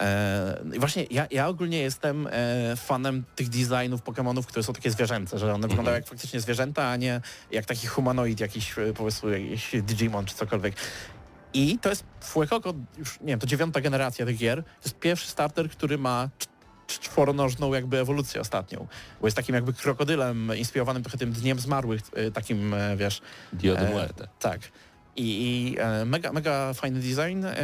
E, 0.00 0.58
I 0.74 0.78
właśnie 0.78 1.06
ja, 1.10 1.26
ja 1.30 1.48
ogólnie 1.48 1.78
jestem 1.78 2.28
e, 2.30 2.76
fanem 2.76 3.24
tych 3.36 3.48
designów 3.48 4.02
Pokemonów, 4.02 4.46
które 4.46 4.62
są 4.62 4.72
takie 4.72 4.90
zwierzęce, 4.90 5.38
że 5.38 5.54
one 5.54 5.68
wyglądają 5.68 5.96
jak 5.96 6.06
faktycznie 6.06 6.40
zwierzęta, 6.40 6.88
a 6.88 6.96
nie 6.96 7.20
jak 7.50 7.66
taki 7.66 7.86
humanoid 7.86 8.40
jakiś, 8.40 8.78
e, 8.78 8.92
powiedzmy, 8.96 9.40
jakiś 9.40 9.70
Digimon 9.82 10.26
czy 10.26 10.34
cokolwiek. 10.34 10.74
I 11.54 11.78
to 11.78 11.88
jest 11.88 12.04
Fuecoco, 12.20 12.74
już 12.98 13.20
nie 13.20 13.26
wiem, 13.26 13.38
to 13.38 13.46
dziewiąta 13.46 13.80
generacja 13.80 14.26
tych 14.26 14.36
gier. 14.38 14.62
To 14.64 14.70
jest 14.84 14.98
pierwszy 14.98 15.28
starter, 15.28 15.70
który 15.70 15.98
ma 15.98 16.28
cz- 16.38 16.48
cz- 16.88 17.00
czworonożną 17.00 17.74
jakby 17.74 17.98
ewolucję 17.98 18.40
ostatnią. 18.40 18.86
Bo 19.20 19.26
jest 19.26 19.36
takim 19.36 19.54
jakby 19.54 19.72
krokodylem 19.72 20.56
inspirowanym 20.56 21.02
trochę 21.02 21.18
tym 21.18 21.32
Dniem 21.32 21.58
Zmarłych, 21.60 22.00
e, 22.12 22.30
takim, 22.30 22.74
e, 22.74 22.96
wiesz, 22.96 23.20
Dio 23.52 23.74
de 23.74 23.88
E, 24.02 24.08
tak. 24.38 24.60
I, 25.16 25.22
i 25.72 25.76
e, 25.78 26.04
mega, 26.04 26.32
mega 26.32 26.74
fajny 26.74 27.00
design 27.00 27.44
e, 27.44 27.54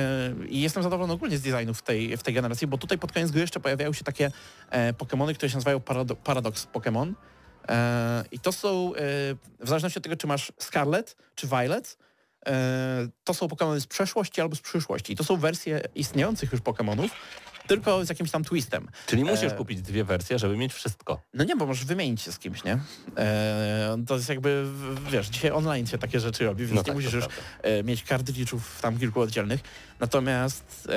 i 0.49 0.61
jestem 0.61 0.83
zadowolony 0.83 1.13
ogólnie 1.13 1.39
z 1.39 1.43
designu 1.43 1.75
w 1.75 1.83
tej, 1.83 2.17
w 2.17 2.23
tej 2.23 2.35
generacji, 2.35 2.67
bo 2.67 2.79
tutaj 2.79 2.99
pod 2.99 3.13
koniec 3.13 3.31
gry 3.31 3.41
jeszcze 3.41 3.61
pojawiają 3.61 3.93
się 3.93 4.05
takie 4.05 4.31
Pokemony, 4.99 5.35
które 5.35 5.51
się 5.51 5.57
nazywają 5.57 5.81
parado 5.81 6.17
Paradox 6.17 6.69
Pokémon. 6.73 7.13
I 8.33 8.39
to 8.39 8.53
są, 8.53 8.93
w 9.61 9.69
zależności 9.69 9.99
od 9.99 10.03
tego, 10.03 10.17
czy 10.17 10.27
masz 10.27 10.53
Scarlet 10.59 11.17
czy 11.35 11.47
Violet, 11.47 11.99
to 13.25 13.35
są 13.35 13.47
Pokémony 13.47 13.81
z 13.81 13.87
przeszłości 13.87 14.41
albo 14.41 14.57
z 14.57 14.61
przyszłości. 14.61 15.13
I 15.13 15.17
to 15.17 15.25
są 15.25 15.37
wersje 15.37 15.81
istniejących 15.95 16.53
już 16.53 16.61
Pokémonów, 16.61 17.09
tylko 17.67 18.05
z 18.05 18.09
jakimś 18.09 18.31
tam 18.31 18.45
twistem. 18.45 18.89
Czyli 19.07 19.25
musisz 19.25 19.53
e, 19.53 19.57
kupić 19.57 19.83
dwie 19.83 20.05
wersje, 20.05 20.39
żeby 20.39 20.57
mieć 20.57 20.73
wszystko. 20.73 21.23
No 21.35 21.45
nie, 21.45 21.57
bo 21.57 21.67
możesz 21.67 21.85
wymienić 21.85 22.23
się 22.23 22.33
z 22.33 22.39
kimś, 22.39 22.65
nie? 22.65 22.79
E, 23.17 23.97
to 24.07 24.15
jest 24.15 24.29
jakby, 24.29 24.65
wiesz, 25.11 25.29
dzisiaj 25.29 25.51
online 25.51 25.87
się 25.87 25.99
takie 25.99 26.21
rzeczy 26.21 26.45
robi, 26.45 26.61
więc 26.67 26.75
No 26.75 26.81
nie 26.81 26.85
tak, 26.85 26.95
musisz 26.95 27.13
już 27.13 27.27
prawda. 27.27 27.45
e, 27.63 27.83
mieć 27.83 28.03
kartridżów 28.03 28.79
tam 28.81 28.99
kilku 28.99 29.21
oddzielnych. 29.21 29.61
Natomiast 30.01 30.89
e, 30.89 30.97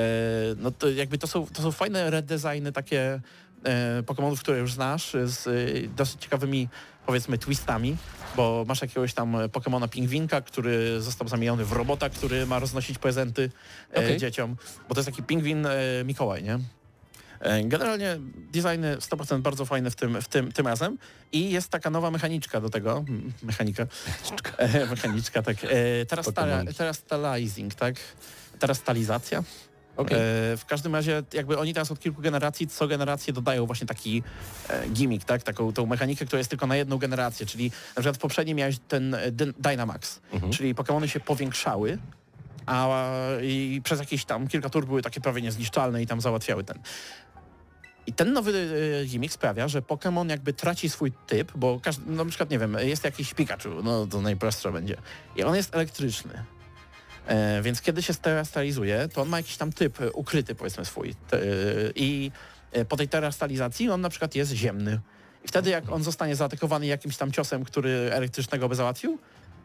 no 0.58 0.72
to 0.72 0.90
jakby 0.90 1.18
to 1.18 1.28
są, 1.28 1.48
to 1.48 1.62
są 1.62 1.72
fajne 1.72 2.10
redesigny 2.10 2.72
takie 2.72 3.22
e, 3.64 4.04
Pokemonów, 4.04 4.40
które 4.40 4.60
już 4.60 4.74
znasz, 4.74 5.16
z 5.24 5.48
e, 5.48 5.88
dosyć 5.88 6.22
ciekawymi 6.22 6.70
powiedzmy 7.08 7.38
twistami, 7.38 7.98
bo 8.36 8.66
masz 8.68 8.82
jakiegoś 8.82 9.14
tam 9.14 9.38
Pokemona 9.52 9.88
Pingwinka, 9.88 10.42
który 10.42 11.02
został 11.02 11.28
zamieniony 11.28 11.66
w 11.66 11.72
robota, 11.72 12.10
który 12.10 12.46
ma 12.46 12.60
roznosić 12.60 12.98
prezenty 12.98 13.50
e, 13.94 14.00
Okej. 14.00 14.18
dzieciom, 14.18 14.56
bo 14.90 14.96
to 14.96 15.02
jest 15.02 15.10
taki 15.10 15.24
pingwin 15.24 15.66
e, 15.66 15.70
Mikołaj, 16.06 16.44
nie? 16.44 16.60
E, 17.40 17.64
Generalnie 17.64 18.18
designy 18.52 18.98
100% 18.98 19.42
bardzo 19.42 19.66
fajne 19.66 19.92
w 19.92 19.96
tym, 19.96 20.22
w 20.22 20.28
tym, 20.28 20.52
tym 20.52 20.68
razem. 20.68 20.98
I 21.32 21.52
jest 21.52 21.70
taka 21.70 21.90
nowa 21.90 22.12
mechaniczka 22.12 22.62
do 22.62 22.70
tego, 22.70 23.06
mechanika, 23.44 23.88
e, 24.58 24.86
mechaniczka, 24.86 25.42
tak, 25.42 25.58
e, 25.64 26.06
teraz, 26.06 26.26
Pokemonki. 26.26 26.74
teraz 26.74 26.98
stalizing, 26.98 27.76
tak, 27.76 27.96
teraz 28.60 28.78
stalizacja, 28.78 29.44
Okej. 29.98 30.18
E, 30.18 30.22
w 30.58 30.64
każdym 30.68 30.96
razie 30.96 31.24
jakby 31.34 31.58
oni 31.58 31.74
teraz 31.74 31.92
od 31.92 32.00
kilku 32.00 32.22
generacji 32.22 32.68
co 32.68 32.88
generację 32.88 33.34
dodają 33.34 33.66
właśnie 33.66 33.88
taki 33.88 34.24
e, 34.70 34.90
gimmick, 34.90 35.26
tak? 35.26 35.44
Taką 35.44 35.74
tą 35.74 35.86
mechanikę, 35.86 36.26
która 36.26 36.38
jest 36.38 36.50
tylko 36.50 36.68
na 36.68 36.76
jedną 36.76 36.98
generację, 36.98 37.46
czyli 37.46 37.66
na 37.72 38.02
przykład 38.02 38.16
w 38.18 38.20
poprzedniej 38.20 38.56
miałeś 38.56 38.78
ten 38.88 39.14
e, 39.14 39.32
Dyn- 39.32 39.54
Dynamax, 39.60 40.20
Mhm. 40.34 40.54
czyli 40.54 40.76
Pokémony 40.76 41.06
się 41.06 41.20
powiększały, 41.20 41.98
a 42.66 42.88
i 43.42 43.82
przez 43.84 44.00
jakieś 44.00 44.26
tam 44.26 44.48
kilka 44.48 44.70
tur 44.70 44.86
były 44.86 45.02
takie 45.02 45.22
prawie 45.22 45.42
niezniszczalne 45.42 46.02
i 46.02 46.08
tam 46.08 46.22
załatwiały 46.22 46.64
ten. 46.64 46.80
I 48.08 48.14
ten 48.14 48.34
nowy 48.34 48.52
e, 49.02 49.06
gimmick 49.06 49.34
sprawia, 49.34 49.68
że 49.68 49.82
Pokémon 49.82 50.30
jakby 50.30 50.54
traci 50.54 50.90
swój 50.90 51.12
typ, 51.28 51.52
bo 51.56 51.80
każdy, 51.84 52.04
no 52.08 52.24
na 52.24 52.30
przykład 52.30 52.50
nie 52.50 52.60
wiem, 52.60 52.78
jest 52.82 53.04
jakiś 53.04 53.34
Pikachu, 53.34 53.70
no 53.84 54.08
to 54.08 54.22
najprostsze 54.22 54.72
będzie. 54.72 54.98
I 55.36 55.44
on 55.44 55.56
jest 55.56 55.76
elektryczny. 55.76 56.44
E, 57.28 57.62
więc 57.62 57.82
kiedy 57.82 58.04
się 58.04 58.14
terastalizuje, 58.14 59.10
to 59.14 59.22
on 59.22 59.30
ma 59.30 59.38
jakiś 59.38 59.58
tam 59.58 59.74
typ 59.74 60.02
e, 60.02 60.12
ukryty, 60.12 60.56
powiedzmy 60.56 60.86
swój. 60.86 61.16
Te, 61.30 61.40
I 61.96 62.32
e, 62.72 62.86
po 62.86 62.98
tej 62.98 63.08
terastalizacji 63.08 63.90
on 63.90 64.02
na 64.02 64.10
przykład 64.10 64.36
jest 64.36 64.52
ziemny. 64.52 65.00
I 65.46 65.48
wtedy 65.48 65.70
jak 65.70 65.92
on 65.92 66.04
zostanie 66.04 66.36
zaatakowany 66.36 66.86
jakimś 66.86 67.18
tam 67.18 67.32
ciosem, 67.32 67.64
który 67.64 68.10
elektrycznego 68.14 68.70
by 68.70 68.76
załatwił, 68.76 69.20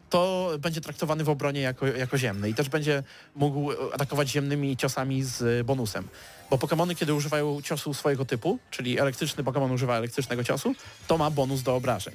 to 0.09 0.51
będzie 0.59 0.81
traktowany 0.81 1.23
w 1.23 1.29
obronie 1.29 1.61
jako, 1.61 1.87
jako 1.87 2.17
ziemny 2.17 2.49
i 2.49 2.53
też 2.53 2.69
będzie 2.69 3.03
mógł 3.35 3.71
atakować 3.93 4.29
ziemnymi 4.29 4.77
ciosami 4.77 5.23
z 5.23 5.65
bonusem. 5.65 6.07
Bo 6.49 6.57
Pokémony, 6.57 6.95
kiedy 6.95 7.13
używają 7.13 7.61
ciosu 7.61 7.93
swojego 7.93 8.25
typu, 8.25 8.59
czyli 8.71 8.99
elektryczny 8.99 9.43
Pokémon 9.43 9.73
używa 9.73 9.97
elektrycznego 9.97 10.43
ciosu, 10.43 10.75
to 11.07 11.17
ma 11.17 11.31
bonus 11.31 11.61
do 11.61 11.75
obrażeń. 11.75 12.13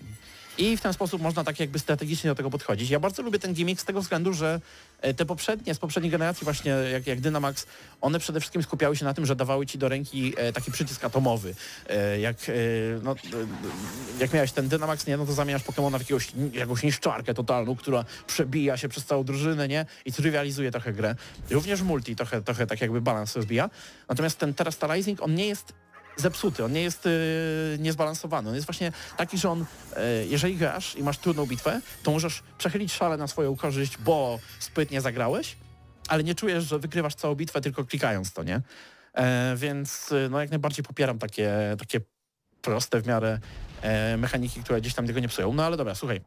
I 0.59 0.77
w 0.77 0.81
ten 0.81 0.92
sposób 0.92 1.23
można 1.23 1.44
tak 1.44 1.61
jakby 1.61 1.79
strategicznie 1.79 2.31
do 2.31 2.35
tego 2.35 2.51
podchodzić. 2.51 2.90
Ja 2.90 3.01
bardzo 3.01 3.23
lubię 3.23 3.38
ten 3.38 3.55
gimmick 3.55 3.81
z 3.81 3.85
tego 3.85 4.01
względu, 4.01 4.33
że 4.33 4.61
e, 5.01 5.14
te 5.14 5.27
poprzednie, 5.27 5.75
z 5.75 5.79
poprzedniej 5.79 6.11
generacji 6.11 6.44
właśnie 6.44 6.71
jak, 6.71 7.07
jak 7.07 7.21
Dynamax, 7.21 7.66
one 8.01 8.18
przede 8.18 8.40
wszystkim 8.40 8.62
skupiały 8.62 8.97
się 8.97 9.05
na 9.05 9.14
tym, 9.14 9.27
że 9.27 9.37
dawały 9.37 9.66
ci 9.66 9.79
do 9.79 9.88
ręki 9.88 10.35
e, 10.37 10.53
taki 10.53 10.73
przycisk 10.73 11.05
atomowy. 11.05 11.55
E, 11.88 12.21
jak, 12.21 12.37
no, 13.03 13.14
jak 14.21 14.33
miałeś 14.33 14.53
ten 14.53 14.68
Dynamax, 14.68 15.07
nie, 15.07 15.16
no 15.16 15.27
to 15.27 15.33
zamieniasz 15.33 15.62
Pokemona 15.62 15.99
w 15.99 16.01
jakiegoś, 16.01 16.29
jakąś 16.53 16.83
niszczarkę 16.83 17.35
totalną, 17.35 17.77
która 17.77 18.05
przebija 18.27 18.77
się 18.77 18.88
przez 18.88 19.05
całą 19.05 19.25
drużynę, 19.25 19.68
nie? 19.68 19.87
I 20.05 20.12
trywializuje 20.12 20.71
trochę 20.71 20.92
grę. 20.92 21.14
Również 21.51 21.83
multi 21.83 22.16
trochę, 22.16 22.42
trochę 22.42 22.66
tak 22.66 22.81
jakby 22.81 23.01
balans 23.01 23.37
rozbija. 23.37 23.71
Natomiast 24.09 24.38
ten 24.38 24.55
Terastalizing, 24.55 25.23
on 25.23 25.35
nie 25.35 25.47
jest 25.47 25.73
zepsuty, 26.21 26.65
on 26.65 26.73
nie 26.73 26.83
jest 26.83 27.05
yy, 27.05 27.13
niezbalansowany. 27.79 28.49
On 28.49 28.55
jest 28.55 28.67
właśnie 28.67 28.93
taki, 29.17 29.39
że 29.39 29.51
on, 29.51 29.59
yy, 29.97 30.27
jeżeli 30.27 30.57
grasz 30.57 30.97
i 30.97 31.03
masz 31.03 31.19
trudną 31.19 31.47
bitwę, 31.47 31.81
to 32.03 32.11
możesz 32.11 32.43
przechylić 32.59 32.93
szale 32.93 33.17
na 33.17 33.27
swoją 33.27 33.57
korzyść, 33.57 33.99
bo 33.99 34.39
sprytnie 34.59 35.01
zagrałeś, 35.01 35.57
ale 36.09 36.25
nie 36.25 36.35
czujesz, 36.35 36.65
że 36.65 36.79
wygrywasz 36.79 37.15
całą 37.15 37.35
bitwę 37.35 37.61
tylko 37.61 37.85
klikając 37.85 38.33
to, 38.33 38.43
nie? 38.43 38.61
E, 39.15 39.57
więc 39.57 40.13
y, 40.13 40.29
no 40.31 40.41
jak 40.41 40.51
najbardziej 40.51 40.85
popieram 40.85 41.19
takie, 41.19 41.77
takie 41.79 42.01
proste 42.63 43.01
w 43.01 43.07
miarę 43.07 43.39
e, 43.83 44.17
mechaniki, 44.17 44.63
które 44.63 44.81
gdzieś 44.81 44.95
tam 44.95 45.07
tego 45.07 45.21
nie 45.21 45.29
psują. 45.29 45.53
No 45.53 45.65
ale 45.65 45.77
dobra, 45.77 45.95
słuchaj. 45.95 46.21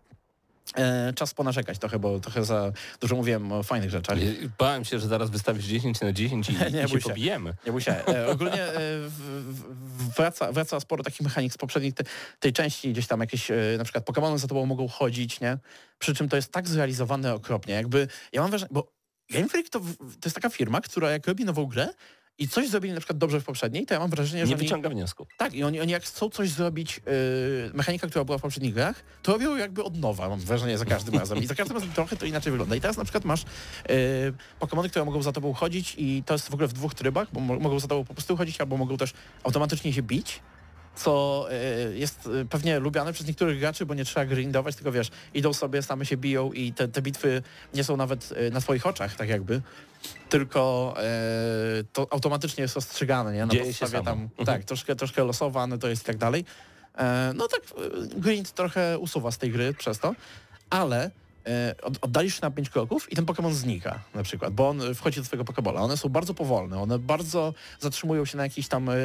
E, 0.76 1.14
czas 1.14 1.34
ponarzekać 1.34 1.80
trochę, 1.80 2.00
bo 2.00 2.20
trochę 2.20 2.46
za 2.46 2.72
dużo 3.00 3.16
mówiłem 3.16 3.52
o 3.52 3.64
fajnych 3.64 3.90
rzeczach. 3.90 4.18
Bałem 4.58 4.86
się, 4.86 5.00
że 5.00 5.08
zaraz 5.08 5.30
wystawisz 5.30 5.66
10 5.66 6.02
na 6.02 6.14
10 6.14 6.50
i, 6.50 6.54
Nie 6.74 6.84
i 6.84 6.90
się 6.90 7.00
pobijemy. 7.00 7.54
Nie 7.66 7.72
bój 7.72 7.82
się. 7.82 8.06
E, 8.08 8.28
ogólnie 8.28 8.64
e, 8.64 8.72
w, 9.08 10.16
wraca, 10.18 10.52
wraca 10.52 10.80
sporo 10.80 11.04
takich 11.04 11.22
mechanik 11.22 11.54
z 11.54 11.58
poprzednich 11.58 11.94
te, 11.94 12.04
tej 12.40 12.54
części, 12.54 12.92
gdzieś 12.92 13.08
tam 13.08 13.20
jakieś 13.20 13.52
na 13.78 13.84
przykład 13.84 14.06
Pokémony 14.06 14.38
za 14.38 14.48
tobą 14.48 14.66
mogą 14.66 14.88
chodzić, 14.88 15.40
nie? 15.40 15.58
Przy 16.00 16.16
czym 16.16 16.30
to 16.30 16.36
jest 16.36 16.52
tak 16.52 16.68
zrealizowane 16.68 17.34
okropnie. 17.34 17.74
Jakby, 17.74 18.08
ja 18.34 18.42
mam 18.42 18.50
wrażenie, 18.50 18.70
bo 18.72 18.92
Game 19.30 19.48
Freak 19.48 19.70
to, 19.70 19.80
to 19.80 20.26
jest 20.26 20.36
taka 20.36 20.50
firma, 20.50 20.82
która 20.82 21.12
jak 21.12 21.28
robi 21.28 21.46
nową 21.46 21.66
grę 21.66 21.90
i 22.38 22.48
coś 22.48 22.70
zrobili 22.70 22.94
na 22.94 23.00
przykład 23.00 23.18
dobrze 23.18 23.42
w 23.42 23.44
poprzedniej, 23.44 23.86
to 23.86 23.94
ja 23.94 24.00
mam 24.00 24.10
wrażenie, 24.10 24.44
że 24.46 24.50
Nie 24.50 24.56
oni, 24.56 24.64
wyciąga 24.64 24.90
wniosku. 24.90 25.28
tak, 25.38 25.54
i 25.54 25.64
oni, 25.64 25.82
oni 25.82 25.92
jak 25.92 26.04
chcą 26.04 26.30
coś 26.30 26.50
zrobić, 26.50 27.02
yy, 27.06 27.72
mechanika, 27.74 28.08
która 28.08 28.26
była 28.26 28.38
w 28.38 28.42
poprzednich 28.42 28.74
grach, 28.74 29.04
to 29.24 29.32
robią 29.32 29.58
jakby 29.58 29.84
od 29.84 29.98
nowa, 29.98 30.30
mam 30.30 30.40
wrażenie, 30.40 30.78
za 30.78 30.86
każdym 30.86 31.20
razem. 31.20 31.38
I 31.44 31.48
za 31.48 31.56
każdym 31.56 31.78
razem 31.78 31.92
trochę 31.92 32.18
to 32.18 32.26
inaczej 32.26 32.52
wygląda. 32.52 32.76
I 32.76 32.82
teraz 32.82 32.98
na 32.98 33.04
przykład 33.04 33.26
masz 33.26 33.44
yy, 33.90 33.96
Pokémony, 34.60 34.90
które 34.90 35.06
mogą 35.06 35.22
za 35.22 35.32
tobą 35.32 35.54
chodzić 35.54 35.96
i 35.98 36.24
to 36.26 36.34
jest 36.34 36.50
w 36.50 36.54
ogóle 36.54 36.68
w 36.68 36.74
dwóch 36.74 36.94
trybach, 36.94 37.28
bo 37.34 37.40
mo 37.40 37.60
mogą 37.60 37.80
za 37.80 37.88
tobą 37.88 38.06
po 38.06 38.14
prostu 38.14 38.38
chodzić, 38.38 38.62
albo 38.62 38.78
mogą 38.78 38.98
też 38.98 39.14
automatycznie 39.44 39.94
się 39.94 40.04
bić 40.04 40.40
co 40.96 41.46
yy, 41.88 41.98
jest 41.98 42.26
yy, 42.26 42.46
pewnie 42.46 42.80
lubiane 42.80 43.14
przez 43.14 43.28
niektórych 43.28 43.60
graczy, 43.60 43.86
bo 43.86 43.94
nie 43.94 44.06
trzeba 44.06 44.26
grindować, 44.26 44.76
tylko 44.76 44.92
wiesz, 44.92 45.10
idą 45.34 45.54
sobie, 45.54 45.82
same 45.82 46.06
się 46.06 46.18
biją 46.18 46.52
i 46.52 46.74
te, 46.74 46.88
te 46.88 47.02
bitwy 47.02 47.42
nie 47.74 47.84
są 47.84 47.98
nawet 47.98 48.32
yy, 48.32 48.52
na 48.52 48.62
swoich 48.62 48.86
oczach, 48.86 49.16
tak 49.16 49.30
jakby, 49.30 49.62
tylko 50.30 50.94
yy, 51.78 51.84
to 51.94 52.08
automatycznie 52.12 52.62
jest 52.62 52.78
ostrzegane, 52.78 53.34
nie? 53.34 53.46
Na 53.46 53.52
Dzieje 53.52 53.66
podstawie 53.66 54.04
tam, 54.04 54.22
Mhm. 54.22 54.46
tak, 54.46 54.64
troszkę, 54.64 54.96
troszkę 54.96 55.24
losowane 55.24 55.78
to 55.78 55.88
jest 55.88 56.04
i 56.04 56.06
tak 56.06 56.18
dalej. 56.18 56.46
E, 56.98 57.32
no 57.36 57.48
tak, 57.48 57.62
e, 57.62 58.20
grind 58.20 58.52
trochę 58.52 59.00
usuwa 59.00 59.32
z 59.32 59.38
tej 59.38 59.52
gry 59.52 59.74
przez 59.74 60.00
to, 60.00 60.16
ale 60.70 61.12
e, 61.48 61.76
od, 61.82 61.94
oddalisz 62.02 62.42
na 62.42 62.52
5 62.52 62.70
kroków 62.70 63.12
i 63.12 63.16
ten 63.16 63.26
Pokémon 63.26 63.54
znika 63.54 64.00
na 64.16 64.24
przykład, 64.24 64.54
bo 64.54 64.70
on 64.70 64.96
wchodzi 64.96 65.20
do 65.20 65.26
twojego 65.26 65.54
Pokébola. 65.54 65.78
One 65.82 65.98
są 65.98 66.10
bardzo 66.10 66.34
powolne, 66.34 66.82
one 66.82 67.00
bardzo 67.00 67.54
zatrzymują 67.80 68.26
się 68.26 68.38
na 68.38 68.44
jakichś 68.44 68.68
tam 68.68 68.90
e, 68.90 68.94
e, 68.94 68.98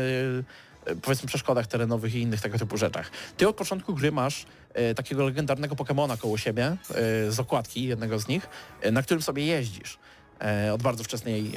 powiedzmy 1.03 1.29
przeszkodach 1.29 1.67
terenowych 1.67 2.15
i 2.15 2.21
innych 2.21 2.41
tego 2.41 2.59
typu 2.59 2.77
rzeczach. 2.77 3.11
Ty 3.37 3.49
od 3.49 3.57
początku 3.57 3.95
gry 3.95 4.13
masz 4.13 4.47
e, 4.75 4.95
takiego 4.95 5.25
legendarnego 5.25 5.75
Pokémona 5.75 6.19
koło 6.19 6.39
siebie, 6.39 6.65
e, 6.67 6.77
z 7.33 7.41
okładki 7.41 7.85
jednego 7.85 8.19
z 8.19 8.29
nich, 8.29 8.49
e, 8.81 8.91
na 8.91 9.03
którym 9.03 9.23
sobie 9.23 9.47
jeździsz 9.47 9.99
od 10.73 10.83
bardzo 10.83 11.05
wczesnej, 11.05 11.53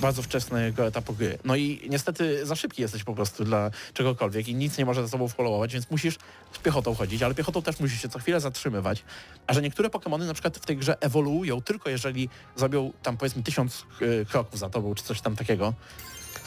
bardzo 0.00 0.22
wczesnego 0.22 0.86
etapu 0.86 1.12
gry. 1.12 1.38
No 1.44 1.56
i 1.56 1.88
niestety 1.90 2.46
za 2.46 2.56
szybki 2.56 2.82
jesteś 2.82 3.04
po 3.04 3.14
prostu 3.14 3.44
dla 3.44 3.70
czegokolwiek 3.92 4.48
i 4.48 4.54
nic 4.54 4.78
nie 4.78 4.84
może 4.84 5.02
za 5.02 5.08
sobą 5.08 5.28
followować, 5.28 5.72
więc 5.72 5.90
musisz 5.90 6.18
z 6.52 6.58
piechotą 6.58 6.94
chodzić, 6.94 7.22
ale 7.22 7.34
piechotą 7.34 7.62
też 7.62 7.80
musisz 7.80 8.02
się 8.02 8.08
co 8.08 8.18
chwilę 8.18 8.40
zatrzymywać. 8.40 9.04
A 9.46 9.52
że 9.52 9.62
niektóre 9.62 9.88
Pokémony 9.88 10.26
na 10.26 10.32
przykład 10.32 10.58
w 10.58 10.66
tej 10.66 10.76
grze 10.76 11.00
ewoluują 11.00 11.60
tylko 11.60 11.90
jeżeli 11.90 12.28
zrobią 12.56 12.92
tam 13.02 13.16
powiedzmy 13.16 13.42
tysiąc 13.42 13.86
kroków 14.30 14.58
za 14.58 14.70
tobą, 14.70 14.94
czy 14.94 15.04
coś 15.04 15.20
tam 15.20 15.36
takiego. 15.36 15.74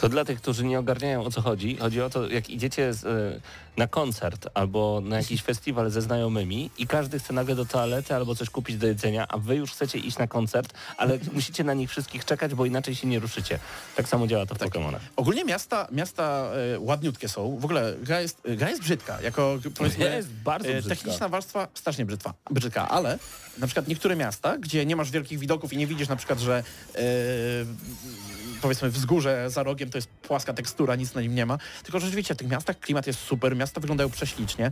To 0.02 0.10
dla 0.10 0.26
tych, 0.26 0.42
którzy 0.42 0.66
nie 0.66 0.80
ogarniają 0.80 1.24
o 1.24 1.32
co 1.32 1.42
chodzi, 1.42 1.78
chodzi 1.78 2.02
o 2.02 2.10
to, 2.10 2.30
jak 2.30 2.50
idziecie 2.50 2.94
z, 2.94 3.06
e, 3.06 3.42
na 3.78 3.88
koncert 3.88 4.48
albo 4.54 5.02
na 5.04 5.18
jakiś 5.18 5.42
festiwal 5.42 5.90
ze 5.92 6.02
znajomymi 6.02 6.70
i 6.78 6.88
każdy 6.88 7.20
chce 7.20 7.34
nagle 7.34 7.56
do 7.56 7.66
toalety 7.66 8.16
albo 8.16 8.36
coś 8.36 8.50
kupić 8.50 8.78
do 8.78 8.88
jedzenia, 8.88 9.28
a 9.28 9.38
wy 9.38 9.56
już 9.56 9.72
chcecie 9.72 9.98
iść 10.00 10.18
na 10.18 10.28
koncert, 10.28 10.74
ale 10.98 11.20
musicie 11.34 11.64
na 11.64 11.74
nich 11.74 11.90
wszystkich 11.90 12.26
czekać, 12.26 12.54
bo 12.56 12.66
inaczej 12.66 12.96
się 12.96 13.08
nie 13.08 13.20
ruszycie. 13.20 13.60
Tak 13.96 14.08
samo 14.08 14.28
działa 14.28 14.46
to 14.46 14.56
w 14.56 14.58
Pokémonach. 14.58 15.00
Ogólnie 15.16 15.46
miasta, 15.46 15.88
miasta 15.92 16.52
e, 16.76 16.80
ładniutkie 16.80 17.30
są. 17.30 17.58
W 17.58 17.66
ogóle 17.66 17.96
gra 18.02 18.22
jest, 18.22 18.42
gra 18.46 18.70
jest 18.70 18.82
brzydka, 18.82 19.22
jako 19.22 19.60
powiedzmy 19.78 20.16
Jest 20.16 20.30
bardzo 20.32 20.70
e, 20.70 20.74
brzydka. 20.74 20.96
techniczna 20.96 21.30
warstwa 21.30 21.68
strasznie 21.74 22.06
brzydka, 22.06 22.34
brzydka, 22.52 22.90
ale 22.90 23.20
na 23.58 23.68
przykład 23.68 23.88
niektóre 23.88 24.16
miasta, 24.16 24.58
gdzie 24.58 24.86
nie 24.86 24.96
masz 24.96 25.12
wielkich 25.12 25.40
widoków 25.40 25.74
i 25.74 25.78
nie 25.78 25.88
widzisz 25.88 26.08
na 26.08 26.16
przykład, 26.16 26.40
że 26.40 26.64
powiedzmy 28.62 28.90
wzgórze 28.90 29.50
za 29.50 29.64
rogiem 29.64 29.90
to 29.90 29.98
jest 29.98 30.08
płaska 30.10 30.54
tekstura, 30.54 30.96
nic 30.96 31.14
na 31.14 31.22
nim 31.22 31.36
nie 31.36 31.46
ma, 31.46 31.58
tylko 31.84 32.00
że 32.00 32.06
rzeczywiście 32.06 32.34
w 32.34 32.38
tych 32.38 32.48
miastach 32.48 32.80
klimat 32.80 33.08
jest 33.08 33.20
super, 33.20 33.56
miasta 33.56 33.82
wyglądają 33.82 34.10
prześlicznie, 34.10 34.72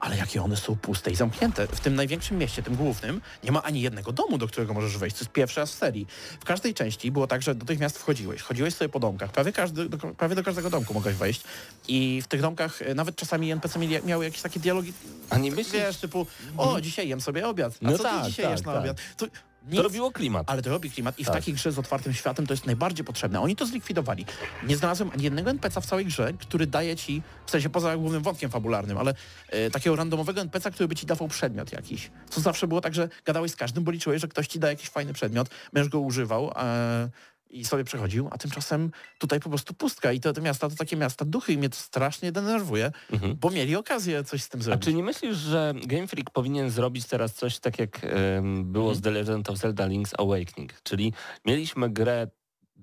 ale 0.00 0.16
jakie 0.16 0.42
one 0.42 0.56
są 0.56 0.76
puste 0.76 1.10
i 1.10 1.14
zamknięte. 1.14 1.66
W 1.66 1.80
tym 1.80 1.94
największym 1.94 2.38
mieście, 2.38 2.62
tym 2.62 2.76
głównym, 2.76 3.20
nie 3.44 3.52
ma 3.52 3.62
ani 3.62 3.80
jednego 3.80 4.12
domu, 4.12 4.38
do 4.38 4.46
którego 4.48 4.74
możesz 4.74 4.98
wejść. 4.98 5.16
To 5.16 5.20
jest 5.22 5.32
pierwszy 5.32 5.60
raz 5.60 5.70
w 5.72 5.74
serii. 5.74 6.06
W 6.40 6.44
każdej 6.44 6.74
części 6.74 7.10
było 7.10 7.26
tak, 7.26 7.42
że 7.42 7.54
do 7.54 7.66
tych 7.66 7.78
miast 7.78 7.98
wchodziłeś. 7.98 8.42
Chodziłeś 8.42 8.74
sobie 8.74 8.88
po 8.88 9.00
domkach. 9.00 9.32
Prawie, 9.32 9.52
każdy, 9.52 9.88
do, 9.88 9.98
prawie 9.98 10.34
do 10.34 10.42
każdego 10.44 10.70
domku 10.70 10.94
mogłeś 10.94 11.14
wejść. 11.14 11.42
I 11.88 12.22
w 12.24 12.28
tych 12.28 12.40
domkach 12.40 12.82
e, 12.82 12.94
nawet 12.94 13.16
czasami 13.16 13.52
NPC 13.52 13.78
mieli, 13.78 14.06
miały 14.06 14.24
jakieś 14.24 14.42
takie 14.42 14.60
dialogi, 14.60 14.92
A 15.30 15.38
nie 15.38 15.50
myślisz, 15.50 15.72
wiesz, 15.72 15.96
typu 15.96 16.26
o, 16.56 16.80
dzisiaj 16.80 17.08
jem 17.08 17.20
sobie 17.20 17.48
obiad. 17.48 17.72
A 17.84 17.90
No 17.90 17.96
co 17.96 18.02
tak, 18.02 18.22
ty 18.24 18.30
dzisiaj 18.30 18.44
tak, 18.44 18.52
jesz 18.52 18.62
na 18.66 18.72
tak. 18.72 18.82
obiad? 18.82 18.96
To, 19.16 19.26
nic, 19.66 19.76
to 19.76 19.82
robiło 19.82 20.12
klimat. 20.12 20.50
ale 20.50 20.62
to 20.62 20.70
robi 20.70 20.90
klimat 20.90 21.18
i 21.18 21.24
w 21.24 21.26
Tak. 21.26 21.36
takiej 21.36 21.54
grze 21.54 21.72
z 21.72 21.78
otwartym 21.78 22.14
światem 22.14 22.46
to 22.46 22.52
jest 22.52 22.66
najbardziej 22.66 23.04
potrzebne. 23.04 23.40
Oni 23.40 23.56
to 23.56 23.66
zlikwidowali. 23.66 24.26
Nie 24.66 24.76
znalazłem 24.76 25.10
ani 25.14 25.24
jednego 25.24 25.50
NPC'a 25.50 25.80
w 25.80 25.86
całej 25.86 26.06
grze, 26.06 26.32
który 26.40 26.66
daje 26.66 26.96
ci, 26.96 27.22
w 27.46 27.50
sensie 27.50 27.70
poza 27.70 27.96
głównym 27.96 28.22
wątkiem 28.22 28.50
fabularnym, 28.50 28.98
ale 28.98 29.14
e, 29.48 29.70
takiego 29.70 29.96
randomowego 29.96 30.40
NPC'a, 30.40 30.70
który 30.70 30.88
by 30.88 30.94
ci 30.94 31.06
dawał 31.06 31.28
przedmiot 31.28 31.72
jakiś. 31.72 32.10
Co 32.30 32.40
zawsze 32.40 32.66
było 32.68 32.80
tak, 32.80 32.94
że 32.94 33.08
gadałeś 33.24 33.52
z 33.52 33.56
każdym, 33.56 33.84
bo 33.84 33.90
liczyłeś, 33.90 34.20
że 34.20 34.28
ktoś 34.28 34.46
ci 34.46 34.58
da 34.58 34.68
jakiś 34.68 34.88
fajny 34.88 35.12
przedmiot, 35.12 35.48
będziesz 35.72 35.90
go 35.92 36.00
używał 36.00 36.52
e, 36.56 37.08
i 37.50 37.64
sobie 37.64 37.84
przechodził, 37.84 38.28
a 38.30 38.38
tymczasem 38.38 38.90
tutaj 39.18 39.40
po 39.40 39.48
prostu 39.48 39.74
pustka 39.74 40.12
i 40.12 40.20
te, 40.20 40.32
te 40.32 40.40
miasta 40.40 40.68
to 40.68 40.76
takie 40.76 40.96
miasta 40.96 41.24
duchy 41.24 41.52
i 41.52 41.58
mnie 41.58 41.68
to 41.68 41.76
strasznie 41.76 42.32
denerwuje, 42.32 42.92
Mhm. 43.12 43.36
bo 43.40 43.50
mieli 43.50 43.76
okazję 43.76 44.24
coś 44.24 44.42
z 44.42 44.48
tym 44.48 44.60
A 44.60 44.64
zrobić. 44.64 44.84
czy 44.84 44.94
nie 44.94 45.02
myślisz, 45.02 45.36
że 45.36 45.74
Game 45.86 46.06
Freak 46.06 46.30
powinien 46.30 46.70
zrobić 46.70 47.06
teraz 47.06 47.34
coś 47.34 47.58
tak 47.58 47.78
jak 47.78 48.00
em, 48.04 48.72
było 48.72 48.94
z 48.94 49.00
The 49.00 49.10
Legend 49.10 49.50
of 49.50 49.58
Zelda 49.58 49.86
Link's 49.88 50.12
Awakening? 50.18 50.72
Czyli 50.82 51.12
mieliśmy 51.44 51.90
grę 51.90 52.28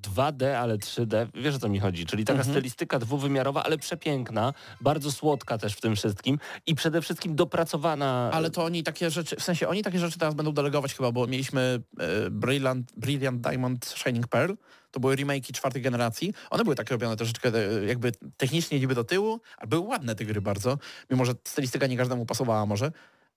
2D, 0.01 0.45
ale 0.53 0.77
3D, 0.77 1.27
wiesz 1.33 1.55
o 1.55 1.59
co 1.59 1.69
mi 1.69 1.79
chodzi, 1.79 2.05
czyli 2.05 2.25
taka 2.25 2.39
Mhm. 2.39 2.53
stylistyka 2.55 2.99
dwuwymiarowa, 2.99 3.63
ale 3.63 3.77
przepiękna, 3.77 4.53
bardzo 4.81 5.11
słodka 5.11 5.57
też 5.57 5.73
w 5.73 5.81
tym 5.81 5.95
wszystkim 5.95 6.39
i 6.67 6.75
przede 6.75 7.01
wszystkim 7.01 7.35
dopracowana. 7.35 8.29
Ale 8.33 8.51
to 8.51 8.63
oni 8.63 8.83
takie 8.83 9.09
rzeczy, 9.09 9.35
w 9.35 9.43
sensie 9.43 9.67
oni 9.67 9.83
takie 9.83 9.99
rzeczy 9.99 10.19
teraz 10.19 10.33
będą 10.35 10.51
delegować 10.51 10.93
chyba, 10.93 11.11
bo 11.11 11.27
mieliśmy 11.27 11.81
e, 11.99 12.29
Brilliant, 12.29 12.91
Brilliant 12.97 13.41
Diamond 13.41 13.85
Shining 13.85 14.27
Pearl, 14.27 14.53
to 14.91 14.99
były 14.99 15.15
remake'i 15.15 15.51
czwartej 15.53 15.81
generacji. 15.81 16.33
One 16.49 16.63
były 16.63 16.75
takie 16.75 16.91
robione 16.91 17.15
troszeczkę 17.15 17.49
e, 17.49 17.85
jakby 17.85 18.11
technicznie 18.37 18.79
niby 18.79 18.95
do 18.95 19.03
tyłu, 19.03 19.39
a 19.57 19.67
były 19.67 19.87
ładne 19.87 20.15
te 20.15 20.25
gry 20.25 20.41
bardzo, 20.41 20.77
mimo 21.09 21.25
że 21.25 21.33
stylistyka 21.43 21.87
nie 21.87 21.97
każdemu 21.97 22.25
pasowała 22.25 22.65
może. 22.65 22.91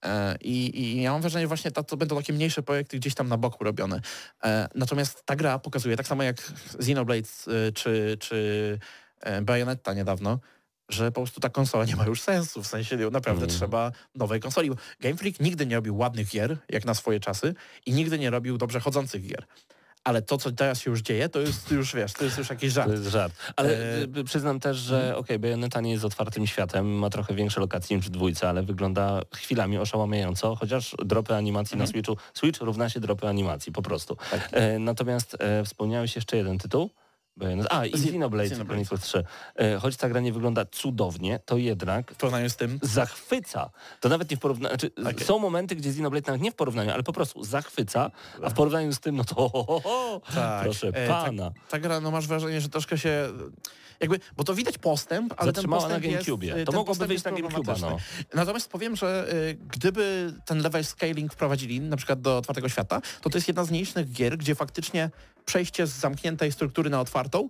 E, 0.05 0.35
I, 0.41 0.81
I 0.81 1.01
ja 1.01 1.11
mam 1.11 1.21
wrażenie, 1.21 1.43
że 1.43 1.47
właśnie 1.47 1.71
to, 1.71 1.83
to 1.83 1.97
będą 1.97 2.17
takie 2.17 2.33
mniejsze 2.33 2.63
projekty 2.63 2.97
gdzieś 2.99 3.15
tam 3.15 3.27
na 3.27 3.37
boku 3.37 3.63
robione. 3.63 4.01
E, 4.43 4.67
Natomiast 4.75 5.25
ta 5.25 5.35
gra 5.35 5.59
pokazuje, 5.59 5.97
tak 5.97 6.07
samo 6.07 6.23
jak 6.23 6.51
Xenoblade 6.75 7.27
e, 7.67 7.71
czy, 7.71 8.17
czy 8.19 8.79
Bayonetta 9.41 9.93
niedawno, 9.93 10.39
że 10.89 11.11
po 11.11 11.21
prostu 11.21 11.39
ta 11.39 11.49
konsola 11.49 11.85
nie 11.85 11.95
ma 11.95 12.05
już 12.05 12.21
sensu, 12.21 12.63
w 12.63 12.67
sensie 12.67 12.97
naprawdę 13.11 13.43
Mm. 13.43 13.55
trzeba 13.55 13.91
nowej 14.15 14.39
konsoli. 14.39 14.69
Game 14.99 15.17
Freak 15.17 15.39
nigdy 15.39 15.65
nie 15.65 15.75
robił 15.75 15.97
ładnych 15.97 16.29
gier, 16.29 16.57
jak 16.69 16.85
na 16.85 16.93
swoje 16.93 17.19
czasy 17.19 17.53
i 17.85 17.93
nigdy 17.93 18.19
nie 18.19 18.29
robił 18.29 18.57
dobrze 18.57 18.79
chodzących 18.79 19.27
gier. 19.27 19.45
Ale 20.09 20.21
to, 20.21 20.37
co 20.37 20.51
teraz 20.51 20.81
się 20.81 20.91
już 20.91 21.01
dzieje, 21.01 21.29
to 21.29 21.39
jest 21.39 21.71
już, 21.71 21.95
wiesz, 21.95 22.13
to 22.13 22.23
jest 22.23 22.37
już 22.37 22.49
jakiś 22.49 22.73
żart. 22.73 22.87
To 22.87 22.93
jest 22.93 23.07
żart. 23.07 23.33
Ale 23.55 23.69
E, 23.69 24.03
y, 24.17 24.23
przyznam 24.23 24.59
też, 24.59 24.77
że 24.77 25.17
okej, 25.17 25.39
Bayonetta 25.39 25.81
nie 25.81 25.91
jest 25.91 26.05
otwartym 26.05 26.47
światem, 26.47 26.87
ma 26.87 27.09
trochę 27.09 27.33
większe 27.33 27.59
lokacje 27.59 27.97
niż 27.97 28.09
dwójce, 28.09 28.49
ale 28.49 28.63
wygląda 28.63 29.21
chwilami 29.35 29.77
oszałamiająco, 29.77 30.55
chociaż 30.55 30.95
dropy 31.05 31.35
animacji 31.35 31.77
na 31.77 31.87
Switchu, 31.87 32.17
Switch 32.33 32.61
równa 32.61 32.89
się 32.89 32.99
dropy 32.99 33.27
animacji, 33.27 33.71
po 33.71 33.81
prostu. 33.81 34.17
E, 34.51 34.79
natomiast 34.79 35.37
e, 35.39 35.65
wspomniałeś 35.65 36.15
jeszcze 36.15 36.37
jeden 36.37 36.57
tytuł. 36.57 36.89
A, 37.69 37.85
i 37.85 37.91
Xen- 37.91 38.07
Xenoblade. 38.07 38.55
Chronicles 38.65 39.01
3. 39.01 39.23
E, 39.55 39.79
choć 39.79 39.95
ta 39.97 40.09
gra 40.09 40.19
nie 40.19 40.33
wygląda 40.33 40.65
cudownie, 40.65 41.39
to 41.45 41.57
jednak 41.57 42.11
W 42.13 42.15
porównaniu 42.15 42.49
z 42.49 42.55
tym, 42.55 42.79
zachwyca. 42.81 43.69
To 43.99 44.09
nawet 44.09 44.31
nie 44.31 44.37
w 44.37 44.39
porównaniu, 44.39 44.75
znaczy 44.75 44.91
Okej. 45.15 45.27
są 45.27 45.39
momenty, 45.39 45.75
gdzie 45.75 45.89
Xenoblade 45.89 46.27
nawet 46.27 46.41
nie 46.41 46.51
w 46.51 46.55
porównaniu, 46.55 46.91
ale 46.91 47.03
po 47.03 47.13
prostu 47.13 47.43
zachwyca, 47.43 48.11
a 48.43 48.49
w 48.49 48.53
porównaniu 48.53 48.93
z 48.93 48.99
tym, 48.99 49.15
no 49.15 49.23
to 49.23 49.35
ho, 49.35 49.49
ho, 49.49 49.79
ho, 49.83 50.21
Tak, 50.35 50.63
proszę 50.63 50.87
e, 50.87 51.07
pana. 51.07 51.51
ta 51.69 51.79
gra, 51.79 51.99
no 51.99 52.11
masz 52.11 52.27
wrażenie, 52.27 52.61
że 52.61 52.69
troszkę 52.69 52.97
się... 52.97 53.29
Jakby, 53.99 54.19
bo 54.37 54.43
to 54.43 54.55
widać 54.55 54.77
postęp, 54.77 55.33
ale 55.37 55.51
Zatrzymała 55.51 55.81
ten 55.81 55.89
na 55.91 55.95
postęp. 55.95 56.43
Jest, 56.43 56.57
y, 56.57 56.65
To 56.65 56.71
ten 56.71 56.79
mogłoby 56.79 57.07
wyjść 57.07 57.23
na 57.23 57.31
problematyczny. 57.31 57.89
no. 57.89 57.97
Natomiast 58.33 58.71
powiem, 58.71 58.95
że 58.95 59.33
y, 59.33 59.57
gdyby 59.67 60.33
ten 60.45 60.61
level 60.61 60.83
scaling 60.85 61.33
wprowadzili 61.33 61.81
na 61.81 61.97
przykład 61.97 62.21
do 62.21 62.37
otwartego 62.37 62.69
świata, 62.69 63.01
to 63.21 63.29
to 63.29 63.37
jest 63.37 63.47
jedna 63.47 63.63
z 63.63 63.71
nielicznych 63.71 64.11
gier, 64.11 64.37
gdzie 64.37 64.55
faktycznie 64.55 65.09
przejście 65.49 65.87
z 65.87 65.91
zamkniętej 65.91 66.51
struktury 66.51 66.89
na 66.89 67.01
otwartą 67.01 67.49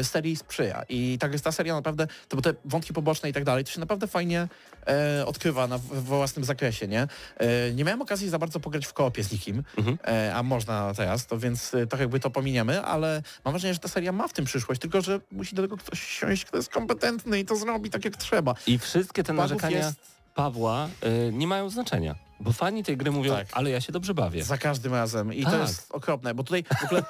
y, 0.00 0.04
serii 0.04 0.36
sprzyja. 0.36 0.82
I 0.88 1.18
tak 1.20 1.32
jest 1.32 1.44
ta 1.44 1.52
seria 1.52 1.74
naprawdę, 1.74 2.06
to 2.28 2.36
bo 2.36 2.42
te 2.42 2.54
wątki 2.64 2.92
poboczne 2.92 3.28
i 3.30 3.32
tak 3.32 3.44
dalej, 3.44 3.64
to 3.64 3.70
się 3.70 3.80
naprawdę 3.80 4.06
fajnie 4.06 4.48
e, 4.86 5.26
odkrywa 5.26 5.66
na, 5.66 5.78
w, 5.78 5.82
w 5.82 6.04
własnym 6.04 6.44
zakresie, 6.44 6.88
nie? 6.88 7.06
E, 7.36 7.72
nie 7.74 7.84
miałem 7.84 8.02
okazji 8.02 8.28
za 8.28 8.38
bardzo 8.38 8.60
pograć 8.60 8.86
w 8.86 8.92
koopie 8.92 9.24
z 9.24 9.32
nikim, 9.32 9.62
Mhm. 9.78 9.98
e, 10.04 10.34
a 10.34 10.42
można 10.42 10.94
teraz, 10.94 11.26
to 11.26 11.38
więc 11.38 11.74
e, 11.74 11.86
tak 11.86 12.00
jakby 12.00 12.20
to 12.20 12.30
pominiemy, 12.30 12.82
ale 12.82 13.22
mam 13.44 13.52
wrażenie, 13.54 13.74
że 13.74 13.80
ta 13.80 13.88
seria 13.88 14.12
ma 14.12 14.28
w 14.28 14.32
tym 14.32 14.44
przyszłość, 14.44 14.80
tylko 14.80 15.00
że 15.00 15.20
musi 15.30 15.54
do 15.56 15.62
tego 15.62 15.76
ktoś 15.76 16.02
siąść, 16.02 16.44
kto 16.44 16.56
jest 16.56 16.68
kompetentny 16.70 17.38
i 17.40 17.44
to 17.44 17.56
zrobi 17.56 17.90
tak 17.90 18.04
jak 18.04 18.16
trzeba. 18.16 18.54
I 18.66 18.78
wszystkie 18.78 19.22
te 19.22 19.32
Bugów 19.32 19.50
narzekania 19.50 19.78
jest 19.78 20.00
Pawła 20.34 20.88
y, 21.28 21.32
nie 21.32 21.46
mają 21.46 21.70
znaczenia, 21.70 22.14
bo 22.42 22.52
fani 22.52 22.84
tej 22.84 22.96
gry 22.96 23.10
mówią, 23.10 23.34
Tak. 23.34 23.46
ale 23.52 23.70
ja 23.70 23.80
się 23.80 23.92
dobrze 23.92 24.14
bawię. 24.14 24.44
za 24.44 24.58
każdym 24.58 24.92
razem 24.94 25.34
i 25.34 25.42
Tak. 25.44 25.52
to 25.52 25.58
jest 25.60 25.86
okropne, 25.90 26.34
bo 26.34 26.42
tutaj 26.44 26.64
w 26.80 26.84
ogóle 26.84 27.02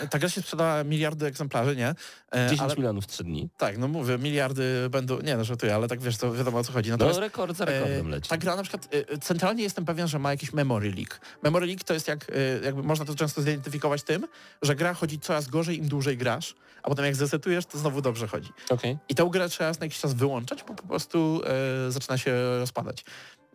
e, 0.00 0.06
ta 0.10 0.18
gra 0.18 0.28
się 0.28 0.42
sprzedała 0.42 0.84
miliardy 0.84 1.26
egzemplarzy, 1.26 1.76
nie? 1.76 1.88
E, 2.32 2.44
10 2.50 2.60
ale, 2.60 2.74
milionów 2.76 3.04
w 3.04 3.06
3 3.06 3.24
dni. 3.24 3.48
tak, 3.58 3.78
no 3.78 3.88
mówię, 3.88 4.18
miliardy 4.18 4.88
będą, 4.90 5.20
nie 5.20 5.36
no 5.36 5.44
żartuję, 5.44 5.74
ale 5.74 5.88
tak 5.88 6.00
wiesz, 6.00 6.16
to 6.16 6.32
wiadomo 6.32 6.58
o 6.58 6.64
co 6.64 6.72
chodzi. 6.72 6.90
No 6.90 6.96
Natomiast 6.96 7.18
rekord 7.20 7.56
za 7.56 7.64
rekordem 7.64 8.06
E, 8.06 8.10
leci. 8.10 8.28
Ta 8.30 8.36
gra 8.36 8.56
na 8.56 8.62
przykład, 8.62 8.88
e, 9.12 9.18
centralnie 9.18 9.62
jestem 9.62 9.84
pewien, 9.84 10.08
że 10.08 10.18
ma 10.18 10.30
jakiś 10.30 10.52
memory 10.52 10.92
leak. 10.96 11.20
Memory 11.42 11.66
leak 11.66 11.84
to 11.84 11.94
jest 11.94 12.08
jak, 12.08 12.26
e, 12.30 12.64
jakby 12.64 12.82
można 12.82 13.04
to 13.04 13.14
często 13.14 13.40
zidentyfikować 13.42 14.02
tym, 14.02 14.26
że 14.62 14.74
gra 14.74 14.94
chodzi 14.94 15.20
coraz 15.20 15.48
gorzej 15.48 15.78
im 15.78 15.88
dłużej 15.88 16.16
grasz, 16.16 16.54
a 16.82 16.88
potem 16.88 17.04
jak 17.04 17.16
zresetujesz, 17.16 17.66
to 17.66 17.78
znowu 17.78 18.02
dobrze 18.02 18.28
chodzi. 18.28 18.52
Okej. 18.70 18.98
I 19.08 19.14
tę 19.14 19.28
grę 19.32 19.48
trzeba 19.48 19.70
na 19.70 19.76
jakiś 19.80 19.98
czas 19.98 20.14
wyłączać, 20.14 20.64
bo 20.68 20.74
po 20.74 20.86
prostu 20.86 21.40
e, 21.88 21.90
zaczyna 21.92 22.18
się 22.18 22.58
rozpadać. 22.58 23.04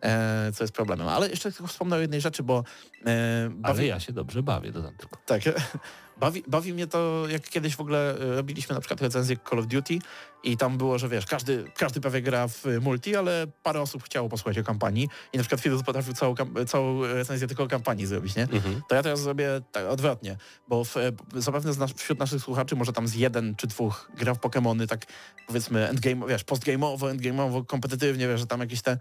E, 0.02 0.52
co 0.52 0.64
jest 0.64 0.74
problemem. 0.74 1.08
Ale 1.08 1.28
jeszcze 1.28 1.52
tylko 1.52 1.66
wspomnę 1.66 1.96
o 1.96 2.00
jednej 2.00 2.20
rzeczy, 2.20 2.42
bo 2.42 2.64
e, 3.06 3.50
Ale 3.62 3.74
bawi, 3.74 3.86
ja 3.86 4.00
się 4.00 4.12
dobrze 4.12 4.42
bawię, 4.42 4.72
dodam 4.72 4.96
tylko. 4.96 5.16
tak, 5.26 5.42
bawi, 6.20 6.44
bawi 6.46 6.74
mnie 6.74 6.86
to, 6.86 7.24
jak 7.28 7.48
kiedyś 7.48 7.76
w 7.76 7.80
ogóle 7.80 8.14
e, 8.20 8.36
robiliśmy 8.36 8.74
na 8.74 8.80
przykład 8.80 9.00
recenzję 9.00 9.36
Call 9.50 9.58
of 9.58 9.66
Duty 9.66 9.98
i 10.44 10.56
tam 10.56 10.78
było, 10.78 10.98
że 10.98 11.08
wiesz, 11.08 11.26
każdy, 11.26 11.64
każdy 11.76 12.00
prawie 12.00 12.22
gra 12.22 12.48
w 12.48 12.64
multi, 12.80 13.16
ale 13.16 13.46
parę 13.62 13.80
osób 13.80 14.02
chciało 14.02 14.28
posłuchać 14.28 14.58
o 14.58 14.64
kampanii 14.64 15.08
i 15.32 15.36
na 15.36 15.42
przykład 15.42 15.60
Fidus 15.60 15.82
potrafił 15.82 16.14
całą, 16.14 16.34
całą 16.66 17.06
recenzję 17.06 17.48
tylko 17.48 17.62
o 17.62 17.68
kampanii 17.68 18.06
zrobić, 18.06 18.36
nie? 18.36 18.42
Mhm. 18.42 18.82
To 18.88 18.94
ja 18.94 19.02
teraz 19.02 19.20
zrobię 19.20 19.60
tak 19.72 19.86
odwrotnie, 19.86 20.36
bo 20.68 20.84
w, 20.84 20.94
zapewne 21.34 21.72
z 21.72 21.78
nas, 21.78 21.92
wśród 21.92 22.18
naszych 22.18 22.42
słuchaczy 22.42 22.76
może 22.76 22.92
tam 22.92 23.08
z 23.08 23.14
jeden 23.14 23.54
czy 23.56 23.66
dwóch 23.66 24.10
gra 24.18 24.34
w 24.34 24.38
Pokémony, 24.38 24.86
tak 24.86 25.06
powiedzmy 25.46 25.88
endgame, 25.88 26.26
wiesz, 26.26 26.44
postgame'owo, 26.44 27.16
endgame'owo, 27.16 27.66
kompetytywnie, 27.66 28.28
wiesz, 28.28 28.40
że 28.40 28.46
tam 28.46 28.60
jakieś 28.60 28.82
te 28.82 28.98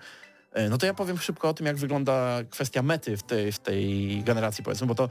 no 0.69 0.77
to 0.77 0.85
ja 0.85 0.93
powiem 0.93 1.17
szybko 1.17 1.49
o 1.49 1.53
tym, 1.53 1.65
jak 1.65 1.77
wygląda 1.77 2.39
kwestia 2.49 2.81
mety 2.81 3.17
w 3.17 3.23
tej, 3.23 3.51
w 3.51 3.59
tej 3.59 4.23
generacji, 4.23 4.63
powiedzmy, 4.63 4.87
bo 4.87 4.95
to, 4.95 5.09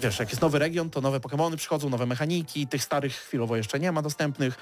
wiesz, 0.00 0.18
jak 0.18 0.28
jest 0.28 0.42
nowy 0.42 0.58
region, 0.58 0.90
to 0.90 1.00
nowe 1.00 1.20
Pokémony 1.20 1.56
przychodzą, 1.56 1.90
nowe 1.90 2.06
mechaniki, 2.06 2.66
tych 2.66 2.84
starych 2.84 3.14
chwilowo 3.14 3.56
jeszcze 3.56 3.80
nie 3.80 3.92
ma 3.92 4.02
dostępnych. 4.02 4.54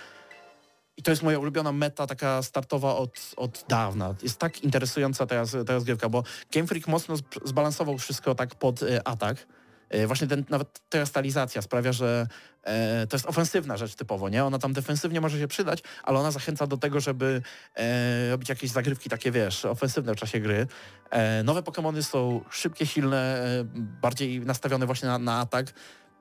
I 0.97 1.03
to 1.03 1.11
jest 1.11 1.23
moja 1.23 1.39
ulubiona 1.39 1.73
meta, 1.73 2.07
taka 2.07 2.43
startowa 2.43 2.97
od, 2.97 3.35
od 3.37 3.65
dawna. 3.69 4.15
Jest 4.23 4.39
tak 4.39 4.65
interesująca 4.65 5.27
teraz, 5.27 5.57
ta 5.67 5.73
rozgrywka, 5.73 6.09
bo 6.09 6.23
Game 6.53 6.67
Freak 6.67 6.89
mocno 6.89 7.15
zb- 7.15 7.49
zbalansował 7.49 7.99
wszystko 7.99 8.35
tak 8.35 8.55
pod 8.55 8.83
e, 8.83 9.09
atak. 9.09 9.47
E, 9.91 10.07
Właśnie 10.07 10.27
ten, 10.27 10.45
nawet 10.51 10.81
stylizacja 11.05 11.63
sprawia, 11.63 11.93
że 11.93 12.27
e, 12.63 13.07
to 13.07 13.17
jest 13.17 13.27
ofensywna 13.27 13.77
rzecz 13.77 13.95
typowo, 13.95 14.29
nie? 14.29 14.45
Ona 14.45 14.59
tam 14.59 14.73
defensywnie 14.73 15.21
może 15.21 15.39
się 15.39 15.49
przydać, 15.49 15.83
ale 16.03 16.19
ona 16.19 16.31
zachęca 16.31 16.67
do 16.67 16.77
tego, 16.77 17.01
żeby 17.01 17.43
e, 17.75 18.31
robić 18.31 18.49
jakieś 18.49 18.71
zagrywki 18.71 19.11
takie, 19.11 19.31
wiesz, 19.31 19.65
ofensywne 19.65 20.15
w 20.15 20.17
czasie 20.17 20.41
gry. 20.41 20.67
E, 21.11 21.43
nowe 21.43 21.63
Pokémony 21.63 22.03
są 22.03 22.41
szybkie, 22.51 22.87
silne, 22.87 23.45
e, 23.45 23.65
bardziej 24.03 24.41
nastawione 24.41 24.87
właśnie 24.87 25.09
na, 25.09 25.19
na 25.19 25.41
atak. 25.41 25.73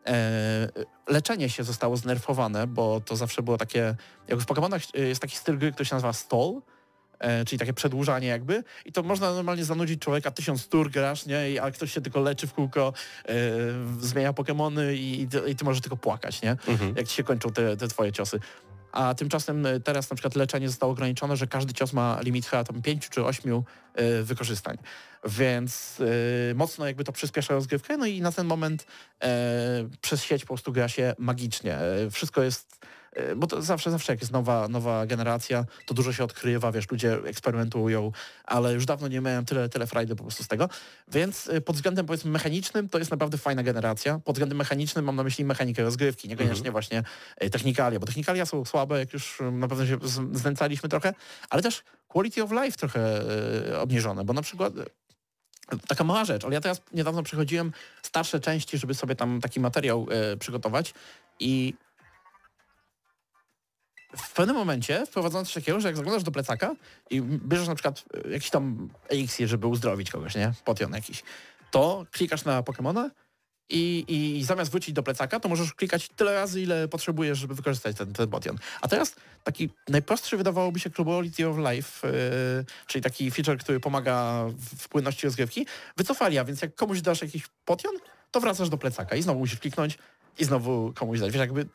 E, 0.08 0.70
leczenie 1.08 1.50
się 1.50 1.64
zostało 1.64 1.98
znerfowane, 1.98 2.68
bo 2.68 3.02
to 3.02 3.16
zawsze 3.16 3.42
było 3.42 3.58
takie, 3.58 3.96
jak 4.28 4.40
w 4.40 4.46
Pokémonach 4.46 4.90
e, 4.98 5.02
jest 5.02 5.22
taki 5.22 5.36
styl 5.36 5.58
gry, 5.58 5.72
który 5.72 5.86
się 5.86 5.96
nazywa 5.96 6.14
stall, 6.14 6.62
e, 7.20 7.46
czyli 7.46 7.60
takie 7.60 7.74
przedłużanie 7.74 8.28
jakby 8.28 8.64
i 8.86 8.92
to 8.92 9.04
można 9.04 9.34
normalnie 9.34 9.66
zanudzić 9.66 10.02
człowieka, 10.02 10.32
tysiąc 10.32 10.68
tur 10.68 10.92
grasz, 10.92 11.26
nie, 11.26 11.52
I, 11.52 11.60
a 11.60 11.72
ktoś 11.72 11.94
się 11.94 12.02
tylko 12.02 12.20
leczy 12.20 12.48
w 12.48 12.54
kółko, 12.54 12.94
e, 13.26 13.34
zmienia 14.00 14.34
Pokémony 14.34 14.94
i, 14.94 15.22
i, 15.22 15.28
ty, 15.28 15.40
i 15.48 15.56
ty 15.56 15.66
możesz 15.66 15.82
tylko 15.82 15.98
płakać, 15.98 16.42
nie, 16.42 16.52
Mhm. 16.68 16.94
jak 16.98 17.08
ci 17.08 17.16
się 17.16 17.24
kończą 17.24 17.52
te, 17.52 17.78
te 17.78 17.88
twoje 17.88 18.12
ciosy. 18.12 18.40
A 18.92 19.14
tymczasem 19.16 19.66
e, 19.66 19.80
teraz 19.80 20.10
na 20.10 20.16
przykład 20.16 20.36
leczenie 20.36 20.70
zostało 20.70 20.92
ograniczone, 20.92 21.38
że 21.38 21.48
każdy 21.48 21.74
cios 21.74 21.94
ma 21.94 22.20
limit 22.22 22.46
chyba 22.46 22.64
tam 22.64 22.82
pięciu 22.82 23.10
czy 23.12 23.26
ośmiu 23.26 23.64
e, 23.94 24.24
wykorzystań. 24.24 24.78
Więc 25.28 26.02
mocno 26.56 26.88
jakby 26.88 27.04
to 27.04 27.12
przyspiesza 27.12 27.54
rozgrywkę, 27.54 27.98
no 27.98 28.06
i 28.06 28.22
na 28.22 28.32
ten 28.32 28.48
moment 28.48 28.86
przez 30.02 30.24
sieć 30.24 30.42
po 30.42 30.48
prostu 30.48 30.72
gra 30.72 30.88
się 30.88 31.16
magicznie. 31.20 31.78
Wszystko 32.12 32.44
jest 32.44 32.86
bo 33.36 33.48
to 33.48 33.62
zawsze, 33.62 33.92
zawsze 33.92 34.14
jak 34.14 34.22
jest 34.22 34.34
nowa, 34.34 34.68
nowa 34.68 35.06
generacja, 35.06 35.66
to 35.86 35.94
dużo 35.94 36.14
się 36.14 36.24
odkrywa, 36.24 36.72
wiesz, 36.72 36.92
ludzie 36.92 37.18
eksperymentują, 37.26 38.12
ale 38.44 38.74
już 38.74 38.86
dawno 38.86 39.08
nie 39.08 39.22
miałem 39.22 39.46
tyle, 39.46 39.70
tyle 39.70 39.88
frajdy 39.88 40.16
po 40.16 40.24
prostu 40.24 40.44
z 40.44 40.48
tego, 40.48 40.70
więc 41.08 41.50
e, 41.50 41.62
pod 41.62 41.76
względem 41.76 42.06
powiedzmy 42.06 42.32
mechanicznym 42.32 42.90
to 42.90 43.00
jest 43.00 43.12
naprawdę 43.12 43.38
fajna 43.38 43.64
generacja. 43.64 44.20
Pod 44.20 44.36
względem 44.36 44.58
mechanicznym 44.58 45.06
mam 45.06 45.16
na 45.16 45.24
myśli 45.24 45.46
mechanikę 45.46 45.84
rozgrywki, 45.84 46.30
niekoniecznie 46.30 46.72
właśnie 46.72 47.04
e, 47.38 47.50
technikalia, 47.50 48.00
bo 48.00 48.06
technikalia 48.06 48.46
są 48.46 48.66
słabe, 48.66 49.00
jak 49.00 49.14
już 49.14 49.42
e, 49.42 49.52
na 49.52 49.68
pewno 49.68 49.86
się 49.86 49.98
znęcaliśmy 50.32 50.90
trochę, 50.90 51.14
ale 51.50 51.62
też 51.62 51.84
quality 52.08 52.44
of 52.44 52.52
life 52.52 52.78
trochę 52.78 53.22
e, 53.70 53.80
obniżone, 53.80 54.26
bo 54.26 54.34
na 54.34 54.42
przykład 54.42 54.78
e, 54.78 54.86
Taka 55.88 56.04
mała 56.04 56.26
rzecz, 56.26 56.46
ale 56.46 56.54
ja 56.54 56.62
teraz 56.62 56.82
niedawno 56.94 57.24
przechodziłem 57.24 57.72
starsze 58.02 58.40
części, 58.40 58.78
żeby 58.78 58.94
sobie 58.94 59.16
tam 59.16 59.42
taki 59.42 59.60
materiał 59.60 60.08
e, 60.10 60.38
przygotować 60.38 60.94
i 61.40 61.74
w 64.18 64.34
pewnym 64.34 64.56
momencie 64.56 65.06
wprowadzono 65.06 65.46
coś 65.46 65.54
takiego, 65.54 65.80
że 65.80 65.88
jak 65.88 65.98
zaglądasz 65.98 66.24
do 66.24 66.32
plecaka 66.32 66.76
i 67.10 67.22
bierzesz 67.22 67.68
na 67.68 67.76
przykład 67.76 68.04
e, 68.26 68.30
jakiś 68.30 68.50
tam 68.50 68.90
eliksir, 69.10 69.48
żeby 69.48 69.68
uzdrowić 69.68 70.12
kogoś, 70.12 70.36
nie? 70.36 70.54
Potion 70.66 70.94
jakiś, 70.94 71.24
to 71.72 72.06
klikasz 72.12 72.46
na 72.46 72.64
Pokemona 72.64 73.12
i, 73.70 74.06
i 74.08 74.44
zamiast 74.44 74.72
wrócić 74.72 74.96
do 74.96 75.04
plecaka, 75.04 75.40
to 75.40 75.50
możesz 75.50 75.74
klikać 75.74 76.10
tyle 76.10 76.34
razy, 76.34 76.62
ile 76.62 76.88
potrzebujesz, 76.88 77.38
żeby 77.38 77.56
wykorzystać 77.56 77.98
ten, 77.98 78.14
ten 78.14 78.30
potion. 78.30 78.58
A 78.82 78.88
teraz 78.88 79.16
taki 79.44 79.70
najprostszy 79.90 80.38
wydawałoby 80.38 80.80
się 80.80 80.90
Quality 80.90 81.48
of 81.48 81.58
Life, 81.58 82.08
yy, 82.08 82.66
czyli 82.88 83.02
taki 83.02 83.32
feature, 83.32 83.58
który 83.58 83.80
pomaga 83.80 84.46
w 84.78 84.88
płynności 84.90 85.28
rozgrywki, 85.28 85.68
wycofali, 85.98 86.38
a 86.38 86.46
więc 86.46 86.62
jak 86.62 86.76
komuś 86.76 87.02
dasz 87.02 87.22
jakiś 87.22 87.44
potion, 87.66 87.96
to 88.32 88.40
wracasz 88.40 88.70
do 88.70 88.78
plecaka 88.78 89.16
i 89.16 89.22
znowu 89.22 89.40
musisz 89.40 89.60
kliknąć 89.60 89.98
i 90.40 90.46
znowu 90.46 90.94
komuś 90.96 91.20
dać. 91.20 91.32
Wiesz, 91.32 91.40
jakby 91.40 91.66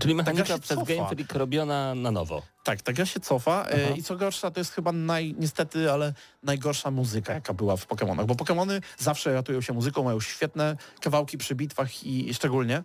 Czyli 0.00 0.14
mechanika 0.14 0.58
przez 0.58 0.78
cofa. 0.78 0.94
Game 0.94 1.08
Freak 1.08 1.34
robiona 1.34 1.94
na 1.94 2.10
nowo. 2.10 2.42
Tak, 2.64 2.82
ta 2.82 2.92
gra 2.92 3.06
się 3.06 3.20
cofa 3.20 3.66
e, 3.68 3.86
Aha. 3.86 3.94
i 3.96 4.02
co 4.02 4.16
gorsza, 4.16 4.50
to 4.50 4.60
jest 4.60 4.72
chyba 4.72 4.92
naj, 4.92 5.34
niestety, 5.38 5.92
ale 5.92 6.14
najgorsza 6.42 6.90
muzyka, 6.90 7.34
jaka 7.34 7.54
była 7.54 7.76
w 7.76 7.86
Pokémonach, 7.86 8.26
bo 8.26 8.34
Pokémony 8.34 8.80
zawsze 8.98 9.34
ratują 9.34 9.60
się 9.60 9.72
muzyką, 9.72 10.02
mają 10.04 10.20
świetne 10.20 10.76
kawałki 11.00 11.38
przy 11.38 11.54
bitwach 11.54 12.04
i, 12.04 12.30
i 12.30 12.34
szczególnie. 12.34 12.82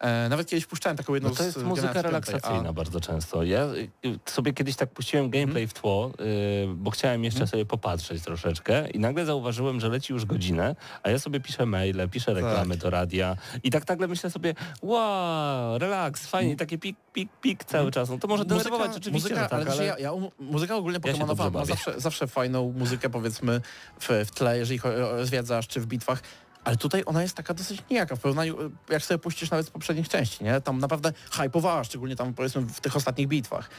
E, 0.00 0.28
nawet 0.28 0.48
kiedyś 0.48 0.66
puszczałem 0.66 0.96
taką 0.96 1.14
jedną 1.14 1.28
No 1.28 1.34
to 1.34 1.44
jest 1.44 1.62
muzyka 1.62 1.86
piątej, 1.86 2.02
relaksacyjna 2.02 2.72
bardzo 2.72 3.00
często. 3.00 3.42
Ja 3.42 3.64
y, 3.64 4.18
sobie 4.26 4.52
kiedyś 4.52 4.76
tak 4.76 4.90
puściłem 4.90 5.30
gameplay 5.30 5.62
Mhm. 5.62 5.68
w 5.68 5.72
tło, 5.72 6.12
y, 6.20 6.68
bo 6.74 6.90
chciałem 6.90 7.24
jeszcze 7.24 7.46
sobie 7.46 7.66
popatrzeć 7.66 8.22
troszeczkę 8.22 8.90
i 8.90 8.98
nagle 8.98 9.26
zauważyłem, 9.26 9.80
że 9.80 9.88
leci 9.88 10.12
już 10.12 10.24
godzinę, 10.24 10.76
a 11.02 11.10
ja 11.10 11.18
sobie 11.18 11.40
piszę 11.40 11.66
maile, 11.66 12.08
piszę 12.10 12.34
reklamy 12.34 12.76
do 12.76 12.90
radia 12.90 13.36
i 13.62 13.70
tak 13.70 13.88
nagle 13.88 14.08
myślę 14.08 14.30
sobie, 14.30 14.54
wow, 14.82 15.78
relaks, 15.78 16.26
fajnie, 16.26 16.56
takie 16.56 16.78
pik, 16.78 16.96
pik, 17.12 17.28
pik 17.40 17.64
cały 17.64 17.90
czas. 17.90 18.08
No 18.08 18.18
to 18.18 18.28
może 18.28 18.44
denerwować 18.44 18.90
oczywiście, 18.96 19.10
muzyka, 19.10 19.48
tak, 19.48 19.52
ale, 19.52 19.70
ale... 19.70 19.84
ja, 19.84 19.98
ja, 19.98 20.12
muzyka 20.38 20.76
ogólnie 20.76 20.98
Ja 21.04 21.12
Pokémonowa 21.12 21.36
dobrze 21.36 21.50
ma 21.50 21.64
zawsze, 21.64 22.00
zawsze 22.00 22.26
fajną 22.26 22.72
muzykę 22.76 23.10
powiedzmy 23.10 23.60
w, 24.00 24.08
w 24.26 24.30
tle, 24.30 24.58
jeżeli 24.58 24.80
zwiedzasz 25.22 25.68
czy 25.68 25.80
w 25.80 25.86
bitwach. 25.86 26.22
Ale 26.68 26.76
tutaj 26.76 27.02
ona 27.06 27.22
jest 27.22 27.36
taka 27.36 27.54
dosyć 27.54 27.82
nijaka 27.90 28.16
w 28.16 28.20
porównaniu, 28.20 28.62
e, 28.62 28.70
jak 28.90 29.04
sobie 29.04 29.18
puścisz 29.18 29.50
nawet 29.50 29.66
z 29.66 29.70
poprzednich 29.70 30.08
części, 30.08 30.44
nie? 30.44 30.60
Tam 30.60 30.78
naprawdę 30.78 31.12
hypowała, 31.32 31.84
szczególnie 31.84 32.16
tam 32.16 32.34
powiedzmy 32.34 32.60
w 32.62 32.80
tych 32.80 32.96
ostatnich 32.96 33.28
bitwach. 33.28 33.70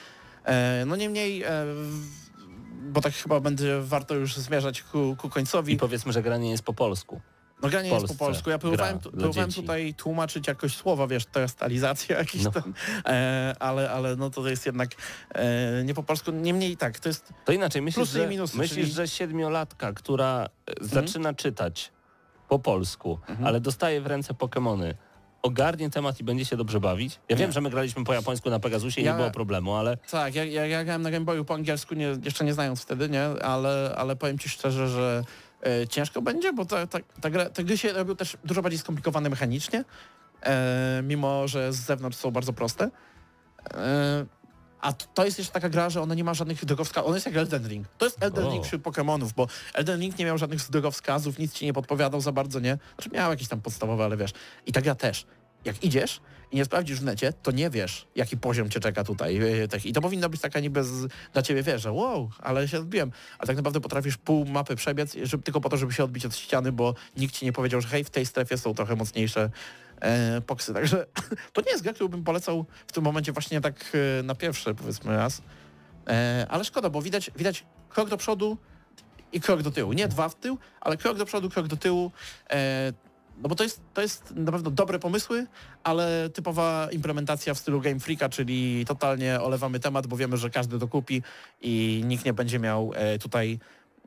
E, 0.46 0.84
no 0.88 0.96
niemniej, 0.96 1.44
e, 1.44 1.66
bo 2.82 3.02
tak 3.02 3.14
chyba 3.14 3.40
będzie 3.40 3.82
warto 3.82 4.16
już 4.16 4.36
zmierzać 4.38 4.82
ku, 4.82 5.16
ku 5.20 5.30
końcowi. 5.30 5.74
I 5.74 5.78
powiedzmy, 5.78 6.14
że 6.14 6.22
gra 6.22 6.38
nie 6.38 6.52
jest 6.52 6.64
po 6.64 6.74
polsku. 6.74 7.22
No 7.62 7.70
granie 7.70 7.90
jest 7.90 8.08
po 8.08 8.16
polsku. 8.16 8.50
Ja 8.50 8.58
próbowałem, 8.58 9.00
próbowałem 9.00 9.52
tutaj 9.52 9.94
tłumaczyć 9.94 10.48
jakoś 10.48 10.78
słowa, 10.78 11.08
wiesz, 11.08 11.26
to 11.26 11.40
jest 11.40 11.54
stalizacja 11.54 12.18
jakiś 12.18 12.44
No. 12.44 12.52
tam, 12.52 12.74
e, 13.06 13.56
ale, 13.60 13.92
ale 13.92 14.16
no 14.16 14.30
to 14.30 14.50
jest 14.50 14.66
jednak 14.66 14.90
e, 15.36 15.84
nie 15.84 15.94
po 15.94 16.04
polsku. 16.04 16.32
Niemniej 16.32 16.78
tak, 16.78 17.00
to 17.00 17.10
jest 17.10 17.34
To 17.46 17.52
inaczej, 17.52 17.82
myślisz, 17.82 17.96
Plusy 18.10 18.20
i 18.20 18.22
że, 18.22 18.28
minusy, 18.28 18.58
myślisz 18.58 18.80
czyli- 18.86 18.94
że 18.96 19.08
siedmiolatka, 19.08 19.94
która 19.94 20.46
e, 20.68 20.72
Mhm. 20.82 20.90
zaczyna 21.08 21.34
czytać 21.34 21.92
po 22.50 22.60
polsku, 22.60 23.20
ale 23.44 23.60
dostaje 23.62 24.02
w 24.02 24.08
ręce 24.08 24.34
Pokemony, 24.34 24.96
ogarnie 25.42 25.90
temat 25.90 26.20
i 26.20 26.24
będzie 26.24 26.46
się 26.46 26.58
dobrze 26.58 26.80
bawić? 26.80 27.20
Ja 27.30 27.36
wiem, 27.36 27.50
Nie. 27.50 27.54
że 27.54 27.62
my 27.62 27.70
graliśmy 27.70 28.04
po 28.04 28.14
japońsku 28.14 28.50
na 28.50 28.60
Pegasusie 28.60 29.02
i 29.02 29.04
Ja- 29.04 29.12
nie 29.12 29.18
było 29.18 29.32
problemu, 29.32 29.74
ale 29.76 29.98
Tak, 29.98 30.36
ja, 30.36 30.44
ja, 30.46 30.66
ja 30.66 30.84
grałem 30.84 31.02
na 31.02 31.12
Game 31.12 31.26
Boyu 31.26 31.46
po 31.46 31.54
angielsku, 31.54 31.96
nie, 31.96 32.16
jeszcze 32.24 32.46
nie 32.46 32.54
znając 32.54 32.82
wtedy, 32.82 33.10
nie? 33.10 33.24
Ale, 33.26 33.96
ale 33.98 34.16
powiem 34.16 34.38
ci 34.40 34.50
szczerze, 34.50 34.90
że 34.90 35.24
e, 35.66 35.88
ciężko 35.88 36.22
będzie, 36.22 36.54
bo 36.54 36.66
ta, 36.66 36.88
ta, 36.88 37.00
ta 37.22 37.30
gra, 37.30 37.50
te 37.50 37.64
gry 37.64 37.78
się 37.78 37.94
robią 37.94 38.16
też 38.16 38.38
dużo 38.46 38.62
bardziej 38.62 38.80
skomplikowane 38.80 39.30
mechanicznie, 39.30 39.84
e, 40.44 41.02
mimo 41.04 41.48
że 41.48 41.74
z 41.74 41.76
zewnątrz 41.76 42.18
są 42.18 42.32
bardzo 42.32 42.54
proste. 42.54 42.92
E, 43.74 44.26
a 44.82 44.94
to 44.94 45.26
jest 45.26 45.38
jeszcze 45.38 45.54
taka 45.54 45.70
gra, 45.70 45.90
że 45.90 46.02
ona 46.02 46.16
nie 46.16 46.24
ma 46.24 46.34
żadnych 46.34 46.66
drogowskazów. 46.66 47.08
Ona 47.08 47.18
jest 47.18 47.26
jak 47.26 47.36
Elden 47.36 47.68
Ring. 47.68 47.88
To 47.98 48.06
jest 48.06 48.24
Elden. 48.24 48.52
Ring 48.52 48.66
wśród 48.66 48.82
Pokémonów, 48.82 49.30
bo 49.36 49.48
Elden 49.74 50.02
Ring 50.02 50.18
nie 50.20 50.26
miał 50.26 50.38
żadnych 50.38 50.70
drogowskazów, 50.70 51.40
nic 51.40 51.54
ci 51.54 51.66
nie 51.66 51.74
podpowiadał 51.74 52.22
za 52.22 52.32
bardzo, 52.32 52.60
nie? 52.60 52.78
Znaczy 52.96 53.10
miał 53.10 53.32
jakieś 53.32 53.48
tam 53.48 53.62
podstawowe, 53.62 54.06
ale 54.06 54.18
wiesz. 54.18 54.32
I 54.66 54.72
ta 54.72 54.82
gra 54.82 54.96
też. 54.96 55.26
Jak 55.66 55.84
idziesz 55.84 56.22
i 56.52 56.56
nie 56.56 56.66
sprawdzisz 56.66 57.00
w 57.00 57.04
necie, 57.04 57.34
to 57.34 57.52
nie 57.52 57.70
wiesz, 57.70 58.08
jaki 58.16 58.38
poziom 58.38 58.70
cię 58.70 58.80
czeka 58.80 59.04
tutaj. 59.04 59.36
Yy, 59.36 59.68
tak. 59.68 59.86
I 59.86 59.94
to 59.94 60.02
powinno 60.02 60.30
być 60.30 60.42
taka 60.42 60.60
niby 60.60 60.84
z, 60.84 61.14
dla 61.34 61.42
ciebie, 61.42 61.64
wiesz, 61.64 61.82
że 61.82 61.92
wow, 61.92 62.30
ale 62.40 62.68
się 62.68 62.80
odbiłem. 62.80 63.12
A 63.40 63.46
tak 63.46 63.56
naprawdę 63.56 63.82
potrafisz 63.82 64.18
pół 64.18 64.46
mapy 64.46 64.76
przebiec, 64.76 65.16
żeby, 65.24 65.44
tylko 65.44 65.62
po 65.62 65.70
to, 65.70 65.78
żeby 65.78 65.94
się 65.94 66.04
odbić 66.04 66.26
od 66.26 66.36
ściany, 66.36 66.72
bo 66.72 66.96
nikt 67.18 67.36
ci 67.36 67.46
nie 67.46 67.54
powiedział, 67.54 67.82
że 67.82 67.88
hej, 67.88 68.04
w 68.04 68.10
tej 68.10 68.26
strefie 68.26 68.58
są 68.58 68.74
trochę 68.74 68.96
mocniejsze 68.96 69.50
e, 70.02 70.42
poksy. 70.42 70.74
Także 70.74 71.06
to 71.54 71.62
nie 71.62 71.72
jest 71.72 71.84
gra, 71.84 71.94
którą 71.94 72.10
bym 72.10 72.24
polecał 72.24 72.66
w 72.88 72.92
tym 72.92 73.04
momencie 73.04 73.32
właśnie 73.32 73.62
tak 73.62 73.76
e, 74.20 74.24
na 74.24 74.36
pierwszy, 74.36 74.76
powiedzmy 74.76 75.18
raz. 75.18 75.42
E, 76.08 76.46
ale 76.50 76.64
szkoda, 76.64 76.90
bo 76.90 77.02
widać, 77.02 77.32
widać 77.36 77.66
krok 77.90 78.10
do 78.10 78.18
przodu 78.18 78.58
i 79.32 79.42
krok 79.42 79.62
do 79.62 79.72
tyłu. 79.72 79.94
Nie 79.94 80.08
dwa 80.08 80.30
w 80.30 80.36
tył, 80.36 80.58
ale 80.82 80.98
krok 80.98 81.18
do 81.18 81.26
przodu, 81.26 81.50
krok 81.50 81.68
do 81.68 81.78
tyłu. 81.78 82.12
No 83.42 83.50
bo 83.50 83.56
to 83.56 83.64
jest, 83.64 83.82
to 83.94 84.02
jest 84.02 84.36
na 84.36 84.52
pewno 84.52 84.72
dobre 84.72 85.00
pomysły, 85.00 85.48
ale 85.84 86.30
typowa 86.30 86.88
implementacja 86.92 87.54
w 87.54 87.58
stylu 87.58 87.82
Game 87.82 88.00
Freaka, 88.00 88.30
czyli 88.30 88.86
totalnie 88.86 89.42
olewamy 89.42 89.80
temat, 89.80 90.08
bo 90.08 90.18
wiemy, 90.18 90.38
że 90.38 90.50
każdy 90.50 90.80
to 90.80 90.88
kupi 90.88 91.22
i 91.62 92.02
nikt 92.06 92.26
nie 92.26 92.34
będzie 92.34 92.60
miał 92.60 92.92
tutaj 93.22 93.60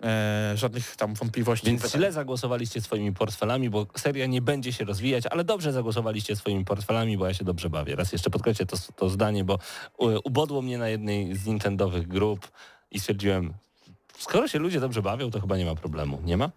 e, 0.02 0.52
żadnych 0.56 0.96
tam 0.96 1.14
wątpliwości. 1.14 1.66
Więc 1.66 1.82
pytań. 1.82 1.98
źle 2.00 2.12
zagłosowaliście 2.12 2.80
swoimi 2.80 3.12
portfelami, 3.12 3.70
bo 3.70 3.86
seria 3.96 4.26
nie 4.26 4.42
będzie 4.42 4.72
się 4.72 4.84
rozwijać, 4.84 5.24
ale 5.26 5.44
dobrze 5.44 5.72
zagłosowaliście 5.72 6.36
swoimi 6.36 6.64
portfelami, 6.64 7.18
bo 7.18 7.26
ja 7.26 7.34
się 7.34 7.44
dobrze 7.44 7.70
bawię. 7.70 7.96
Raz 7.96 8.12
jeszcze 8.12 8.30
podkreślę 8.30 8.66
to, 8.66 8.76
to 8.96 9.08
zdanie, 9.08 9.44
bo 9.44 9.58
u- 9.98 10.18
ubodło 10.24 10.62
mnie 10.62 10.78
na 10.78 10.88
jednej 10.88 11.36
z 11.36 11.46
Nintendowych 11.46 12.08
grup 12.08 12.50
i 12.90 13.00
stwierdziłem, 13.00 13.52
skoro 14.18 14.48
się 14.48 14.58
ludzie 14.58 14.80
dobrze 14.80 15.02
bawią, 15.02 15.30
to 15.30 15.40
chyba 15.40 15.56
nie 15.56 15.64
ma 15.64 15.74
problemu. 15.74 16.20
Nie 16.24 16.36
ma? 16.36 16.50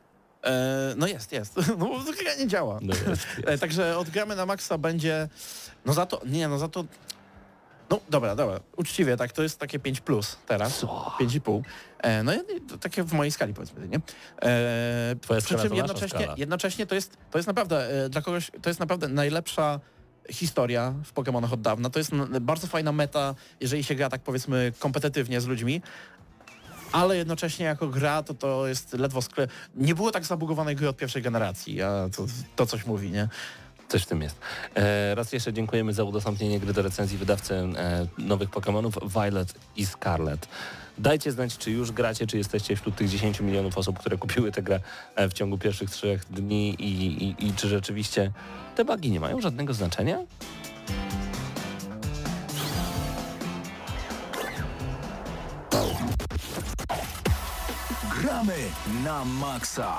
E, 0.43 0.93
no 0.98 1.08
jest, 1.08 1.32
jest. 1.32 1.56
No 1.78 1.86
bo 1.86 2.00
gra 2.24 2.36
nie 2.39 2.48
działa. 2.48 2.80
No 2.82 2.93
jest, 2.93 3.08
jest. 3.08 3.28
E, 3.46 3.58
także 3.58 3.98
odgramy 3.98 4.36
na 4.36 4.46
maksa 4.46 4.78
będzie, 4.78 5.30
no 5.86 5.93
za 5.93 6.06
to, 6.06 6.22
nie 6.26 6.48
no 6.48 6.58
za 6.60 6.68
to, 6.68 6.86
no 7.90 8.00
dobra, 8.10 8.36
dobra, 8.36 8.60
uczciwie, 8.78 9.18
tak, 9.18 9.32
to 9.32 9.44
jest 9.44 9.60
takie 9.60 9.80
5 9.80 10.02
plus 10.02 10.38
teraz, 10.48 10.80
Co? 10.80 10.88
5,5. 11.20 11.62
E, 12.00 12.24
no 12.24 12.34
i 12.34 12.62
to 12.70 12.78
takie 12.78 13.04
w 13.04 13.14
mojej 13.14 13.32
skali 13.32 13.54
powiedzmy, 13.54 13.88
nie? 13.88 13.98
E, 14.42 15.16
Twoja 15.22 15.42
przy 15.42 15.58
czym 15.58 15.76
jednocześnie, 15.76 16.28
jednocześnie 16.38 16.86
to 16.86 16.96
jest, 16.96 17.18
to 17.32 17.38
jest 17.38 17.48
naprawdę, 17.48 18.06
e, 18.06 18.10
dla 18.10 18.22
kogoś, 18.22 18.52
to 18.62 18.70
jest 18.70 18.80
naprawdę 18.80 19.08
najlepsza 19.08 19.80
historia 20.30 20.94
w 21.04 21.14
Pokémonach 21.14 21.54
od 21.54 21.62
dawna. 21.62 21.90
To 21.90 22.00
jest 22.00 22.12
bardzo 22.42 22.68
fajna 22.68 22.92
meta, 22.92 23.36
jeżeli 23.60 23.84
się 23.84 23.96
gra 23.96 24.10
tak 24.10 24.22
powiedzmy 24.22 24.74
kompetytywnie 24.80 25.42
z 25.42 25.46
ludźmi, 25.46 25.82
ale 26.92 27.18
jednocześnie 27.18 27.66
jako 27.66 27.88
gra 27.88 28.24
to 28.24 28.34
to 28.34 28.68
jest 28.68 28.94
ledwo 28.94 29.22
skle... 29.22 29.48
Nie 29.76 29.96
było 29.96 30.12
tak 30.12 30.26
zabugowanej 30.26 30.76
gry 30.76 30.90
od 30.90 30.98
pierwszej 30.98 31.22
generacji, 31.22 31.82
a 31.82 32.10
to, 32.18 32.26
to 32.56 32.66
coś 32.66 32.86
mówi, 32.86 33.12
nie? 33.12 33.28
Coś 33.90 34.04
w 34.04 34.06
tym 34.06 34.22
jest. 34.22 34.40
E, 34.76 35.16
raz 35.16 35.34
jeszcze 35.34 35.54
dziękujemy 35.54 35.94
za 35.94 36.04
udostępnienie 36.04 36.60
gry 36.60 36.74
do 36.74 36.82
recenzji 36.82 37.18
wydawcy 37.18 37.54
e, 37.54 38.08
nowych 38.18 38.50
Pokémonów 38.50 39.12
Violet 39.12 39.54
i 39.76 39.86
Scarlet. 39.86 40.48
Dajcie 40.98 41.32
znać, 41.32 41.58
czy 41.58 41.72
już 41.72 41.92
gracie, 41.92 42.28
czy 42.28 42.38
jesteście 42.38 42.76
wśród 42.76 42.96
tych 42.96 43.10
10 43.10 43.40
milionów 43.40 43.78
osób, 43.78 44.00
które 44.00 44.18
kupiły 44.18 44.52
tę 44.52 44.62
grę 44.62 44.80
e, 45.16 45.30
w 45.30 45.34
ciągu 45.34 45.58
pierwszych 45.58 45.90
trzech 45.90 46.26
dni 46.30 46.70
i, 46.70 47.24
i, 47.24 47.48
i 47.48 47.54
czy 47.54 47.68
rzeczywiście 47.68 48.32
te 48.76 48.86
bugi 48.86 49.12
nie 49.12 49.20
mają 49.20 49.42
żadnego 49.42 49.74
znaczenia? 49.74 50.18
Gramy 58.22 58.56
na 59.04 59.26
maksa. 59.26 59.96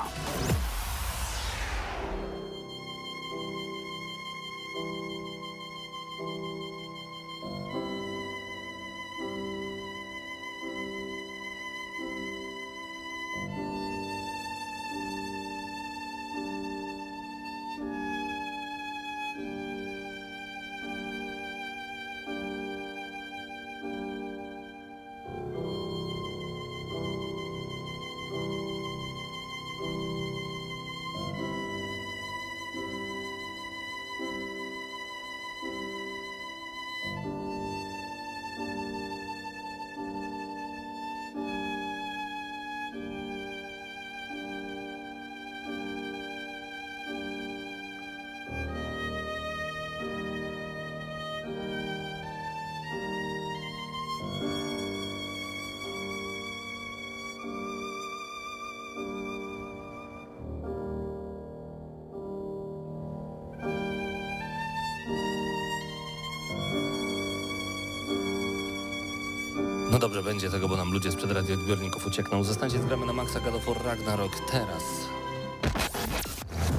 No 69.97 70.01
dobrze 70.01 70.23
będzie 70.23 70.51
tego, 70.51 70.69
bo 70.69 70.77
nam 70.77 70.93
ludzie 70.93 71.13
sprzed 71.13 71.33
radioodbiorników 71.33 72.07
uciekną. 72.07 72.45
Zostańcie 72.45 72.79
z 72.79 72.87
gramy 72.87 73.07
na 73.07 73.13
Maxa 73.13 73.41
God 73.41 73.55
of 73.55 73.67
War 73.67 73.85
Ragnarok 73.85 74.33
teraz. 74.51 74.83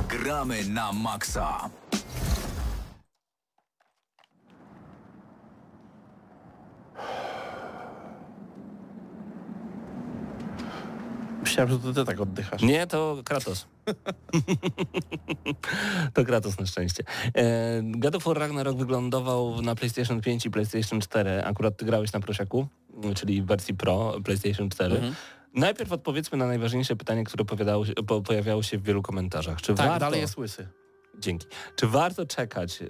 Gramy 0.09 0.65
na 0.65 0.93
Maxa. 0.93 1.69
Myślałem, 11.41 11.71
że 11.71 11.79
to 11.79 11.93
ty 11.93 12.05
tak 12.05 12.21
oddychasz. 12.21 12.61
Nie, 12.61 12.87
to 12.87 13.21
Kratos. 13.25 13.67
to 16.13 16.25
Kratos 16.25 16.59
na 16.59 16.65
szczęście. 16.65 17.03
E, 17.35 17.81
God 17.83 18.15
of 18.15 18.23
War 18.23 18.39
Ragnarok 18.39 18.77
wyglądował 18.77 19.61
na 19.61 19.75
PlayStation 19.75 20.21
5 20.21 20.45
i 20.45 20.51
PlayStation 20.51 21.01
4. 21.01 21.43
Akurat 21.43 21.77
ty 21.77 21.85
grałeś 21.85 22.13
na 22.13 22.19
prosiaku? 22.19 22.67
Czyli 23.15 23.41
wersji 23.41 23.73
Pro 23.75 24.13
PlayStation 24.23 24.69
4. 24.69 24.95
Mhm. 24.95 25.15
Najpierw 25.53 25.91
odpowiedzmy 25.91 26.37
na 26.37 26.47
najważniejsze 26.47 26.95
pytanie, 26.95 27.23
które 27.23 27.45
się, 27.85 27.93
po, 27.93 28.21
pojawiało 28.21 28.63
się 28.63 28.77
w 28.77 28.83
wielu 28.83 29.01
komentarzach. 29.01 29.61
Czy 29.61 29.75
Tak, 29.75 29.87
warto... 29.87 29.99
dalej 29.99 30.21
jest 30.21 30.37
łysy. 30.37 30.67
Dzięki. 31.19 31.47
Czy 31.75 31.87
warto 31.87 32.25
czekać, 32.25 32.81
yy, 32.81 32.87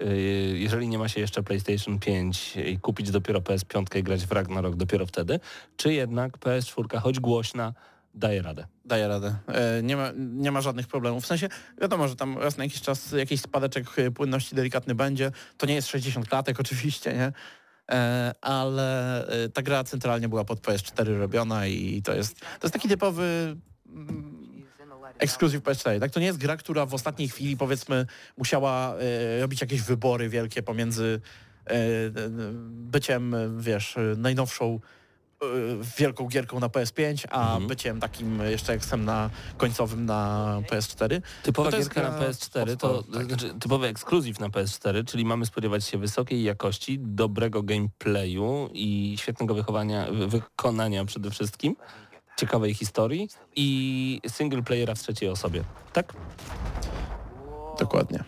jeżeli 0.57 0.87
nie 0.87 0.97
ma 0.97 1.07
się 1.07 1.21
jeszcze 1.21 1.43
PlayStation 1.43 1.99
5 1.99 2.57
i 2.57 2.79
kupić 2.79 3.11
dopiero 3.11 3.39
PS5 3.39 3.97
i 3.97 4.03
grać 4.03 4.25
w 4.25 4.31
Ragnarok 4.31 4.75
dopiero 4.75 5.05
wtedy? 5.05 5.39
Czy 5.77 5.93
jednak 5.93 6.37
PS4, 6.37 6.99
choć 6.99 7.19
głośna, 7.19 7.73
daje 8.13 8.41
radę? 8.41 8.67
Daje 8.85 9.07
radę. 9.07 9.35
E, 9.47 9.83
Nie 9.83 9.97
ma, 9.97 10.11
nie 10.17 10.51
ma 10.51 10.61
żadnych 10.61 10.87
problemów. 10.87 11.23
W 11.23 11.27
sensie, 11.27 11.49
wiadomo, 11.81 12.07
że 12.07 12.15
tam 12.15 12.37
raz 12.37 12.57
na 12.57 12.63
jakiś 12.63 12.81
czas 12.81 13.11
jakiś 13.11 13.41
spadeczek 13.41 13.99
e, 13.99 14.11
płynności 14.11 14.55
delikatny 14.55 14.95
będzie. 14.95 15.31
To 15.57 15.65
nie 15.65 15.75
jest 15.75 15.87
60 15.87 16.27
klatek 16.27 16.59
oczywiście, 16.59 17.13
nie? 17.13 17.31
E, 17.91 18.33
Ale 18.41 19.27
e, 19.27 19.49
ta 19.49 19.61
gra 19.61 19.83
centralnie 19.83 20.29
była 20.29 20.45
pod 20.45 20.59
PS4 20.59 21.17
robiona 21.19 21.67
i 21.67 22.01
to 22.01 22.13
jest, 22.13 22.39
to 22.39 22.47
jest 22.63 22.73
taki 22.73 22.89
typowy 22.89 23.55
mm, 23.89 24.65
ekskluzyw 25.19 25.63
PS4. 25.63 25.99
Tak? 25.99 26.11
To 26.11 26.19
nie 26.19 26.25
jest 26.25 26.37
gra, 26.37 26.57
która 26.57 26.85
w 26.85 26.93
ostatniej 26.93 27.29
chwili 27.29 27.57
powiedzmy 27.57 28.05
musiała 28.37 28.95
e, 28.95 29.41
robić 29.41 29.61
jakieś 29.61 29.81
wybory 29.81 30.29
wielkie 30.29 30.63
pomiędzy 30.63 31.21
byciem, 32.69 33.35
wiesz, 33.59 33.95
najnowszą 34.17 34.79
wielką 35.97 36.27
gierką 36.27 36.59
na 36.59 36.67
PS5, 36.69 37.25
a 37.29 37.41
Mhm. 37.47 37.67
byciem 37.67 37.99
takim 37.99 38.41
jeszcze 38.41 38.73
eksem 38.73 39.05
na 39.05 39.29
końcowym 39.57 40.05
na 40.05 40.61
PS4. 40.71 41.21
Typowa 41.43 41.71
gierka 41.71 42.03
na 42.03 42.09
gra 42.09 42.19
PS4 42.29 42.77
to 42.77 43.03
tak. 43.13 43.25
znaczy, 43.25 43.53
typowy 43.59 43.87
ekskluzyw 43.87 44.39
na 44.39 44.49
PS4, 44.49 45.05
czyli 45.05 45.25
mamy 45.25 45.45
spodziewać 45.45 45.85
się 45.85 45.97
wysokiej 45.97 46.43
jakości, 46.43 46.99
dobrego 46.99 47.63
gameplayu 47.63 48.69
i 48.73 49.15
świetnego 49.19 49.53
wychowania, 49.55 50.07
wy- 50.11 50.27
wykonania 50.27 51.05
przede 51.05 51.31
wszystkim, 51.31 51.75
ciekawej 52.39 52.73
historii 52.73 53.29
i 53.55 54.21
single 54.27 54.63
playera 54.63 54.95
w 54.95 54.99
trzeciej 54.99 55.29
osobie. 55.29 55.63
Tak? 55.93 56.13
Dokładnie. 57.79 58.23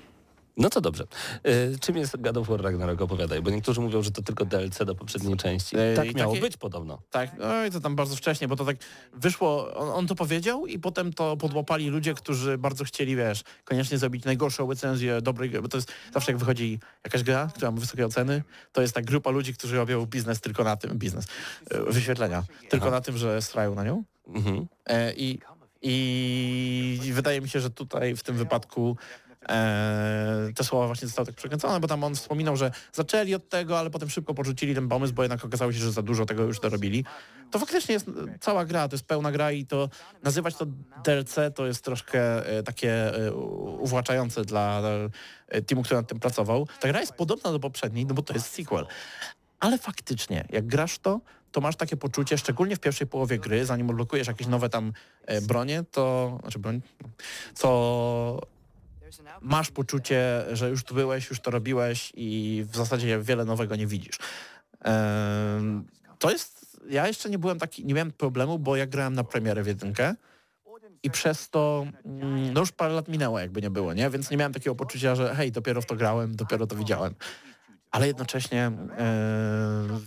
No 0.60 0.70
to 0.70 0.82
dobrze. 0.82 1.04
E, 1.44 1.78
czym 1.80 1.98
jest 1.98 2.22
God 2.22 2.38
of 2.38 2.48
War 2.48 2.62
Ragnarok? 2.62 3.02
Opowiadaj, 3.02 3.42
bo 3.42 3.50
niektórzy 3.50 3.82
mówią, 3.82 4.02
że 4.02 4.12
to 4.12 4.22
tylko 4.22 4.46
DLC 4.46 4.86
do 4.86 4.96
poprzedniej 4.96 5.38
części. 5.38 5.76
E, 5.80 5.94
tak 5.96 6.16
miało 6.16 6.34
takie- 6.34 6.42
być 6.42 6.58
podobno. 6.58 7.02
Tak, 7.12 7.32
no 7.40 7.66
i 7.66 7.72
to 7.72 7.80
tam 7.80 7.96
bardzo 7.96 8.16
wcześnie, 8.16 8.48
bo 8.48 8.56
to 8.56 8.66
tak 8.66 8.78
wyszło, 9.14 9.74
on, 9.76 9.90
on 9.90 10.08
to 10.08 10.16
powiedział 10.16 10.68
i 10.68 10.80
potem 10.80 11.14
to 11.14 11.38
podłapali 11.38 11.90
ludzie, 11.90 12.14
którzy 12.14 12.58
bardzo 12.58 12.84
chcieli, 12.84 13.16
wiesz, 13.16 13.44
koniecznie 13.64 13.98
zrobić 13.98 14.26
najgorszą 14.26 14.70
recenzję 14.70 15.22
dobrej 15.22 15.50
gry, 15.50 15.62
bo 15.62 15.68
to 15.68 15.78
jest 15.78 15.92
zawsze 16.14 16.32
jak 16.32 16.40
wychodzi 16.40 16.80
jakaś 17.04 17.24
gra, 17.24 17.50
która 17.56 17.72
ma 17.72 17.80
wysokie 17.80 18.06
oceny, 18.06 18.44
to 18.72 18.82
jest 18.82 18.94
ta 18.94 19.02
grupa 19.02 19.30
ludzi, 19.30 19.54
którzy 19.54 19.76
robią 19.76 20.06
biznes 20.06 20.42
tylko 20.42 20.64
na 20.64 20.76
tym, 20.78 20.98
biznes, 20.98 21.26
e, 21.72 21.84
wyświetlenia, 21.92 22.44
tylko 22.70 22.86
Aha. 22.86 22.96
na 22.96 23.02
tym, 23.02 23.18
że 23.18 23.42
strają 23.42 23.76
na 23.76 23.84
nią. 23.84 24.04
Mhm. 24.28 24.68
E, 24.86 25.14
I, 25.14 25.40
I 25.82 27.12
wydaje 27.14 27.42
mi 27.42 27.50
się, 27.50 27.60
że 27.60 27.70
tutaj 27.70 28.16
w 28.16 28.24
tym 28.24 28.36
wypadku 28.36 28.98
e, 29.50 30.50
te 30.56 30.64
słowa 30.64 30.88
właśnie 30.88 31.08
zostały 31.08 31.26
tak 31.26 31.36
przekręcone, 31.36 31.80
bo 31.80 31.88
tam 31.88 32.04
on 32.04 32.16
wspominał, 32.16 32.58
że 32.58 32.72
zaczęli 32.94 33.36
od 33.36 33.50
tego, 33.50 33.80
ale 33.80 33.90
potem 33.90 34.10
szybko 34.10 34.34
porzucili 34.34 34.76
ten 34.76 34.88
pomysł, 34.88 35.14
bo 35.14 35.24
jednak 35.24 35.46
okazało 35.46 35.74
się, 35.74 35.80
że 35.80 35.92
za 35.92 36.02
dużo 36.02 36.26
tego 36.26 36.44
już 36.44 36.60
dorobili. 36.60 37.06
To 37.52 37.60
faktycznie 37.60 37.94
jest 37.94 38.06
cała 38.40 38.66
gra, 38.66 38.88
to 38.88 38.96
jest 38.96 39.06
pełna 39.06 39.32
gra 39.32 39.52
i 39.52 39.66
to 39.66 39.90
nazywać 40.24 40.56
to 40.56 40.66
DLC 41.04 41.36
to 41.56 41.68
jest 41.68 41.84
troszkę 41.84 42.48
e, 42.58 42.64
takie 42.64 43.16
e, 43.16 43.34
uwłaczające 43.80 44.46
dla 44.46 44.82
e, 45.48 45.62
teamu, 45.62 45.84
który 45.84 45.96
nad 45.96 46.08
tym 46.08 46.20
pracował. 46.20 46.68
Ta 46.80 46.88
gra 46.88 47.00
jest 47.00 47.14
podobna 47.14 47.52
do 47.52 47.60
poprzedniej, 47.60 48.06
no 48.06 48.14
bo 48.14 48.22
to 48.22 48.34
jest 48.34 48.54
sequel. 48.54 48.86
Ale 49.60 49.78
faktycznie, 49.78 50.48
jak 50.50 50.68
grasz 50.68 51.00
to, 51.00 51.20
to 51.52 51.62
masz 51.62 51.76
takie 51.76 51.98
poczucie, 51.98 52.38
szczególnie 52.38 52.76
w 52.76 52.80
pierwszej 52.80 53.08
połowie 53.08 53.40
gry, 53.40 53.66
zanim 53.66 53.90
odblokujesz 53.90 54.28
jakieś 54.28 54.48
nowe 54.48 54.70
tam 54.70 54.94
bronie, 55.42 55.84
to, 55.92 56.38
znaczy 56.42 56.60
broń, 56.60 56.82
to 57.60 58.42
masz 59.42 59.72
poczucie, 59.72 60.46
że 60.52 60.70
już 60.70 60.84
tu 60.84 60.96
byłeś, 60.96 61.30
już 61.30 61.40
to 61.40 61.52
robiłeś 61.52 62.12
i 62.16 62.64
w 62.72 62.76
zasadzie 62.76 63.20
wiele 63.22 63.46
nowego 63.46 63.76
nie 63.76 63.88
widzisz. 63.88 64.18
To 66.20 66.32
jest, 66.32 66.80
ja 66.90 67.08
jeszcze 67.08 67.30
nie 67.30 67.40
byłem 67.40 67.60
taki, 67.60 67.86
nie 67.86 67.94
miałem 67.94 68.12
problemu, 68.12 68.60
bo 68.60 68.76
ja 68.76 68.86
grałem 68.86 69.14
na 69.14 69.24
premierę 69.24 69.64
w 69.64 69.68
jedynkę 69.68 70.16
i 71.04 71.12
przez 71.12 71.50
to, 71.50 71.86
mm, 72.06 72.54
no 72.54 72.60
już 72.60 72.72
parę 72.72 72.94
lat 72.94 73.08
minęło 73.08 73.40
jakby 73.40 73.62
nie 73.62 73.70
było, 73.70 73.94
nie? 73.94 74.10
Więc 74.10 74.32
nie 74.32 74.38
miałem 74.38 74.54
takiego 74.54 74.76
poczucia, 74.76 75.16
że 75.16 75.36
hej, 75.36 75.52
dopiero 75.52 75.82
w 75.82 75.86
to 75.86 75.96
grałem, 75.96 76.36
dopiero 76.36 76.68
to 76.68 76.76
widziałem. 76.76 77.16
Ale 77.92 78.08
jednocześnie 78.08 78.72
e, 78.98 80.00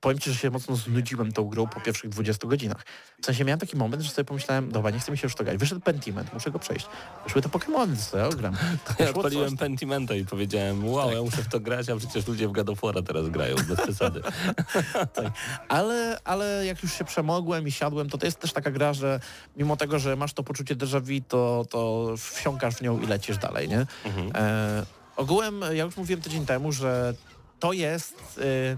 powiem 0.00 0.18
Ci, 0.18 0.30
że 0.30 0.36
się 0.38 0.50
mocno 0.50 0.76
znudziłem 0.76 1.32
tą 1.32 1.44
grą 1.44 1.66
po 1.66 1.80
pierwszych 1.80 2.10
20 2.10 2.48
godzinach. 2.48 2.84
W 3.22 3.26
sensie 3.26 3.44
miałem 3.44 3.60
taki 3.60 3.76
moment, 3.76 4.02
że 4.02 4.10
sobie 4.10 4.24
pomyślałem, 4.24 4.72
dobra, 4.72 4.90
nie 4.90 4.98
chce 4.98 5.12
mi 5.12 5.18
się 5.18 5.26
już 5.26 5.34
to 5.34 5.44
grać. 5.44 5.56
Wyszedł 5.56 5.80
Pentiment, 5.80 6.32
muszę 6.32 6.50
go 6.50 6.58
przejść. 6.58 6.86
Wyszły 7.24 7.42
te 7.42 7.48
Pokémony, 7.48 7.96
co 8.10 8.18
ja 8.18 8.28
gram. 8.28 8.56
Ja 8.98 9.06
Wyszło 9.06 9.20
odpaliłem 9.20 9.50
coś. 9.50 9.58
Pentimenta 9.58 10.14
i 10.14 10.24
powiedziałem, 10.24 10.88
wow, 10.88 11.12
ja 11.12 11.22
muszę 11.22 11.42
w 11.42 11.48
to 11.48 11.60
grać, 11.60 11.88
a 11.88 11.96
przecież 11.96 12.26
ludzie 12.26 12.48
w 12.48 12.52
God 12.52 12.68
of 12.68 12.80
War'a 12.80 13.02
teraz 13.02 13.28
grają, 13.28 13.56
bez 13.68 13.80
przesady. 13.80 14.22
Ale, 15.68 16.18
ale 16.24 16.66
jak 16.66 16.82
już 16.82 16.92
się 16.92 17.04
przemogłem 17.04 17.68
i 17.68 17.72
siadłem, 17.72 18.10
to 18.10 18.18
to 18.18 18.26
jest 18.26 18.40
też 18.40 18.52
taka 18.52 18.70
gra, 18.70 18.92
że 18.92 19.20
mimo 19.56 19.76
tego, 19.76 19.98
że 19.98 20.16
masz 20.16 20.32
to 20.32 20.42
poczucie 20.42 20.76
déjà 20.76 21.00
vu, 21.00 21.24
to, 21.28 21.64
to 21.70 22.14
wsiąkasz 22.16 22.74
w 22.74 22.82
nią 22.82 23.00
i 23.00 23.06
lecisz 23.06 23.38
dalej, 23.38 23.68
nie? 23.68 23.86
Mhm. 24.04 24.30
E, 24.34 24.86
ogółem, 25.16 25.60
ja 25.72 25.84
już 25.84 25.96
mówiłem 25.96 26.22
tydzień 26.22 26.46
temu, 26.46 26.72
że 26.72 27.14
to 27.60 27.72
jest... 27.72 28.38
E, 28.38 28.76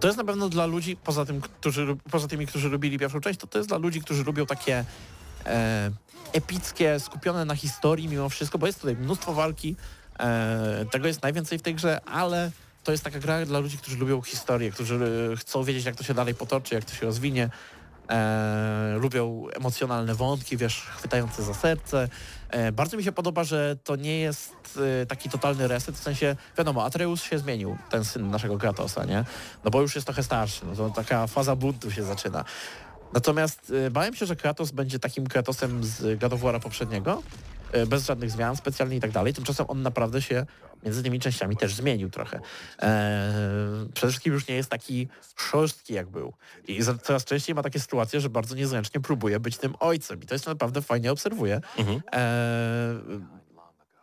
to 0.00 0.06
jest 0.06 0.18
na 0.18 0.24
pewno 0.24 0.48
dla 0.48 0.66
ludzi, 0.66 0.96
poza, 0.96 1.24
tym, 1.24 1.40
którzy, 1.40 1.96
poza 2.10 2.28
tymi, 2.28 2.46
którzy 2.46 2.68
lubili 2.68 2.98
pierwszą 2.98 3.20
część, 3.20 3.40
to 3.40 3.46
to 3.46 3.58
jest 3.58 3.70
dla 3.70 3.78
ludzi, 3.78 4.00
którzy 4.00 4.24
lubią 4.24 4.46
takie 4.46 4.84
e, 5.46 5.90
epickie, 6.32 7.00
skupione 7.00 7.44
na 7.44 7.54
historii 7.54 8.08
mimo 8.08 8.28
wszystko, 8.28 8.58
bo 8.58 8.66
jest 8.66 8.80
tutaj 8.80 8.96
mnóstwo 8.96 9.34
walki, 9.34 9.76
e, 10.18 10.86
tego 10.90 11.06
jest 11.06 11.22
najwięcej 11.22 11.58
w 11.58 11.62
tej 11.62 11.74
grze, 11.74 12.00
ale 12.04 12.50
to 12.84 12.92
jest 12.92 13.04
taka 13.04 13.18
gra 13.18 13.46
dla 13.46 13.58
ludzi, 13.58 13.78
którzy 13.78 13.96
lubią 13.96 14.22
historię, 14.22 14.70
którzy 14.70 15.00
e, 15.32 15.36
chcą 15.36 15.64
wiedzieć, 15.64 15.84
jak 15.84 15.96
to 15.96 16.04
się 16.04 16.14
dalej 16.14 16.34
potoczy, 16.34 16.74
jak 16.74 16.84
to 16.84 16.94
się 16.94 17.06
rozwinie, 17.06 17.50
e, 18.08 18.96
lubią 19.00 19.46
emocjonalne 19.52 20.14
wątki, 20.14 20.56
wiesz, 20.56 20.80
chwytające 20.80 21.42
za 21.42 21.54
serce. 21.54 22.08
E, 22.52 22.72
bardzo 22.72 22.96
mi 22.96 23.04
się 23.04 23.12
podoba, 23.12 23.44
że 23.44 23.76
to 23.84 23.96
nie 23.96 24.18
jest 24.18 24.78
e, 25.02 25.06
taki 25.06 25.30
totalny 25.30 25.68
reset, 25.68 25.96
w 25.96 26.02
sensie, 26.02 26.36
wiadomo, 26.58 26.84
Atreus 26.84 27.22
się 27.22 27.38
zmienił, 27.38 27.76
ten 27.90 28.04
syn 28.04 28.30
naszego 28.30 28.58
Kratosa, 28.58 29.04
nie? 29.04 29.24
No 29.64 29.70
bo 29.70 29.80
już 29.80 29.94
jest 29.94 30.06
trochę 30.06 30.22
starszy, 30.22 30.66
no 30.66 30.74
to 30.74 30.90
taka 30.90 31.26
faza 31.26 31.56
buntu 31.56 31.90
się 31.90 32.02
zaczyna. 32.02 32.44
Natomiast 33.12 33.72
e, 33.86 33.90
bałem 33.90 34.14
się, 34.14 34.26
że 34.26 34.36
Kratos 34.36 34.70
będzie 34.70 34.98
takim 34.98 35.26
Kratosem 35.26 35.84
z 35.84 36.20
God 36.20 36.32
poprzedniego, 36.62 37.22
bez 37.86 38.06
żadnych 38.06 38.30
zmian 38.30 38.56
specjalnie 38.56 38.96
i 38.96 39.00
tak 39.00 39.10
dalej. 39.10 39.34
Tymczasem 39.34 39.66
on 39.68 39.82
naprawdę 39.82 40.22
się 40.22 40.46
między 40.82 41.02
tymi 41.02 41.20
częściami 41.20 41.56
też 41.56 41.74
zmienił 41.74 42.10
trochę. 42.10 42.40
E, 42.82 43.32
przede 43.94 44.10
wszystkim 44.12 44.32
już 44.32 44.48
nie 44.48 44.54
jest 44.54 44.70
taki 44.70 45.08
szorstki 45.36 45.94
jak 45.94 46.08
był. 46.08 46.32
I 46.68 46.80
coraz 47.02 47.24
częściej 47.24 47.54
ma 47.54 47.62
takie 47.62 47.80
sytuacje, 47.80 48.20
że 48.20 48.30
bardzo 48.30 48.54
niezręcznie 48.54 49.00
próbuje 49.00 49.40
być 49.40 49.58
tym 49.58 49.74
ojcem. 49.80 50.20
I 50.22 50.26
to 50.26 50.34
jest 50.34 50.46
naprawdę 50.46 50.82
fajnie 50.82 51.12
obserwuję. 51.12 51.60
Mhm. 51.78 52.02
E, 52.12 53.42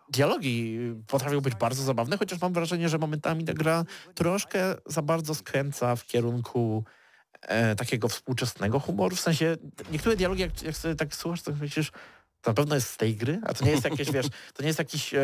dialogi 0.10 0.80
potrafią 1.08 1.42
być 1.42 1.56
bardzo 1.56 1.84
zabawne, 1.84 2.18
chociaż 2.18 2.42
mam 2.42 2.54
wrażenie, 2.54 2.90
że 2.90 2.98
momentami 2.98 3.46
ta 3.46 3.54
gra 3.54 3.84
troszkę 4.16 4.76
za 4.86 5.02
bardzo 5.02 5.36
skręca 5.36 5.96
w 5.96 6.06
kierunku 6.06 6.84
e, 7.42 7.76
takiego 7.76 8.08
współczesnego 8.08 8.80
humoru. 8.80 9.16
W 9.16 9.20
sensie 9.20 9.58
niektóre 9.92 10.16
dialogi, 10.16 10.42
jak, 10.42 10.64
jak 10.64 10.78
sobie 10.78 10.96
tak 10.96 11.16
słuchasz, 11.16 11.42
to 11.42 11.52
myślisz, 11.52 11.92
to 12.42 12.50
na 12.50 12.54
pewno 12.54 12.76
jest 12.76 12.90
z 12.90 12.98
tej 12.98 13.16
gry, 13.16 13.40
a 13.44 13.54
to 13.54 13.66
nie 13.66 13.72
jest 13.72 13.84
jakieś, 13.84 14.12
wiesz, 14.12 14.28
to 14.54 14.64
nie 14.64 14.68
jest 14.68 14.80
jakiś 14.80 15.14
e, 15.14 15.20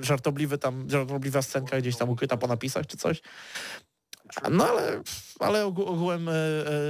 żartobliwy 0.00 0.58
tam, 0.58 0.90
żartobliwa 0.90 1.42
scenka 1.42 1.80
gdzieś 1.80 1.96
tam 1.96 2.10
ukryta 2.10 2.36
po 2.36 2.46
napisach 2.46 2.86
czy 2.86 2.96
coś. 2.96 3.22
No 4.50 4.68
ale, 4.68 5.02
ale 5.38 5.64
ogó- 5.64 5.86
ogółem, 5.86 6.28
e, 6.28 6.32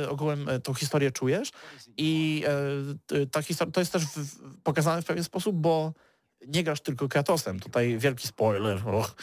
e, 0.02 0.08
ogółem 0.08 0.48
e, 0.48 0.60
tą 0.60 0.74
historię 0.74 1.10
czujesz 1.10 1.50
i 1.96 2.44
ta 3.32 3.42
historia, 3.42 3.72
to 3.72 3.80
jest 3.80 3.92
też 3.92 4.02
pokazane 4.62 5.02
w 5.02 5.04
pewien 5.04 5.24
sposób, 5.24 5.56
bo 5.56 5.92
nie 6.46 6.64
grasz 6.64 6.80
tylko 6.80 7.08
Kratosem, 7.08 7.60
tutaj 7.60 7.98
wielki 7.98 8.28
spoiler, 8.28 8.88
och, 8.88 9.16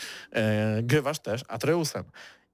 grywasz 0.83 1.19
też 1.19 1.43
Atreusem. 1.47 2.03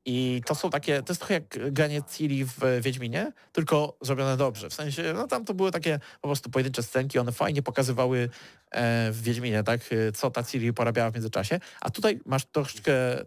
I 0.09 0.41
to 0.45 0.55
są 0.55 0.69
takie, 0.69 1.03
to 1.03 1.13
jest 1.13 1.21
trochę 1.21 1.33
jak 1.33 1.73
granie 1.73 2.01
Ciri 2.11 2.45
w 2.45 2.59
Wiedźminie, 2.81 3.31
tylko 3.51 3.97
zrobione 4.01 4.37
dobrze. 4.37 4.69
W 4.69 4.73
sensie, 4.73 5.13
no 5.13 5.27
tam 5.27 5.45
to 5.45 5.53
były 5.53 5.71
takie 5.71 5.99
po 6.21 6.27
prostu 6.27 6.49
pojedyncze 6.49 6.83
scenki, 6.83 7.19
one 7.19 7.31
fajnie 7.31 7.61
pokazywały 7.61 8.29
e, 8.71 9.11
w 9.11 9.21
Wiedźminie, 9.21 9.63
tak, 9.63 9.81
e, 9.91 10.11
co 10.11 10.31
ta 10.31 10.43
Ciri 10.43 10.73
porabiała 10.73 11.11
w 11.11 11.13
międzyczasie, 11.13 11.59
a 11.81 11.89
tutaj 11.89 12.19
masz 12.25 12.45
troszeczkę 12.45 12.93
e, 13.21 13.25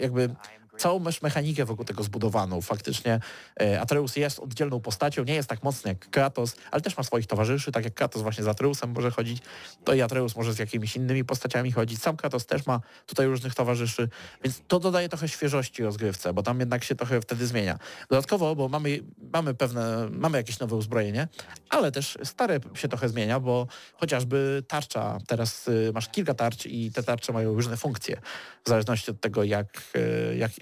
jakby 0.00 0.34
całą 0.78 1.04
mechanikę 1.22 1.64
wokół 1.64 1.84
tego 1.84 2.02
zbudowaną. 2.02 2.60
Faktycznie 2.60 3.20
e, 3.60 3.80
Atreus 3.80 4.16
jest 4.16 4.38
oddzielną 4.38 4.80
postacią, 4.80 5.24
nie 5.24 5.34
jest 5.34 5.48
tak 5.48 5.62
mocny 5.62 5.88
jak 5.88 6.10
Kratos, 6.10 6.56
ale 6.70 6.82
też 6.82 6.96
ma 6.96 7.02
swoich 7.02 7.26
towarzyszy, 7.26 7.72
tak 7.72 7.84
jak 7.84 7.94
Kratos 7.94 8.22
właśnie 8.22 8.44
z 8.44 8.48
Atreusem 8.48 8.90
może 8.90 9.10
chodzić, 9.10 9.42
to 9.84 9.94
i 9.94 10.02
Atreus 10.02 10.36
może 10.36 10.52
z 10.52 10.58
jakimiś 10.58 10.96
innymi 10.96 11.24
postaciami 11.24 11.72
chodzić. 11.72 12.02
Sam 12.02 12.16
Kratos 12.16 12.46
też 12.46 12.66
ma 12.66 12.80
tutaj 13.06 13.26
różnych 13.26 13.54
towarzyszy, 13.54 14.08
więc 14.44 14.62
to 14.68 14.80
dodaje 14.80 15.08
trochę 15.08 15.28
świeżości 15.28 15.82
rozgrywce, 15.82 16.32
bo 16.32 16.42
tam 16.42 16.60
jednak 16.60 16.84
się 16.84 16.94
trochę 16.94 17.20
wtedy 17.20 17.46
zmienia. 17.46 17.78
Dodatkowo, 18.10 18.56
bo 18.56 18.68
mamy, 18.68 19.00
mamy 19.32 19.54
pewne, 19.54 20.08
mamy 20.10 20.38
jakieś 20.38 20.58
nowe 20.58 20.76
uzbrojenie, 20.76 21.28
ale 21.70 21.92
też 21.92 22.18
stare 22.24 22.60
się 22.74 22.88
trochę 22.88 23.08
zmienia, 23.08 23.40
bo 23.40 23.66
chociażby 23.94 24.62
tarcza, 24.68 25.18
teraz 25.26 25.68
y, 25.68 25.90
masz 25.94 26.08
kilka 26.08 26.34
tarcz 26.34 26.66
i 26.66 26.92
te 26.92 27.02
tarcze 27.02 27.32
mają 27.32 27.54
różne 27.54 27.76
funkcje, 27.76 28.20
w 28.64 28.68
zależności 28.68 29.10
od 29.10 29.20
tego, 29.20 29.44
jak, 29.44 29.82
y, 29.96 30.36
jak, 30.36 30.52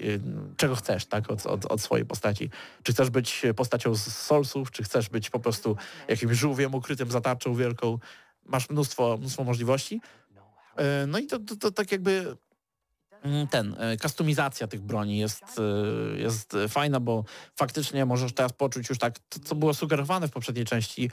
czego 0.57 0.75
chcesz, 0.75 1.05
tak, 1.05 1.31
od, 1.31 1.45
od, 1.45 1.65
od 1.65 1.81
swojej 1.81 2.05
postaci. 2.05 2.49
Czy 2.83 2.93
chcesz 2.93 3.09
być 3.09 3.41
postacią 3.55 3.95
z 3.95 4.29
czy 4.71 4.83
chcesz 4.83 5.09
być 5.09 5.29
po 5.29 5.39
prostu 5.39 5.77
jakimś 6.07 6.37
żółwiem 6.37 6.75
ukrytym 6.75 7.11
za 7.11 7.21
tarczą 7.21 7.55
wielką. 7.55 7.99
Masz 8.45 8.69
mnóstwo, 8.69 9.17
mnóstwo 9.17 9.43
możliwości. 9.43 10.01
E, 10.75 11.07
No 11.07 11.19
i 11.19 11.27
to, 11.27 11.39
to, 11.39 11.55
to 11.55 11.71
tak 11.71 11.91
jakby 11.91 12.37
mm, 13.23 13.47
ten, 13.47 13.75
e, 13.79 13.97
kustomizacja 13.97 14.67
tych 14.67 14.81
broni 14.81 15.17
jest, 15.17 15.43
e, 15.59 16.19
jest 16.19 16.53
fajna, 16.69 16.99
bo 16.99 17.23
faktycznie 17.55 18.05
możesz 18.05 18.33
teraz 18.33 18.53
poczuć 18.53 18.89
już 18.89 18.97
tak, 18.97 19.19
to, 19.19 19.39
co 19.39 19.55
było 19.55 19.73
sugerowane 19.73 20.27
w 20.27 20.31
poprzedniej 20.31 20.65
części, 20.65 21.11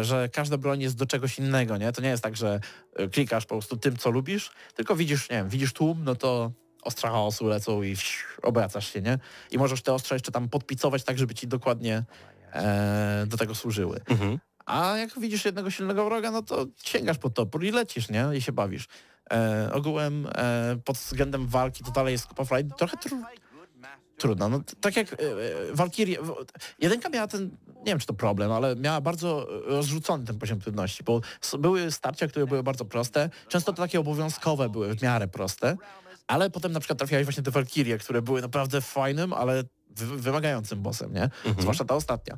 że 0.00 0.28
każda 0.32 0.56
broń 0.56 0.80
jest 0.80 0.96
do 0.96 1.06
czegoś 1.06 1.38
innego, 1.38 1.76
nie? 1.76 1.92
To 1.92 2.02
nie 2.02 2.08
jest 2.08 2.22
tak, 2.22 2.36
że 2.36 2.60
klikasz 3.12 3.46
po 3.46 3.54
prostu 3.54 3.76
tym, 3.76 3.96
co 3.96 4.10
lubisz, 4.10 4.50
tylko 4.74 4.96
widzisz, 4.96 5.30
nie 5.30 5.36
wiem, 5.36 5.48
widzisz 5.48 5.72
tłum, 5.72 6.04
no 6.04 6.14
to 6.14 6.52
ostrza 6.82 7.08
chaosu 7.10 7.46
lecą 7.46 7.82
i 7.82 7.96
obracasz 8.42 8.92
się, 8.92 9.02
nie? 9.02 9.18
I 9.50 9.58
możesz 9.58 9.82
te 9.82 9.92
ostrza 9.94 10.14
jeszcze 10.14 10.32
tam 10.32 10.48
podpicować 10.48 11.04
tak, 11.04 11.18
żeby 11.18 11.34
ci 11.34 11.48
dokładnie 11.48 12.04
e, 12.52 13.24
do 13.26 13.36
tego 13.36 13.54
służyły. 13.54 14.00
Mhm. 14.08 14.38
A 14.66 14.96
jak 14.96 15.20
widzisz 15.20 15.44
jednego 15.44 15.70
silnego 15.70 16.04
wroga, 16.04 16.30
no 16.30 16.42
to 16.42 16.66
sięgasz 16.84 17.18
po 17.18 17.30
topór 17.30 17.64
i 17.64 17.70
lecisz, 17.70 18.08
nie? 18.08 18.26
I 18.34 18.42
się 18.42 18.52
bawisz. 18.52 18.88
E, 19.32 19.70
ogółem 19.72 20.26
e, 20.34 20.76
pod 20.84 20.96
względem 20.96 21.46
walki 21.46 21.84
to 21.84 21.90
dalej 21.90 22.12
jest 22.12 22.26
of 22.36 22.50
Light 22.50 22.78
trochę 22.78 22.96
tru 22.96 23.22
trudno. 24.20 24.48
No, 24.48 24.60
tak 24.80 24.96
jak 24.96 25.12
e, 25.12 25.16
e, 25.16 25.74
Valkyrie, 25.74 26.22
w- 26.22 26.44
jedynka 26.78 27.08
miała 27.08 27.26
ten, 27.26 27.50
nie 27.76 27.84
wiem 27.84 27.98
czy 27.98 28.06
to 28.06 28.14
problem, 28.14 28.52
ale 28.52 28.76
miała 28.76 29.00
bardzo 29.00 29.46
rozrzucony 29.66 30.24
ten 30.24 30.38
poziom 30.38 30.60
trudności, 30.60 31.04
bo 31.04 31.20
były 31.58 31.90
starcia, 31.92 32.28
które 32.28 32.46
były 32.46 32.62
bardzo 32.62 32.84
proste, 32.84 33.30
często 33.48 33.72
to 33.72 33.82
takie 33.82 34.00
obowiązkowe 34.00 34.68
były 34.68 34.94
w 34.94 35.02
miarę 35.02 35.28
proste, 35.28 35.76
ale 36.30 36.50
potem 36.50 36.72
na 36.72 36.80
przykład 36.80 36.98
trafiałeś 36.98 37.26
właśnie 37.26 37.42
te 37.42 37.50
Valkyrie, 37.50 37.98
które 37.98 38.22
były 38.22 38.42
naprawdę 38.42 38.80
fajnym, 38.80 39.32
ale 39.32 39.64
wy 39.90 40.06
wymagającym 40.16 40.82
bossem, 40.82 41.14
nie? 41.14 41.30
Zwłaszcza 41.60 41.84
ta 41.84 41.94
ostatnia. 41.94 42.36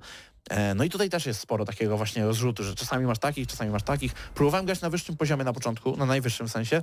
E, 0.51 0.75
No 0.75 0.85
i 0.85 0.91
tutaj 0.91 1.11
też 1.11 1.27
jest 1.27 1.41
sporo 1.41 1.65
takiego 1.65 1.97
właśnie 1.97 2.25
rozrzutu, 2.25 2.65
że 2.65 2.75
czasami 2.75 3.07
masz 3.07 3.19
takich, 3.19 3.47
czasami 3.47 3.71
masz 3.71 3.83
takich. 3.83 4.15
Próbowałem 4.15 4.67
grać 4.67 4.81
na 4.81 4.91
wyższym 4.91 5.17
poziomie 5.17 5.45
na 5.45 5.53
początku, 5.53 5.97
na 5.97 6.07
najwyższym 6.07 6.49
sensie, 6.49 6.83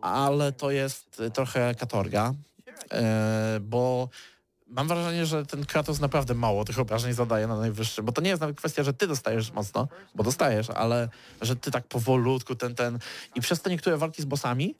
ale 0.00 0.52
to 0.52 0.70
jest 0.70 1.22
trochę 1.34 1.74
katorga, 1.74 2.34
e, 2.92 3.58
bo 3.60 4.08
mam 4.66 4.88
wrażenie, 4.88 5.26
że 5.26 5.46
ten 5.46 5.66
Kratos 5.66 6.00
naprawdę 6.00 6.34
mało 6.34 6.64
tych 6.64 6.78
obrażeń 6.78 7.12
zadaje 7.12 7.46
na 7.46 7.56
najwyższym, 7.56 8.04
bo 8.04 8.12
to 8.12 8.20
nie 8.20 8.30
jest 8.30 8.40
nawet 8.40 8.56
kwestia, 8.56 8.82
że 8.82 8.92
ty 8.94 9.06
dostajesz 9.06 9.52
mocno, 9.52 9.88
bo 10.14 10.24
dostajesz, 10.24 10.70
ale 10.70 11.08
że 11.40 11.56
ty 11.56 11.70
tak 11.70 11.86
powolutku 11.86 12.54
ten, 12.54 12.74
ten 12.74 12.98
i 13.34 13.40
przez 13.40 13.60
te 13.62 13.70
niektóre 13.70 13.96
walki 13.96 14.22
z 14.22 14.24
bossami 14.24 14.74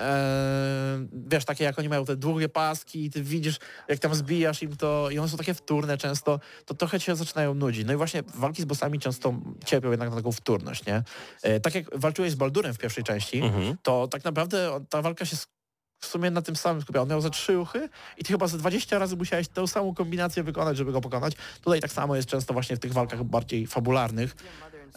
Eee, 0.00 1.08
wiesz, 1.12 1.44
takie 1.44 1.64
jak 1.64 1.78
oni 1.78 1.88
mają 1.88 2.04
te 2.04 2.16
długie 2.16 2.48
paski 2.48 3.04
i 3.04 3.10
ty 3.10 3.22
widzisz, 3.22 3.56
jak 3.88 3.98
tam 3.98 4.14
zbijasz 4.14 4.62
im 4.62 4.76
to 4.76 5.10
i 5.10 5.18
one 5.18 5.28
są 5.28 5.36
takie 5.36 5.54
wtórne 5.54 5.98
często, 5.98 6.40
to 6.66 6.74
trochę 6.74 7.00
cię 7.00 7.16
zaczynają 7.16 7.54
nudzić. 7.54 7.86
No 7.86 7.92
i 7.92 7.96
właśnie 7.96 8.22
walki 8.34 8.62
z 8.62 8.64
bossami 8.64 8.98
często 8.98 9.34
cierpią 9.64 9.90
jednak 9.90 10.10
na 10.10 10.16
taką 10.16 10.32
wtórność, 10.32 10.86
nie? 10.86 11.02
Eee, 11.42 11.60
tak 11.60 11.74
jak 11.74 11.98
walczyłeś 11.98 12.32
z 12.32 12.34
Baldurem 12.34 12.74
w 12.74 12.78
pierwszej 12.78 13.04
części, 13.04 13.38
Mhm. 13.40 13.76
to 13.82 14.08
tak 14.08 14.24
naprawdę 14.24 14.80
ta 14.88 15.02
walka 15.02 15.24
się 15.24 15.36
w 16.02 16.06
sumie 16.06 16.30
na 16.30 16.42
tym 16.42 16.56
samym 16.56 16.82
skupiała. 16.82 17.02
On 17.02 17.08
miał 17.08 17.20
ze 17.20 17.30
trzy 17.30 17.52
ruchy 17.54 17.88
i 18.18 18.24
ty 18.24 18.32
chyba 18.32 18.46
ze 18.46 18.58
20 18.58 18.98
razy 18.98 19.16
musiałeś 19.16 19.48
tę 19.48 19.68
samą 19.68 19.94
kombinację 19.94 20.42
wykonać, 20.42 20.76
żeby 20.76 20.92
go 20.92 21.00
pokonać. 21.00 21.34
Tutaj 21.62 21.80
tak 21.80 21.92
samo 21.92 22.16
jest 22.16 22.28
często 22.28 22.52
właśnie 22.52 22.76
w 22.76 22.78
tych 22.78 22.92
walkach 22.92 23.24
bardziej 23.24 23.66
fabularnych, 23.66 24.36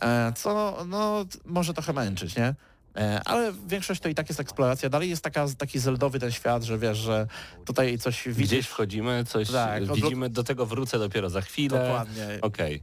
e, 0.02 0.34
co 0.36 0.78
no, 0.88 1.26
t- 1.26 1.38
może 1.46 1.74
trochę 1.74 1.94
męczyć, 1.94 2.36
nie? 2.36 2.56
E, 2.98 3.22
Ale 3.26 3.54
większość 3.68 4.02
to 4.02 4.10
i 4.10 4.16
tak 4.16 4.30
jest 4.30 4.40
eksploracja. 4.40 4.90
Dalej 4.90 5.10
jest 5.10 5.24
taka, 5.24 5.46
taki 5.58 5.80
zeldowy 5.80 6.20
ten 6.20 6.32
świat, 6.32 6.64
że 6.64 6.78
wiesz, 6.78 6.98
że 6.98 7.28
tutaj 7.66 7.98
coś 7.98 8.22
Gdzieś 8.22 8.36
widzisz. 8.36 8.68
wchodzimy, 8.68 9.24
coś 9.28 9.52
Tak, 9.52 9.94
widzimy, 9.96 10.30
do 10.30 10.44
tego 10.44 10.66
wrócę 10.66 11.00
dopiero 11.00 11.30
za 11.30 11.42
chwilę. 11.42 11.80
Dokładnie. 11.80 12.28
Okej. 12.42 12.82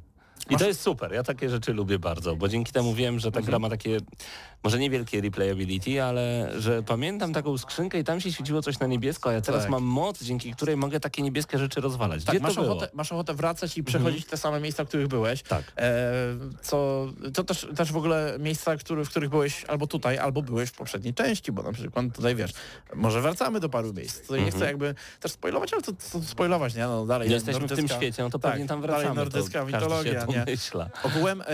I 0.50 0.52
Masz- 0.52 0.62
to 0.62 0.68
jest 0.68 0.80
super, 0.80 1.12
ja 1.12 1.22
takie 1.22 1.50
rzeczy 1.50 1.72
lubię 1.72 1.98
bardzo, 1.98 2.36
bo 2.36 2.48
dzięki 2.48 2.72
temu 2.72 2.94
wiem, 2.94 3.18
że 3.18 3.32
ta 3.32 3.38
Mhm. 3.38 3.46
gra 3.46 3.58
ma 3.58 3.70
takie, 3.70 3.98
może 4.64 4.78
niewielkie 4.78 5.20
replayability, 5.20 6.02
ale 6.02 6.50
że 6.58 6.82
pamiętam 6.82 7.32
taką 7.32 7.58
skrzynkę 7.58 7.98
i 7.98 8.04
tam 8.04 8.20
się 8.20 8.32
świeciło 8.32 8.62
coś 8.62 8.78
na 8.78 8.86
niebiesko, 8.86 9.30
a 9.30 9.32
ja 9.32 9.40
teraz 9.40 9.62
Tak. 9.62 9.70
mam 9.70 9.82
moc, 9.82 10.22
dzięki 10.22 10.52
której 10.54 10.76
mogę 10.76 11.00
takie 11.00 11.22
niebieskie 11.22 11.58
rzeczy 11.58 11.80
rozwalać. 11.80 12.24
Tak, 12.24 12.34
Gdzie 12.34 12.42
masz 12.42 12.54
to 12.54 12.60
było? 12.62 12.76
ochotę, 12.76 12.90
masz 12.94 13.12
ochotę 13.12 13.34
wracać 13.34 13.78
i 13.78 13.84
przechodzić 13.84 14.26
te 14.26 14.36
same 14.36 14.60
miejsca, 14.60 14.84
w 14.84 14.88
których 14.88 15.08
byłeś. 15.08 15.42
Tak. 15.42 15.62
E, 15.76 16.02
co, 16.62 17.06
to 17.34 17.44
też, 17.44 17.66
też 17.76 17.92
w 17.92 17.96
ogóle 17.96 18.36
miejsca, 18.38 18.76
który, 18.76 19.04
w 19.04 19.10
których 19.10 19.30
byłeś 19.30 19.64
albo 19.64 19.86
tutaj, 19.86 20.18
albo 20.18 20.42
byłeś 20.42 20.68
w 20.68 20.72
poprzedniej 20.72 21.14
części, 21.14 21.52
bo 21.52 21.62
na 21.62 21.72
przykład 21.72 22.06
tutaj 22.16 22.34
wiesz, 22.34 22.50
może 22.94 23.20
wracamy 23.20 23.60
do 23.60 23.68
paru 23.68 23.92
miejsc. 23.94 24.20
Tutaj 24.22 24.44
nie 24.44 24.50
chcę 24.50 24.64
jakby 24.64 24.94
też 25.20 25.32
spoilować, 25.32 25.72
ale 25.72 25.82
to, 25.82 25.92
to 25.92 26.20
spoilować, 26.22 26.74
nie? 26.74 26.82
No 26.82 27.06
dalej 27.06 27.30
jesteśmy 27.30 27.66
w 27.66 27.68
tym 27.68 27.86
nordycka- 27.86 27.96
świecie, 27.96 28.22
no 28.22 28.30
to 28.30 28.38
tak, 28.38 28.52
pewnie 28.52 28.66
tam 28.66 28.80
dalej 28.80 28.96
wracamy. 28.96 29.14
nordycka 29.20 29.60
to 29.60 29.66
mitologia, 29.66 30.24
nie? 30.24 30.38
domyśla. 30.44 30.90
Ogółem 31.02 31.40
e, 31.42 31.44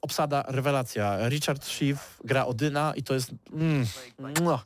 obsada, 0.00 0.44
rewelacja. 0.48 1.28
Richard 1.28 1.64
Schiff 1.64 2.20
gra 2.24 2.46
Odyna 2.52 2.92
i 2.96 3.02
to 3.02 3.14
jest... 3.14 3.30
Mm, 3.52 3.86
no, 4.42 4.62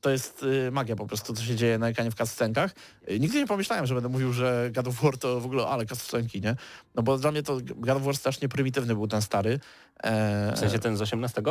to 0.00 0.10
jest 0.10 0.42
y, 0.42 0.70
magia 0.70 0.96
po 0.96 1.06
prostu, 1.06 1.34
co 1.34 1.42
się 1.42 1.56
dzieje 1.56 1.78
na 1.78 1.88
ekranie 1.88 2.10
w 2.10 2.14
cutscenkach. 2.14 2.70
Y, 3.10 3.20
nigdy 3.20 3.38
nie 3.38 3.46
pomyślałem, 3.46 3.86
że 3.86 3.94
będę 3.94 4.08
mówił, 4.08 4.32
że 4.32 4.70
God 4.74 4.88
of 4.88 5.02
War 5.02 5.18
to 5.18 5.40
w 5.40 5.46
ogóle, 5.46 5.66
ale 5.66 5.86
cutscenki, 5.86 6.40
nie? 6.40 6.56
No 6.94 7.02
bo 7.02 7.18
dla 7.18 7.30
mnie 7.30 7.42
to 7.42 7.58
God 7.76 7.96
of 7.96 8.02
War 8.02 8.16
strasznie 8.16 8.48
prymitywny 8.48 8.94
był 8.94 9.08
ten 9.08 9.22
stary. 9.22 9.60
E, 10.02 10.52
W 10.56 10.58
sensie 10.58 10.78
ten 10.78 10.96
z 10.96 11.02
18? 11.02 11.42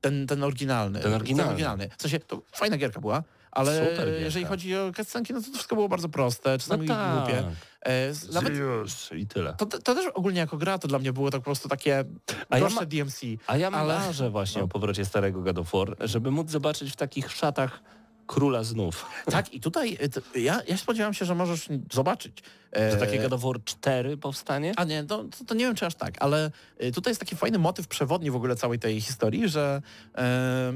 ten, 0.00 0.26
ten 0.26 0.44
oryginalny. 0.44 1.00
Ten 1.00 1.14
oryginalny. 1.14 1.88
W 1.98 2.02
sensie, 2.02 2.18
to 2.20 2.42
fajna 2.52 2.76
gierka 2.76 3.00
była, 3.00 3.22
ale 3.50 3.88
Super 3.90 4.08
jeżeli 4.08 4.44
chodzi 4.44 4.76
o 4.76 4.92
cutscenki, 4.96 5.32
no 5.32 5.40
to, 5.40 5.46
to 5.46 5.52
wszystko 5.52 5.74
było 5.76 5.88
bardzo 5.88 6.08
proste, 6.08 6.58
czasami 6.58 6.86
No 6.86 6.94
tak. 6.94 7.16
głupie. 7.18 7.44
E, 7.86 8.12
nawet 8.32 8.56
Już 8.56 9.12
i 9.12 9.26
tyle. 9.26 9.54
to, 9.58 9.66
to 9.66 9.94
też 9.94 10.06
ogólnie 10.14 10.40
jako 10.40 10.56
gra 10.56 10.78
to 10.78 10.88
dla 10.88 10.98
mnie 10.98 11.12
było 11.12 11.30
tak 11.30 11.40
po 11.40 11.44
prostu 11.44 11.68
takie 11.68 12.04
A 12.50 12.58
ja 12.58 12.68
ma- 12.68 12.84
DMC. 12.86 13.20
A 13.46 13.56
ja 13.56 13.70
Ale- 13.70 13.98
marzę 13.98 14.30
właśnie 14.30 14.62
o 14.62 14.68
powrocie 14.68 15.04
starego 15.04 15.42
God 15.42 15.58
of 15.58 15.72
War, 15.72 15.96
żeby 16.00 16.30
móc 16.30 16.50
zobaczyć 16.50 16.92
w 16.92 16.96
takich 16.96 17.32
szatach 17.32 17.82
króla 18.26 18.64
znów. 18.64 19.06
Tak, 19.30 19.54
i 19.54 19.60
tutaj 19.60 19.98
to, 20.14 20.38
ja, 20.38 20.60
ja 20.68 20.76
spodziewam 20.76 21.14
się, 21.14 21.24
że 21.24 21.34
możesz 21.34 21.68
zobaczyć. 21.92 22.42
e, 22.76 22.90
Że 22.90 22.96
takie 22.96 23.18
God 23.18 23.32
of 23.32 23.42
War 23.42 23.64
4 23.64 24.16
powstanie? 24.16 24.72
A 24.76 24.84
nie, 24.84 25.04
to, 25.04 25.24
to, 25.24 25.44
to 25.46 25.54
nie 25.54 25.64
wiem 25.64 25.74
czy 25.74 25.86
aż 25.86 25.94
tak, 25.94 26.14
ale 26.20 26.50
tutaj 26.94 27.10
jest 27.10 27.20
taki 27.20 27.36
fajny 27.36 27.58
motyw 27.58 27.88
przewodni 27.88 28.30
w 28.30 28.36
ogóle 28.36 28.56
całej 28.56 28.78
tej 28.78 29.00
historii, 29.00 29.48
że 29.48 29.82
e, 30.14 30.20
e, 30.20 30.72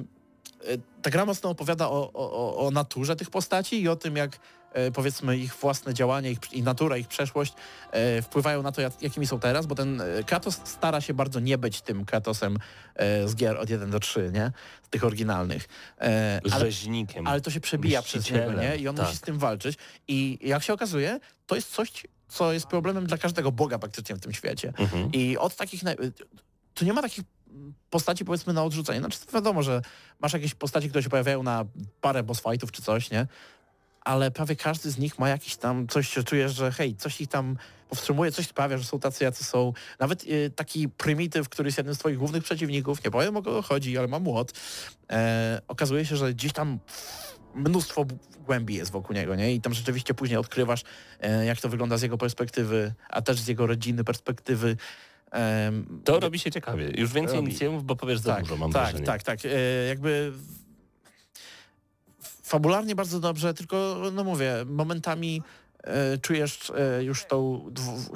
ta 1.02 1.10
gra 1.10 1.24
mocno 1.24 1.50
opowiada 1.50 1.88
o, 1.88 2.12
o, 2.12 2.56
o- 2.66 2.70
naturze 2.70 3.16
tych 3.16 3.30
postaci 3.30 3.82
i 3.82 3.88
o 3.88 3.96
tym, 3.96 4.16
jak 4.16 4.38
e, 4.72 4.90
powiedzmy 4.90 5.38
ich 5.38 5.54
własne 5.54 5.94
działania 5.94 6.30
ich, 6.30 6.38
i 6.52 6.62
natura, 6.62 6.96
ich 6.96 7.08
przeszłość 7.08 7.54
e, 7.90 8.22
wpływają 8.22 8.62
na 8.62 8.72
to, 8.72 8.80
jak, 8.80 9.02
jakimi 9.02 9.26
są 9.26 9.40
teraz, 9.40 9.66
bo 9.66 9.74
ten 9.74 10.00
e, 10.00 10.24
Kratos 10.24 10.60
stara 10.64 11.00
się 11.00 11.14
bardzo 11.14 11.40
nie 11.40 11.58
być 11.58 11.82
tym 11.82 12.04
Kratosem 12.04 12.58
e, 12.94 13.28
z 13.28 13.34
gier 13.34 13.56
od 13.56 13.70
1 13.70 13.90
do 13.90 14.00
3, 14.00 14.30
nie? 14.34 14.52
Z 14.82 14.88
tych 14.88 15.04
oryginalnych. 15.04 15.68
E, 16.00 16.40
ale, 16.52 16.64
Rzeźnikiem. 16.64 17.26
ale 17.26 17.40
to 17.40 17.50
się 17.50 17.60
przebija 17.60 18.02
przez 18.02 18.30
niego, 18.30 18.52
nie? 18.52 18.76
I 18.76 18.88
on 18.88 18.96
tak. 18.96 19.06
musi 19.06 19.16
z 19.16 19.20
tym 19.20 19.38
walczyć. 19.38 19.78
I 20.08 20.38
jak 20.42 20.62
się 20.62 20.72
okazuje, 20.72 21.20
to 21.46 21.54
jest 21.54 21.74
coś, 21.74 22.06
co 22.28 22.52
jest 22.52 22.66
problemem 22.66 23.06
dla 23.06 23.18
każdego 23.18 23.52
boga 23.52 23.78
praktycznie 23.78 24.16
w 24.16 24.20
tym 24.20 24.32
świecie. 24.32 24.72
Mhm. 24.78 25.12
I 25.12 25.38
od 25.38 25.56
takich... 25.56 25.80
Tu 26.74 26.84
nie 26.84 26.92
ma 26.92 27.02
takich 27.02 27.24
postaci 27.90 28.24
powiedzmy 28.24 28.52
na 28.52 28.64
odrzucenie. 28.64 29.00
Znaczy 29.00 29.18
wiadomo, 29.34 29.62
że 29.62 29.82
masz 30.20 30.32
jakieś 30.32 30.54
postaci, 30.54 30.88
które 30.88 31.02
się 31.02 31.10
pojawiają 31.10 31.42
na 31.42 31.64
parę 32.00 32.22
boss 32.22 32.42
fightów 32.42 32.72
czy 32.72 32.82
coś, 32.82 33.10
nie? 33.10 33.26
Ale 34.00 34.30
prawie 34.30 34.56
każdy 34.56 34.90
z 34.90 34.98
nich 34.98 35.18
ma 35.18 35.28
jakiś 35.28 35.56
tam 35.56 35.88
coś, 35.88 36.12
że 36.12 36.24
czujesz, 36.24 36.54
że 36.54 36.72
hej, 36.72 36.96
coś 36.96 37.20
ich 37.20 37.28
tam 37.28 37.56
powstrzymuje, 37.88 38.32
coś 38.32 38.46
sprawia, 38.46 38.78
że 38.78 38.84
są 38.84 39.00
tacy, 39.00 39.24
jacy 39.24 39.44
są. 39.44 39.72
Nawet 40.00 40.24
y, 40.24 40.50
taki 40.56 40.88
prymityw, 40.88 41.48
który 41.48 41.68
jest 41.68 41.78
jednym 41.78 41.94
z 41.94 41.98
twoich 41.98 42.18
głównych 42.18 42.44
przeciwników, 42.44 43.04
nie 43.04 43.10
powiem 43.10 43.36
o 43.36 43.42
kogo 43.42 43.62
chodzi, 43.62 43.98
ale 43.98 44.08
ma 44.08 44.18
młot, 44.18 44.52
e, 45.10 45.60
okazuje 45.68 46.06
się, 46.06 46.16
że 46.16 46.34
gdzieś 46.34 46.52
tam 46.52 46.78
mnóstwo 47.54 48.06
głębi 48.46 48.74
jest 48.74 48.92
wokół 48.92 49.16
niego, 49.16 49.34
nie? 49.34 49.54
I 49.54 49.60
tam 49.60 49.74
rzeczywiście 49.74 50.14
później 50.14 50.38
odkrywasz, 50.38 50.82
e, 51.20 51.44
jak 51.44 51.60
to 51.60 51.68
wygląda 51.68 51.98
z 51.98 52.02
jego 52.02 52.18
perspektywy, 52.18 52.94
a 53.08 53.22
też 53.22 53.40
z 53.40 53.48
jego 53.48 53.66
rodziny 53.66 54.04
perspektywy. 54.04 54.76
To 56.04 56.20
robi 56.20 56.38
się 56.38 56.50
ciekawie. 56.50 56.90
Już 56.96 57.12
więcej 57.12 57.36
Robi. 57.36 57.48
nic 57.48 57.60
nie 57.60 57.70
mów, 57.70 57.84
bo 57.84 57.96
powiesz 57.96 58.18
za 58.18 58.34
tak, 58.34 58.42
dużo, 58.42 58.56
mam 58.56 58.72
tak, 58.72 58.82
wrażenie. 58.82 59.06
tak, 59.06 59.22
tak. 59.22 59.38
E, 59.44 59.48
jakby 59.88 60.32
fabularnie 62.42 62.94
bardzo 62.94 63.20
dobrze, 63.20 63.54
tylko 63.54 63.96
no 64.12 64.24
mówię, 64.24 64.54
momentami 64.66 65.42
e, 65.84 66.18
czujesz 66.18 66.72
e, 66.98 67.04
już 67.04 67.24
tą 67.24 67.64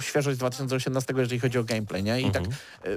świeżość 0.01 0.39
2018, 0.39 1.15
jeżeli 1.17 1.41
chodzi 1.41 1.59
o 1.59 1.65
gameplay, 1.65 2.03
nie? 2.05 2.21
I 2.21 2.25
Mhm. 2.25 2.45
tak 2.45 2.55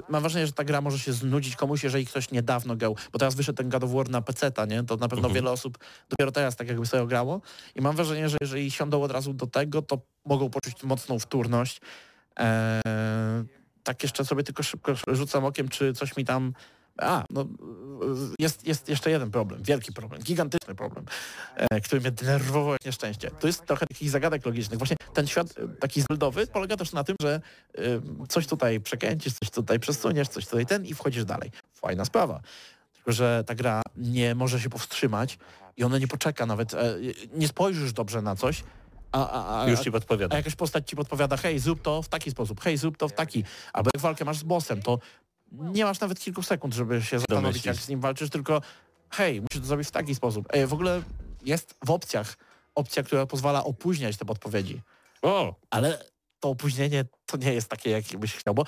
mam 0.10 0.22
wrażenie, 0.22 0.46
że 0.48 0.54
ta 0.54 0.64
gra 0.64 0.82
może 0.82 1.00
się 1.00 1.14
znudzić 1.14 1.56
komuś, 1.56 1.84
jeżeli 1.84 2.06
ktoś 2.06 2.32
niedawno 2.32 2.76
grał, 2.76 2.96
bo 3.14 3.20
teraz 3.20 3.36
wyszedł 3.36 3.58
ten 3.58 3.70
God 3.70 3.84
of 3.84 3.92
War 3.92 4.10
na 4.10 4.22
PC, 4.22 4.52
nie? 4.68 4.84
To 4.84 4.96
na 4.98 5.08
pewno 5.08 5.28
Mhm. 5.28 5.34
wiele 5.34 5.52
osób 5.52 5.78
dopiero 6.10 6.32
teraz 6.32 6.56
tak 6.56 6.68
jakby 6.68 6.86
sobie 6.86 7.08
grało 7.08 7.42
i 7.76 7.82
mam 7.82 7.96
wrażenie, 7.96 8.30
że 8.30 8.38
jeżeli 8.42 8.72
siądą 8.72 9.02
od 9.04 9.12
razu 9.12 9.34
do 9.34 9.48
tego, 9.48 9.82
to 9.82 10.00
mogą 10.26 10.50
poczuć 10.50 10.84
mocną 10.84 11.20
wtórność. 11.20 11.82
E, 12.40 12.82
tak 13.90 14.04
jeszcze 14.04 14.26
sobie 14.26 14.44
tylko 14.44 14.64
szybko 14.64 14.94
rzucam 15.08 15.46
okiem, 15.46 15.70
czy 15.70 15.94
coś 15.94 16.18
mi 16.18 16.26
tam 16.26 16.54
a, 16.98 17.24
no 17.30 17.48
jest, 18.40 18.68
jest 18.68 18.90
jeszcze 18.90 19.12
jeden 19.12 19.32
problem, 19.32 19.64
wielki 19.64 19.94
problem, 19.94 20.22
gigantyczny 20.22 20.76
problem, 20.76 21.06
e, 21.56 21.82
który 21.82 22.02
mnie 22.02 22.12
denerwował 22.12 22.72
jak 22.74 22.86
nieszczęście. 22.86 23.32
To 23.32 23.48
jest 23.48 23.66
trochę 23.66 23.88
takich 23.88 24.10
zagadek 24.10 24.46
logicznych. 24.46 24.80
Właśnie 24.80 24.98
ten 25.14 25.28
świat 25.28 25.48
e, 25.58 25.68
taki 25.68 26.02
zeldowy 26.10 26.48
polega 26.48 26.78
też 26.78 26.92
na 26.92 27.04
tym, 27.04 27.16
że 27.22 27.42
e, 27.78 27.82
coś 28.28 28.48
tutaj 28.48 28.80
przekręcisz, 28.80 29.34
coś 29.34 29.50
tutaj 29.50 29.80
przesuniesz, 29.80 30.28
coś 30.28 30.46
tutaj 30.46 30.66
ten 30.66 30.86
i 30.86 30.94
wchodzisz 30.94 31.26
dalej. 31.26 31.52
Fajna 31.74 32.06
sprawa. 32.06 32.42
Tylko, 32.94 33.12
że 33.12 33.44
ta 33.48 33.56
gra 33.56 33.82
nie 33.98 34.36
może 34.36 34.60
się 34.60 34.70
powstrzymać 34.70 35.38
i 35.78 35.84
ona 35.84 35.98
nie 35.98 36.08
poczeka 36.08 36.46
nawet, 36.46 36.74
e, 36.74 36.96
nie 37.34 37.48
spojrzysz 37.48 37.94
dobrze 37.94 38.22
na 38.22 38.36
coś, 38.36 38.64
a, 39.12 39.30
a, 39.30 39.64
a, 39.64 39.70
Już 39.70 39.80
ci 39.80 39.92
a 40.30 40.36
jakaś 40.36 40.56
postać 40.56 40.90
ci 40.90 40.96
podpowiada, 40.96 41.38
hej, 41.38 41.60
zrób 41.60 41.82
to 41.82 42.02
w 42.02 42.08
taki 42.10 42.32
sposób, 42.32 42.62
hej, 42.62 42.78
zrób 42.78 42.98
to 42.98 43.08
w 43.08 43.14
taki. 43.14 43.44
Albo 43.74 43.90
jak 43.94 44.02
walkę 44.02 44.26
masz 44.26 44.38
z 44.38 44.44
bossem, 44.44 44.82
to 44.82 45.00
nie 45.52 45.86
masz 45.86 46.00
nawet 46.00 46.20
kilku 46.20 46.44
sekund, 46.44 46.74
żeby 46.74 47.02
się 47.02 47.20
zastanowić, 47.20 47.44
Domyślić. 47.44 47.66
jak 47.66 47.76
z 47.76 47.90
nim 47.90 48.00
walczysz, 48.00 48.30
tylko 48.30 48.62
hej, 49.10 49.42
musisz 49.42 49.62
to 49.62 49.68
zrobić 49.68 49.88
w 49.88 49.92
taki 49.92 50.16
sposób. 50.16 50.48
Ej, 50.54 50.68
w 50.68 50.74
ogóle 50.74 51.02
jest 51.46 51.76
w 51.86 51.92
opcjach 51.92 52.38
opcja, 52.76 53.04
która 53.04 53.26
pozwala 53.26 53.64
opóźniać 53.64 54.18
te 54.18 54.26
podpowiedzi. 54.26 54.82
O! 55.22 55.56
Ale 55.70 56.04
to 56.40 56.50
opóźnienie 56.50 57.06
to 57.26 57.38
nie 57.38 57.54
jest 57.54 57.70
takie, 57.70 57.90
jak 57.90 58.04
byś 58.18 58.36
chciał, 58.36 58.54
bo 58.54 58.64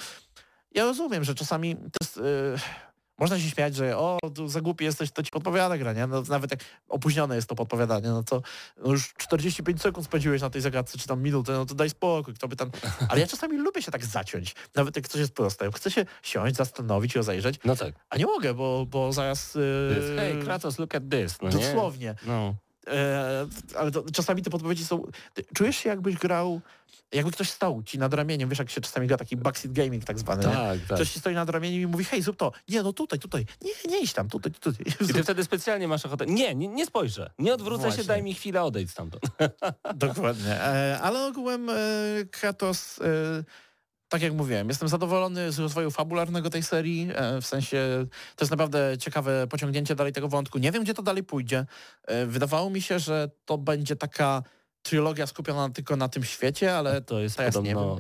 ja 0.72 0.84
rozumiem, 0.84 1.24
że 1.24 1.36
czasami 1.36 1.76
to 1.76 1.98
jest... 2.02 2.18
Yy, 2.18 2.60
można 3.22 3.40
się 3.40 3.50
śmiać, 3.50 3.76
że 3.76 3.98
o, 3.98 4.18
tu 4.36 4.48
za 4.48 4.62
głupi 4.62 4.86
jesteś, 4.86 5.12
to 5.12 5.24
ci 5.24 5.32
podpowiada 5.32 5.78
gra, 5.78 5.94
nie? 5.94 6.08
No, 6.08 6.24
nawet 6.30 6.52
jak 6.52 6.60
opóźnione 6.90 7.36
jest 7.36 7.50
to 7.50 7.56
podpowiadanie, 7.56 8.10
no 8.10 8.24
to 8.24 8.42
no 8.84 8.92
już 8.92 9.14
45 9.18 9.82
sekund 9.82 10.06
spędziłeś 10.06 10.42
na 10.42 10.50
tej 10.50 10.62
zagadce, 10.62 10.98
czy 10.98 11.08
tam 11.08 11.22
minutę, 11.22 11.52
no 11.52 11.66
to 11.66 11.76
daj 11.76 11.90
spokój, 11.90 12.34
kto 12.34 12.48
by 12.48 12.56
tam... 12.56 12.72
Ale 13.10 13.22
ja 13.22 13.28
czasami 13.28 13.58
lubię 13.58 13.82
się 13.82 13.92
tak 13.92 14.06
zaciąć, 14.06 14.56
nawet 14.76 14.96
jak 14.96 15.08
coś 15.08 15.22
jest 15.22 15.34
proste. 15.34 15.72
Chcę 15.72 15.92
się 15.92 16.06
siąść, 16.22 16.56
zastanowić, 16.56 17.16
rozejrzeć, 17.16 17.60
No 17.66 17.76
tak. 17.76 17.94
a 18.10 18.18
nie 18.18 18.26
mogę, 18.26 18.54
bo, 18.54 18.86
bo 18.86 19.14
zaraz... 19.14 19.56
Yy, 19.56 20.16
Hej, 20.18 20.44
Kratos, 20.44 20.80
look 20.80 20.96
at 20.96 21.04
this. 21.12 21.42
No 21.42 21.50
nie? 21.50 21.56
dosłownie. 21.56 22.16
No. 22.28 22.56
E, 22.88 23.48
ale 23.76 23.92
to, 23.92 24.04
czasami 24.14 24.42
te 24.42 24.50
podpowiedzi 24.50 24.86
są... 24.86 25.04
Czujesz 25.54 25.76
się 25.76 25.90
jakbyś 25.90 26.16
grał... 26.16 26.62
Jakby 27.12 27.32
ktoś 27.32 27.50
stał 27.50 27.84
ci 27.84 28.00
nad 28.00 28.14
ramieniem, 28.14 28.50
wiesz 28.50 28.60
jak 28.60 28.70
się 28.70 28.82
czasami 28.82 29.08
gra 29.08 29.18
taki 29.18 29.38
backseat 29.38 29.74
gaming 29.74 30.04
tak 30.06 30.20
zwany? 30.20 30.44
Tak, 30.44 30.80
tak. 30.88 30.96
Ktoś 30.96 31.12
ci 31.12 31.20
stoi 31.20 31.34
nad 31.34 31.50
ramieniem 31.50 31.82
i 31.82 31.88
mówi, 31.88 32.04
hej, 32.04 32.22
zrób 32.22 32.38
to. 32.38 32.52
Nie, 32.70 32.84
no 32.84 32.94
tutaj, 32.94 33.20
tutaj. 33.20 33.46
Nie, 33.62 33.92
nie 33.92 34.02
idź 34.02 34.14
tam, 34.14 34.30
tutaj, 34.30 34.52
tutaj. 34.52 34.86
I 35.02 35.14
ty 35.14 35.24
wtedy 35.24 35.44
specjalnie 35.44 35.88
masz 35.88 36.06
ochotę. 36.06 36.26
Nie, 36.26 36.56
nie, 36.56 36.68
nie 36.68 36.86
spojrzę. 36.86 37.32
Nie 37.40 37.54
odwrócę 37.54 37.82
Właśnie. 37.82 38.04
się, 38.04 38.08
daj 38.08 38.24
mi 38.24 38.34
chwilę 38.34 38.64
odejść 38.64 38.92
stamtąd. 38.92 39.24
Dokładnie. 39.96 40.62
E, 40.62 41.00
ale 41.02 41.26
ogółem 41.26 41.70
e, 41.70 41.76
Kratos, 42.32 43.00
e, 43.02 43.44
tak 44.12 44.22
jak 44.22 44.34
mówiłem, 44.34 44.68
jestem 44.68 44.88
zadowolony 44.88 45.52
z 45.52 45.60
rozwoju 45.60 45.92
fabularnego 45.92 46.50
tej 46.50 46.64
serii, 46.64 47.10
e, 47.16 47.42
w 47.42 47.46
sensie 47.46 48.06
to 48.36 48.44
jest 48.44 48.52
naprawdę 48.52 48.98
ciekawe 48.98 49.48
pociągnięcie 49.48 49.96
dalej 49.96 50.14
tego 50.14 50.28
wątku. 50.28 50.60
Nie 50.60 50.72
wiem, 50.72 50.84
gdzie 50.84 50.94
to 50.94 51.02
dalej 51.02 51.24
pójdzie. 51.24 51.66
E, 52.08 52.26
wydawało 52.26 52.70
mi 52.70 52.82
się, 52.82 53.00
że 53.00 53.30
to 53.46 53.58
będzie 53.58 53.96
taka 53.96 54.44
trylogia 54.82 55.28
skupiona 55.28 55.70
tylko 55.70 55.96
na 55.96 56.10
tym 56.10 56.24
świecie, 56.24 56.78
ale 56.78 57.02
To 57.02 57.20
jest 57.20 57.38
Teraz 57.38 57.56
nie 57.56 57.74
podobno 57.74 58.00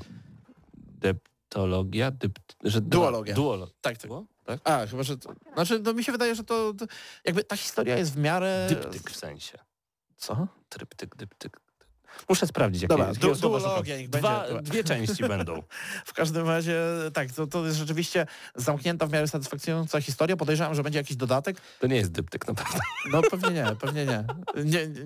deptologia, 1.01 2.11
dypt, 2.11 2.55
że 2.63 2.81
Duologia. 2.81 3.35
Duolo. 3.35 3.67
tak, 3.81 3.97
tak. 3.97 4.07
Było? 4.07 4.25
tak? 4.43 4.59
A, 4.63 4.85
chyba, 4.85 5.03
że 5.03 5.17
to, 5.17 5.33
znaczy, 5.53 5.79
no 5.79 5.93
mi 5.93 6.03
się 6.03 6.11
wydaje, 6.11 6.35
że 6.35 6.43
to, 6.43 6.73
to 6.73 6.85
jakby 7.25 7.43
ta 7.43 7.57
historia 7.57 7.97
jest 7.97 8.13
w 8.13 8.17
miarę... 8.17 8.67
Dyptyk 8.69 9.09
w 9.09 9.15
sensie. 9.15 9.57
Co? 10.17 10.47
Tryptyk, 10.69 11.15
dyptyk. 11.15 11.61
Muszę 12.29 12.47
sprawdzić, 12.47 12.81
jakie 12.81 12.93
Dobra, 12.93 13.07
jakiego 13.07 13.33
du- 13.35 13.39
duologia 13.41 13.97
niech 13.97 14.09
Dwa, 14.09 14.43
będzie. 14.47 14.71
Dwie 14.71 14.83
części 14.83 15.23
będą. 15.23 15.63
W 16.05 16.13
każdym 16.13 16.47
razie 16.47 16.79
tak, 17.13 17.31
to, 17.31 17.47
to 17.47 17.65
jest 17.65 17.77
rzeczywiście 17.77 18.25
zamknięta 18.55 19.05
w 19.05 19.11
miarę 19.11 19.27
satysfakcjonująca 19.27 20.01
historia. 20.01 20.37
Podejrzewam, 20.37 20.75
że 20.75 20.83
będzie 20.83 20.99
jakiś 20.99 21.17
dodatek. 21.17 21.57
To 21.79 21.87
nie 21.87 21.95
jest 21.95 22.11
dyptyk 22.11 22.47
naprawdę. 22.47 22.79
No 23.11 23.21
pewnie 23.21 23.49
nie, 23.49 23.75
pewnie 23.75 24.05
nie. 24.05 24.23
Nie, 24.55 24.87
nie, 24.87 25.05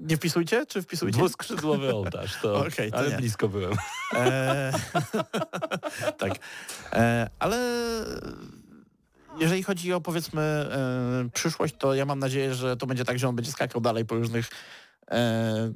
nie 0.00 0.16
wpisujcie, 0.16 0.66
czy 0.66 0.82
wpisujcie? 0.82 1.18
Dwuskrzydłowy 1.18 1.92
ołtarz, 1.94 2.36
to, 2.42 2.66
Okej, 2.66 2.90
to 2.90 2.98
ale 2.98 3.10
nie. 3.10 3.16
blisko 3.16 3.48
byłem. 3.48 3.72
E, 4.14 4.72
tak, 6.18 6.32
e, 6.92 7.30
ale 7.38 7.58
jeżeli 9.38 9.62
chodzi 9.62 9.92
o 9.92 10.00
powiedzmy 10.00 10.42
e, 10.42 11.28
przyszłość, 11.34 11.74
to 11.78 11.94
ja 11.94 12.04
mam 12.04 12.18
nadzieję, 12.18 12.54
że 12.54 12.76
to 12.76 12.86
będzie 12.86 13.04
tak, 13.04 13.18
że 13.18 13.28
on 13.28 13.36
będzie 13.36 13.52
skakał 13.52 13.80
dalej 13.80 14.04
po 14.04 14.14
różnych 14.14 14.48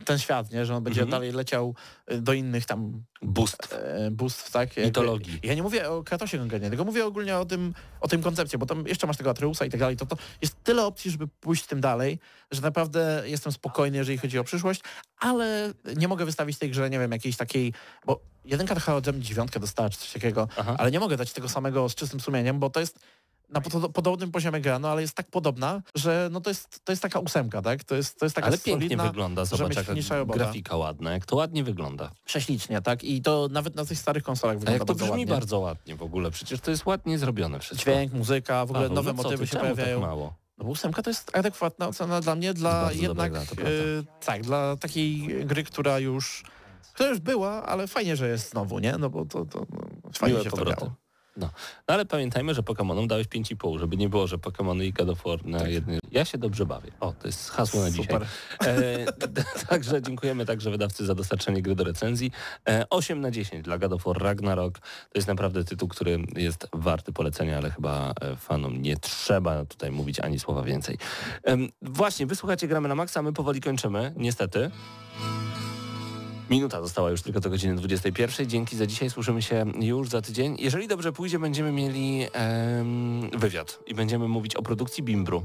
ten 0.05 0.19
świat, 0.19 0.51
nie? 0.51 0.67
że 0.67 0.77
on 0.77 0.85
będzie 0.85 1.01
Mhm. 1.01 1.11
dalej 1.11 1.33
leciał 1.33 1.75
e, 2.07 2.19
do 2.19 2.33
innych 2.33 2.65
tam 2.67 3.03
Boost. 3.23 3.73
e, 3.73 4.11
bóstw, 4.11 4.51
tak? 4.51 4.69
Jakby- 4.69 4.83
Mitologii. 4.87 5.41
Ja 5.43 5.55
nie 5.55 5.63
mówię 5.63 5.91
o 5.91 6.03
Kratosie 6.03 6.39
konkretnie, 6.39 6.69
tylko 6.69 6.85
mówię 6.85 7.07
ogólnie 7.07 7.37
o 7.39 7.45
tym, 7.45 7.75
o 8.01 8.09
tym 8.09 8.23
koncepcie, 8.23 8.59
bo 8.59 8.67
tam 8.67 8.87
jeszcze 8.87 9.07
masz 9.07 9.17
tego 9.17 9.31
Atreusa 9.31 9.65
i 9.65 9.71
tak 9.71 9.81
dalej, 9.81 9.97
to, 9.97 10.07
to 10.07 10.17
jest 10.43 10.57
tyle 10.65 10.87
opcji, 10.87 11.11
żeby 11.11 11.29
pójść 11.29 11.67
tym 11.67 11.81
dalej, 11.81 12.19
że 12.51 12.61
naprawdę 12.63 13.23
jestem 13.27 13.53
spokojny, 13.53 13.97
jeżeli 13.99 14.19
chodzi 14.19 14.39
o 14.39 14.45
przyszłość, 14.45 14.81
ale 15.19 15.73
nie 15.97 16.09
mogę 16.09 16.25
wystawić 16.25 16.59
tej 16.59 16.71
grze, 16.71 16.91
nie 16.91 16.99
wiem, 16.99 17.13
jakiejś 17.13 17.37
takiej, 17.37 17.73
bo 18.07 18.21
jedynka 18.45 18.75
to 18.75 18.81
chyba 18.81 19.01
Gem 19.01 19.23
dziewiątkę 19.23 19.61
dostała, 19.61 19.91
czy 19.91 19.99
coś 19.99 20.13
takiego, 20.13 20.49
Aha. 20.57 20.75
ale 20.79 20.91
nie 20.91 21.01
mogę 21.01 21.17
dać 21.17 21.33
tego 21.33 21.49
samego 21.49 21.89
z 21.89 21.95
czystym 21.95 22.21
sumieniem, 22.21 22.59
bo 22.59 22.71
to 22.71 22.81
jest 22.81 22.99
na 23.49 23.61
pod- 23.61 23.93
podobnym 23.93 24.33
poziomie 24.33 24.61
gra, 24.61 24.79
no 24.79 24.89
ale 24.89 25.03
jest 25.03 25.15
tak 25.15 25.27
podobna, 25.31 25.83
że 25.95 26.29
no 26.33 26.41
to 26.41 26.51
jest, 26.51 26.85
to 26.85 26.93
jest 26.93 27.03
taka 27.03 27.19
ósemka, 27.19 27.63
tak? 27.63 27.85
To 27.85 27.95
jest, 27.95 28.19
to 28.19 28.27
jest 28.27 28.37
taka 28.37 28.49
Ale 28.49 28.59
pięknie 28.59 28.87
solidna, 28.87 29.07
wygląda, 29.07 29.45
zobacz 29.45 29.77
jaka 29.77 29.95
grafika 30.27 30.77
ładna, 30.77 31.13
jak 31.13 31.27
to 31.27 31.37
ładnie 31.37 31.65
wygląda. 31.65 32.11
prześlicznie, 32.25 32.83
tak? 32.83 33.05
I 33.05 33.23
to 33.23 33.49
nawet 33.51 33.75
na 33.75 33.85
tych 33.85 33.99
starych 33.99 34.23
konsolach 34.23 34.57
A 34.57 34.59
wygląda 34.59 34.79
jak 34.79 34.89
to 34.89 34.95
brzmi 34.95 35.11
ładnie. 35.11 35.27
bardzo 35.27 35.59
ładnie 35.59 35.97
w 35.97 36.03
ogóle, 36.03 36.31
przecież 36.31 36.61
to 36.61 36.71
jest 36.71 36.87
ładnie 36.87 37.19
zrobione 37.19 37.59
wszystko. 37.61 37.83
Dźwięk, 37.91 38.13
muzyka, 38.13 38.67
w 38.67 38.71
ogóle 38.71 38.89
Paweł, 38.89 38.95
nowe 38.97 39.13
no 39.13 39.23
motywy 39.23 39.45
ty, 39.45 39.47
się 39.47 39.53
czemu 39.53 39.63
pojawiają. 39.75 40.01
Tak 40.01 40.09
mało? 40.09 40.35
No 40.59 40.65
bo 40.65 40.71
ósemka 40.71 41.03
to 41.03 41.11
jest 41.11 41.37
adekwatna 41.37 41.89
ocena 41.89 42.21
dla 42.21 42.35
mnie, 42.35 42.55
dla 42.55 42.71
Bardzo 42.83 43.03
jednak, 43.03 43.33
gra, 43.33 43.41
prawda. 43.47 43.73
tak, 44.25 44.43
dla 44.43 44.77
takiej 44.77 45.21
gry, 45.47 45.65
która 45.65 45.99
już, 45.99 46.45
która 46.95 47.09
już 47.09 47.19
była, 47.19 47.67
ale 47.67 47.87
fajnie, 47.87 48.17
że 48.17 48.29
jest 48.29 48.51
znowu, 48.51 48.79
nie? 48.79 48.95
No 48.99 49.11
bo 49.11 49.25
to, 49.25 49.45
to 49.45 49.67
no, 49.73 50.11
fajnie 50.19 50.33
Miłe 50.33 50.45
się 50.45 50.51
w 50.51 50.53
to 50.53 50.57
powroty. 50.57 50.77
grało. 50.81 50.95
No. 51.39 51.51
no 51.89 51.95
ale 51.95 52.05
pamiętajmy, 52.07 52.55
że 52.55 52.63
Pokémonom 52.63 53.07
dałeś 53.07 53.27
5,5, 53.27 53.79
żeby 53.79 53.97
nie 53.97 54.09
było, 54.09 54.27
że 54.27 54.37
Pokémony 54.39 54.85
i 54.85 54.93
God 54.93 55.09
of 55.09 55.23
War 55.25 55.47
na 55.47 55.59
Tak. 55.59 55.71
jednym. 55.71 56.01
Ja 56.11 56.25
się 56.25 56.39
dobrze 56.39 56.67
bawię. 56.67 56.91
O, 57.01 57.13
to 57.13 57.27
jest 57.29 57.51
hasło 57.51 57.81
na 57.83 57.91
dzisiaj. 57.91 58.21
E, 58.65 59.13
także 59.69 60.03
dziękujemy 60.03 60.47
także 60.47 60.71
wydawcy 60.71 61.07
za 61.07 61.15
dostarczenie 61.15 61.63
gry 61.63 61.75
do 61.75 61.85
recenzji. 61.85 62.33
E, 62.69 62.87
8 62.91 63.21
na 63.21 63.31
10 63.31 63.65
dla 63.65 63.79
God 63.79 63.93
of 63.93 64.05
War 64.05 64.19
Ragnarok. 64.23 64.79
To 64.79 65.15
jest 65.15 65.29
naprawdę 65.29 65.65
tytuł, 65.65 65.89
który 65.89 66.19
jest 66.37 66.69
warty 66.73 67.13
polecenia, 67.13 67.57
ale 67.59 67.71
chyba 67.71 68.13
e, 68.21 68.37
fanom 68.37 68.83
nie 68.83 68.97
trzeba 68.97 69.65
tutaj 69.65 69.91
mówić 69.91 70.21
ani 70.21 70.39
słowa 70.39 70.63
więcej. 70.63 70.99
Em, 71.43 71.69
właśnie, 71.83 72.27
wysłuchacie 72.27 72.69
Gramy 72.69 72.89
na 72.89 72.95
Maxa, 72.95 73.23
my 73.23 73.33
powoli 73.33 73.61
kończymy, 73.61 74.13
niestety. 74.17 74.71
Minuta 76.51 76.83
została 76.83 77.11
już 77.11 77.23
tylko 77.23 77.41
do 77.41 77.51
godziny 77.51 77.77
21. 77.77 78.47
Dzięki 78.47 78.77
za 78.77 78.87
dzisiaj. 78.87 79.11
Słyszymy 79.11 79.43
się 79.43 79.67
już 79.81 80.09
za 80.09 80.23
tydzień. 80.23 80.57
Jeżeli 80.59 80.89
dobrze 80.89 81.13
pójdzie, 81.13 81.39
będziemy 81.39 81.73
mieli 81.73 82.27
em, 82.33 83.31
wywiad 83.39 83.79
i 83.87 83.95
będziemy 83.95 84.29
mówić 84.29 84.57
o 84.57 84.63
produkcji 84.63 85.03
Bimbru. 85.03 85.43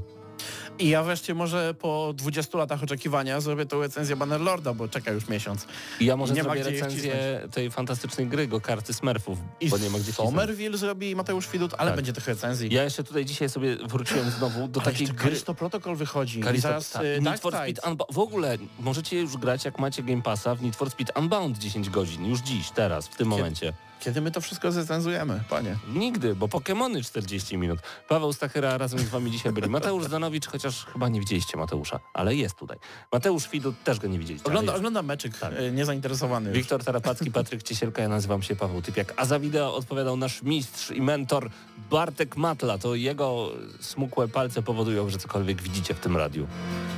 I 0.78 0.88
ja 0.88 1.02
wreszcie 1.02 1.34
może 1.34 1.74
po 1.74 2.12
20 2.16 2.58
latach 2.58 2.82
oczekiwania 2.82 3.40
zrobię 3.40 3.66
tą 3.66 3.80
recenzję 3.80 4.16
Bannerlorda, 4.16 4.74
bo 4.74 4.88
czeka 4.88 5.10
już 5.10 5.28
miesiąc. 5.28 5.66
I 6.00 6.06
ja 6.06 6.16
może 6.16 6.34
Nie 6.34 6.42
zrobię 6.42 6.62
recenzję 6.62 7.40
tej 7.52 7.70
fantastycznej 7.70 8.26
gry, 8.26 8.46
go 8.48 8.60
karty 8.60 8.94
Smurfów, 8.94 9.38
bo 9.70 9.78
nie 9.78 9.90
ma 9.90 9.98
gdzie. 9.98 10.12
Somerville 10.12 10.78
zrobi 10.78 11.16
Mateusz 11.16 11.48
Widut, 11.48 11.74
ale 11.78 11.90
Tak. 11.90 11.96
będzie 11.96 12.12
tych 12.12 12.26
recenzji. 12.26 12.74
Ja 12.74 12.84
jeszcze 12.84 13.04
tutaj 13.04 13.24
dzisiaj 13.24 13.48
sobie 13.48 13.76
wróciłem 13.76 14.30
znowu 14.30 14.68
do 14.68 14.80
Ale 14.80 14.92
takiej 14.92 15.06
gry. 15.06 15.16
Kalisto 15.16 15.54
Protocol 15.54 15.96
wychodzi. 15.96 16.40
I 16.40 16.42
Kalisto, 16.42 16.68
zaraz 16.68 16.90
tak, 16.90 17.02
y, 17.02 17.06
Need 17.06 17.24
Dark 17.24 17.40
for. 17.42 17.52
Speed 17.54 17.80
Unbound. 17.88 18.14
W 18.14 18.18
ogóle 18.18 18.58
możecie 18.80 19.20
już 19.20 19.36
grać, 19.36 19.64
jak 19.64 19.78
macie 19.78 20.02
Game 20.02 20.22
Passa, 20.22 20.54
w 20.54 20.62
Need 20.62 20.76
for 20.76 20.90
Speed 20.90 21.20
Unbound 21.20 21.58
10 21.58 21.90
godzin. 21.90 22.26
Już 22.26 22.40
dziś, 22.40 22.70
teraz, 22.70 23.08
w 23.08 23.16
tym 23.16 23.28
momencie. 23.28 23.72
Kiedy 24.04 24.20
my 24.20 24.30
to 24.30 24.40
wszystko 24.40 24.72
zrecenzujemy, 24.72 25.40
panie? 25.50 25.76
Nigdy, 25.94 26.34
bo 26.34 26.48
Pokemony 26.48 27.02
40 27.02 27.58
minut. 27.58 27.80
Paweł 28.08 28.32
Stachyra 28.32 28.78
razem 28.78 28.98
z 28.98 29.08
wami 29.08 29.30
dzisiaj 29.30 29.52
byli. 29.52 29.68
Mateusz 29.68 30.04
Zanowicz, 30.04 30.46
chociaż 30.46 30.84
chyba 30.84 31.08
nie 31.08 31.20
widzieliście 31.20 31.56
Mateusza, 31.56 32.00
ale 32.14 32.34
jest 32.34 32.56
tutaj. 32.56 32.78
Mateusz 33.12 33.48
Widut 33.48 33.82
też 33.84 34.00
go 34.00 34.08
nie 34.08 34.18
widzieliście. 34.18 34.48
Ogląda, 34.48 34.74
oglądam 34.74 35.06
meczyk, 35.06 35.32
e, 35.42 35.72
niezainteresowany 35.72 36.48
już. 36.48 36.58
Wiktor 36.58 36.84
Tarapacki, 36.84 37.30
Patryk 37.30 37.62
Ciesielka, 37.62 38.02
ja 38.02 38.08
nazywam 38.08 38.42
się 38.42 38.56
Paweł 38.56 38.82
Typiak, 38.82 39.14
a 39.16 39.24
za 39.24 39.38
wideo 39.38 39.74
odpowiadał 39.74 40.16
nasz 40.16 40.42
mistrz 40.42 40.90
i 40.90 41.02
mentor 41.02 41.50
Bartek 41.90 42.36
Matla. 42.36 42.78
To 42.78 42.94
jego 42.94 43.48
smukłe 43.80 44.28
palce 44.28 44.62
powodują, 44.62 45.10
że 45.10 45.18
cokolwiek 45.18 45.62
widzicie 45.62 45.94
w 45.94 46.00
tym 46.00 46.16
radiu. 46.16 46.46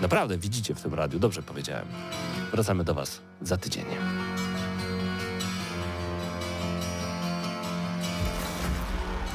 Naprawdę 0.02 0.38
widzicie 0.38 0.74
w 0.74 0.82
tym 0.82 0.94
radiu, 0.94 1.18
dobrze 1.18 1.42
powiedziałem. 1.42 1.86
Wracamy 2.52 2.84
do 2.84 2.94
Was 2.94 3.20
za 3.42 3.56
tydzień. 3.56 3.84